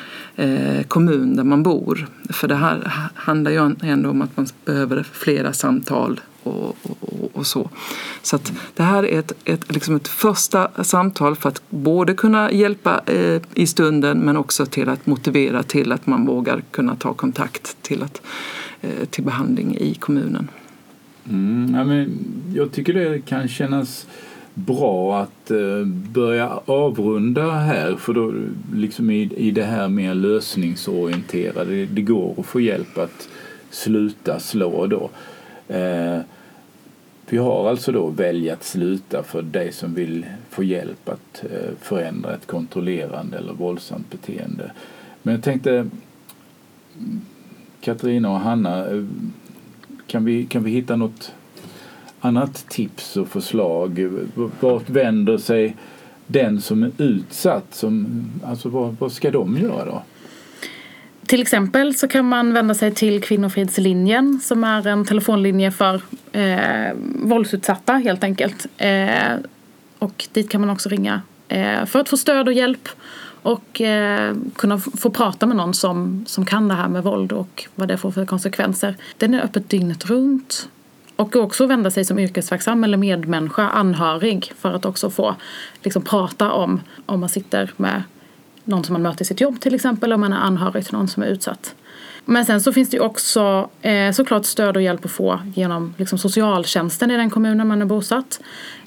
Eh, 0.41 0.83
kommun 0.83 1.37
där 1.37 1.45
man 1.45 1.63
bor. 1.63 2.09
För 2.29 2.49
det 2.49 2.55
här 2.55 3.11
handlar 3.15 3.51
ju 3.51 3.75
ändå 3.83 4.11
om 4.11 4.23
att 4.23 4.37
man 4.37 4.47
behöver 4.65 5.03
flera 5.13 5.53
samtal 5.53 6.21
och, 6.43 6.77
och, 6.83 7.31
och, 7.33 7.47
så. 7.47 7.71
Så 8.23 8.37
att 8.37 8.53
det 8.75 8.83
här 8.83 9.03
är 9.03 9.19
ett, 9.19 9.33
ett, 9.45 9.73
liksom 9.73 9.97
ett 9.97 10.09
första 10.09 10.85
samtal 10.85 11.37
för 11.37 11.49
att 11.49 11.63
både 11.71 12.15
kunna 12.15 12.53
hjälpa 12.53 13.01
eh, 13.07 13.43
i 13.55 13.67
stunden 13.67 14.19
men 14.19 14.37
också 14.37 14.67
till 14.67 14.89
att 14.89 15.07
motivera 15.07 15.63
till 15.63 15.93
att 15.93 16.07
man 16.07 16.27
vågar 16.27 16.63
kunna 16.71 16.97
ta 16.97 17.15
kontakt 17.15 17.77
till, 17.83 18.03
att, 18.03 18.23
eh, 18.81 19.05
till 19.11 19.25
behandling 19.25 19.77
i 19.77 19.95
kommunen. 19.95 20.49
Mm, 21.29 21.75
ja, 21.75 21.85
men 21.85 22.13
jag 22.55 22.73
tycker 22.73 22.95
det 22.95 23.21
kan 23.21 23.49
kännas 23.49 24.07
bra 24.67 25.21
att 25.23 25.51
eh, 25.51 25.85
börja 26.13 26.61
avrunda 26.65 27.51
här 27.51 27.97
för 27.97 28.13
då 28.13 28.35
liksom 28.75 29.11
i, 29.11 29.33
i 29.37 29.51
det 29.51 29.65
här 29.65 29.89
mer 29.89 30.15
lösningsorienterade, 30.15 31.87
det, 31.87 32.03
går 32.03 32.35
att 32.39 32.47
få 32.47 32.61
hjälp 32.61 32.99
att 32.99 33.29
sluta 33.71 34.39
slå 34.39 34.87
då. 34.87 35.11
Eh, 35.75 36.21
vi 37.29 37.39
har 37.39 37.69
alltså 37.71 37.93
då 37.93 38.07
välja 38.07 38.53
att 38.53 38.65
sluta 38.65 39.23
för 39.23 39.43
dig 39.43 39.73
som 39.73 39.95
vill 39.95 40.27
få 40.51 40.65
hjälp 40.65 41.09
att 41.09 41.45
eh, 41.45 41.71
förändra 41.81 42.35
ett 42.35 42.47
kontrollerande 42.47 43.39
eller 43.39 43.53
våldsamt 43.53 44.11
beteende. 44.11 44.71
Men 45.23 45.35
jag 45.35 45.43
tänkte 45.43 45.89
Katarina 47.81 48.31
och 48.31 48.41
Hanna, 48.41 48.87
eh, 48.87 49.05
kan 50.07 50.25
vi, 50.25 50.47
kan 50.47 50.65
vi 50.65 50.71
hitta 50.71 50.97
något 50.97 51.33
annat 52.21 52.69
tips 52.69 53.17
och 53.17 53.29
förslag? 53.29 54.11
Vart 54.61 54.91
vänder 54.91 55.39
sig 55.39 55.77
den 56.27 56.61
som 56.61 56.83
är 56.83 56.91
utsatt? 56.99 57.75
Som, 57.75 58.25
alltså 58.45 58.69
vad, 58.69 58.97
vad 58.99 59.13
ska 59.13 59.31
de 59.31 59.59
göra 59.59 59.85
då? 59.85 60.03
Till 61.27 61.43
exempel 61.43 61.95
så 61.95 62.09
kan 62.09 62.29
man 62.29 62.53
vända 62.53 62.75
sig 62.75 62.95
till 62.95 63.23
Kvinnofridslinjen 63.23 64.41
som 64.43 64.65
är 64.65 64.87
en 64.87 65.05
telefonlinje 65.05 65.71
för 65.71 66.03
eh, 66.33 66.93
våldsutsatta 67.23 67.93
helt 67.93 68.25
enkelt. 68.25 68.67
Eh, 68.77 69.37
och 69.99 70.29
dit 70.33 70.51
kan 70.51 70.61
man 70.61 70.71
också 70.71 70.89
ringa 70.89 71.23
eh, 71.49 71.85
för 71.85 71.99
att 71.99 72.09
få 72.09 72.17
stöd 72.17 72.49
och 72.49 72.53
hjälp 72.53 72.89
och 73.43 73.81
eh, 73.81 74.37
kunna 74.55 74.79
få 74.79 75.11
prata 75.11 75.47
med 75.47 75.57
någon 75.57 75.75
som, 75.75 76.25
som 76.27 76.45
kan 76.45 76.69
det 76.69 76.75
här 76.75 76.89
med 76.89 77.03
våld 77.03 77.33
och 77.33 77.67
vad 77.75 77.89
det 77.89 77.97
får 77.97 78.11
för 78.11 78.27
konsekvenser. 78.27 78.97
Den 79.19 79.35
är 79.35 79.41
öppet 79.45 79.69
dygnet 79.69 80.11
runt 80.11 80.69
och 81.21 81.37
också 81.37 81.67
vända 81.67 81.91
sig 81.91 82.05
som 82.05 82.19
yrkesverksam 82.19 82.85
eller 82.85 82.97
medmänniska, 82.97 83.69
anhörig 83.69 84.53
för 84.59 84.73
att 84.73 84.85
också 84.85 85.11
få 85.11 85.37
liksom, 85.83 86.03
prata 86.03 86.53
om 86.53 86.81
om 87.07 87.21
man 87.21 87.29
sitter 87.29 87.71
med 87.77 88.03
någon 88.65 88.85
som 88.85 88.93
man 88.93 89.03
möter 89.03 89.23
i 89.23 89.25
sitt 89.25 89.41
jobb 89.41 89.61
till 89.61 89.75
exempel 89.75 90.13
om 90.13 90.21
man 90.21 90.33
är 90.33 90.37
anhörig 90.37 90.85
till 90.85 90.95
någon 90.95 91.09
som 91.09 91.23
är 91.23 91.27
utsatt. 91.27 91.75
Men 92.25 92.47
sen 92.47 92.61
så 92.61 92.73
finns 92.73 92.91
det 92.91 92.97
ju 92.97 93.03
också 93.03 93.71
eh, 93.83 94.13
såklart 94.13 94.45
stöd 94.45 94.77
och 94.77 94.83
hjälp 94.83 95.05
att 95.05 95.11
få 95.11 95.41
genom 95.55 95.95
liksom, 95.97 96.19
socialtjänsten 96.19 97.11
i 97.11 97.17
den 97.17 97.31
kommunen 97.31 97.69
man 97.69 97.83
är 97.83 97.87
bosatt. 97.87 98.41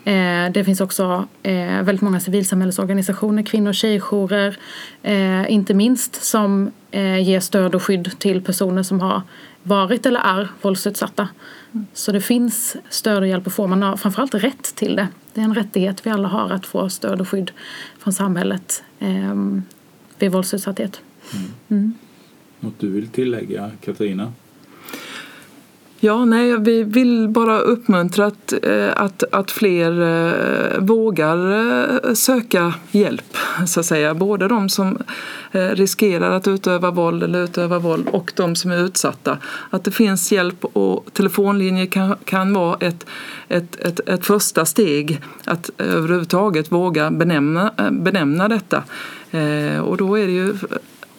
Eh, 0.04 0.52
det 0.54 0.64
finns 0.66 0.82
också 0.82 1.28
eh, 1.44 1.82
väldigt 1.82 2.02
många 2.02 2.20
civilsamhällesorganisationer, 2.20 3.44
kvinno 3.44 3.70
och 3.70 3.76
tjejjourer, 3.76 4.58
eh, 5.04 5.52
inte 5.52 5.74
minst 5.74 6.24
som 6.24 6.72
eh, 6.92 7.20
ger 7.20 7.40
stöd 7.40 7.76
och 7.76 7.84
skydd 7.84 8.20
till 8.20 8.42
personer 8.42 8.84
som 8.84 9.02
har 9.02 9.22
varit 9.64 10.06
eller 10.06 10.20
är 10.20 10.52
våldsutsatta. 10.62 11.28
Så 11.94 12.12
det 12.12 12.22
finns 12.22 12.76
stöd 12.90 13.18
och 13.18 13.28
hjälp 13.28 13.48
att 13.48 13.54
få. 13.54 13.68
Man 13.68 13.84
har 13.84 13.98
framförallt 13.98 14.36
rätt 14.36 14.76
till 14.76 14.96
det. 14.96 15.08
Det 15.34 15.42
är 15.42 15.46
en 15.46 15.56
rättighet 15.56 16.06
vi 16.06 16.10
alla 16.10 16.28
har 16.28 16.50
att 16.50 16.66
få 16.66 16.90
stöd 16.90 17.22
och 17.22 17.30
skydd 17.30 17.52
från 18.00 18.14
samhället 18.14 18.84
eh, 19.00 19.36
vid 20.20 20.32
våldsutsatthet. 20.32 21.02
Mm. 21.34 21.52
Mm. 21.70 21.94
Något 22.64 22.80
du 22.80 22.90
vill 22.90 23.08
tillägga, 23.08 23.72
Katarina? 23.82 24.32
Ja, 26.00 26.26
nej, 26.26 26.60
vi 26.60 26.84
vill 26.84 27.28
bara 27.30 27.60
uppmuntra 27.60 28.26
att, 28.26 28.54
eh, 28.64 28.90
att, 28.96 29.24
att 29.32 29.52
fler 29.52 30.02
eh, 30.02 30.80
vågar 30.80 31.52
eh, 31.52 32.14
söka 32.14 32.74
hjälp, 32.92 33.38
så 33.68 33.80
att 33.80 33.86
säga. 33.86 34.14
Både 34.14 34.48
de 34.48 34.70
som 34.70 34.98
riskerar 35.52 36.32
att 36.32 36.48
utöva 36.48 36.92
våld 36.92 37.24
eller 37.24 37.44
utöva 37.44 37.80
våld 37.80 38.08
och 38.08 38.34
de 38.36 38.56
som 38.56 38.72
är 38.72 38.78
utsatta. 38.78 39.38
Att 39.70 39.84
det 39.84 39.92
finns 39.92 40.32
hjälp 40.32 40.66
och 40.66 41.06
telefonlinjer 41.14 41.86
kan, 41.86 42.16
kan 42.26 42.54
vara 42.54 42.78
ett, 42.80 43.06
ett, 43.48 43.76
ett, 43.76 44.00
ett 44.10 44.26
första 44.26 44.66
steg 44.66 45.22
att 45.46 45.70
överhuvudtaget 45.78 46.72
våga 46.72 47.12
benämna, 47.12 47.72
benämna 47.92 48.48
detta. 48.48 48.84
Och 49.84 49.98
då 49.98 50.20
är 50.20 50.26
det 50.26 50.34
ju 50.34 50.54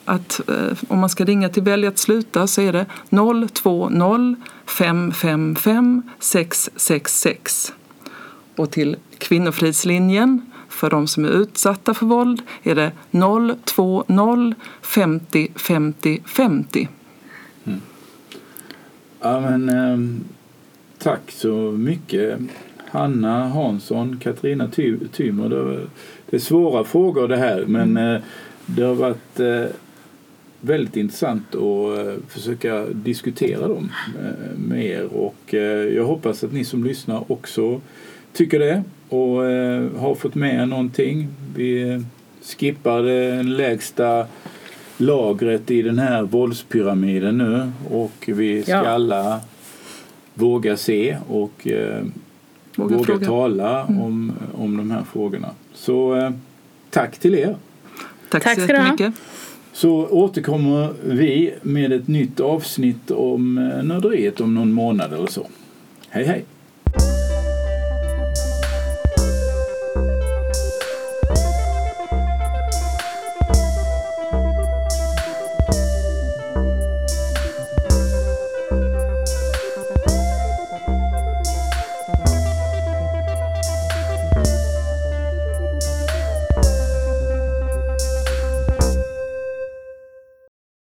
att 0.04 0.48
eh, 0.48 0.78
om 0.88 0.98
man 0.98 1.08
ska 1.08 1.24
ringa 1.24 1.48
till 1.48 1.62
Välj 1.62 1.86
att 1.86 1.98
sluta 1.98 2.46
så 2.46 2.60
är 2.60 2.72
det 2.72 2.86
020 3.10 4.36
555 4.66 6.02
666. 6.18 7.72
Och 8.56 8.70
till 8.70 8.96
Kvinnofridslinjen 9.18 10.50
för 10.68 10.90
de 10.90 11.06
som 11.06 11.24
är 11.24 11.28
utsatta 11.28 11.94
för 11.94 12.06
våld 12.06 12.42
är 12.62 12.74
det 12.74 12.92
020 13.10 14.54
50 14.82 15.48
50 15.56 16.22
50. 16.26 16.88
Mm. 17.64 17.80
Ja, 19.20 19.40
men, 19.40 19.68
eh, 19.68 19.98
tack 20.98 21.30
så 21.30 21.54
mycket 21.72 22.38
Hanna 22.90 23.48
Hansson, 23.48 24.20
Katarina 24.22 24.68
Ty 24.68 24.98
Tymer. 25.12 25.48
Det, 25.48 25.86
det 26.30 26.36
är 26.36 26.40
svåra 26.40 26.84
frågor 26.84 27.28
det 27.28 27.36
här 27.36 27.64
men 27.66 27.90
mm. 27.90 28.14
eh, 28.14 28.22
det 28.66 28.82
har 28.82 28.94
varit 28.94 29.40
eh, 29.40 29.64
väldigt 30.64 30.96
intressant 30.96 31.54
att 31.54 31.98
eh, 31.98 32.14
försöka 32.28 32.84
diskutera 32.86 33.68
dem 33.68 33.90
eh, 34.22 34.58
med 34.58 34.86
er 34.86 35.04
och 35.04 35.54
eh, 35.54 35.94
jag 35.94 36.04
hoppas 36.04 36.44
att 36.44 36.52
ni 36.52 36.64
som 36.64 36.84
lyssnar 36.84 37.32
också 37.32 37.80
tycker 38.32 38.58
det 38.58 38.82
och 39.08 39.42
har 40.00 40.14
fått 40.14 40.34
med 40.34 40.54
er 40.54 40.66
någonting. 40.66 41.28
Vi 41.56 42.02
skippar 42.42 43.02
det 43.02 43.42
lägsta 43.42 44.26
lagret 44.96 45.70
i 45.70 45.82
den 45.82 45.98
här 45.98 46.22
våldspyramiden 46.22 47.38
nu 47.38 47.72
och 47.90 48.24
vi 48.26 48.62
ska 48.62 48.72
ja. 48.72 48.86
alla 48.86 49.40
våga 50.34 50.76
se 50.76 51.16
och 51.28 51.68
våga, 52.76 52.96
våga 52.96 53.18
tala 53.18 53.86
mm. 53.86 54.02
om, 54.02 54.32
om 54.54 54.76
de 54.76 54.90
här 54.90 55.02
frågorna. 55.12 55.50
Så 55.74 56.32
tack 56.90 57.18
till 57.18 57.34
er. 57.34 57.56
Tack, 58.28 58.42
tack 58.42 58.54
så 58.54 58.60
jättemycket 58.60 59.14
så 59.74 60.08
återkommer 60.08 60.94
vi 61.02 61.54
med 61.62 61.92
ett 61.92 62.08
nytt 62.08 62.40
avsnitt 62.40 63.10
om 63.10 63.58
eh, 63.58 63.82
nörderiet 63.82 64.40
om 64.40 64.54
någon 64.54 64.72
månad 64.72 65.12
eller 65.12 65.26
så. 65.26 65.46
Hej 66.08 66.24
hej! 66.24 66.44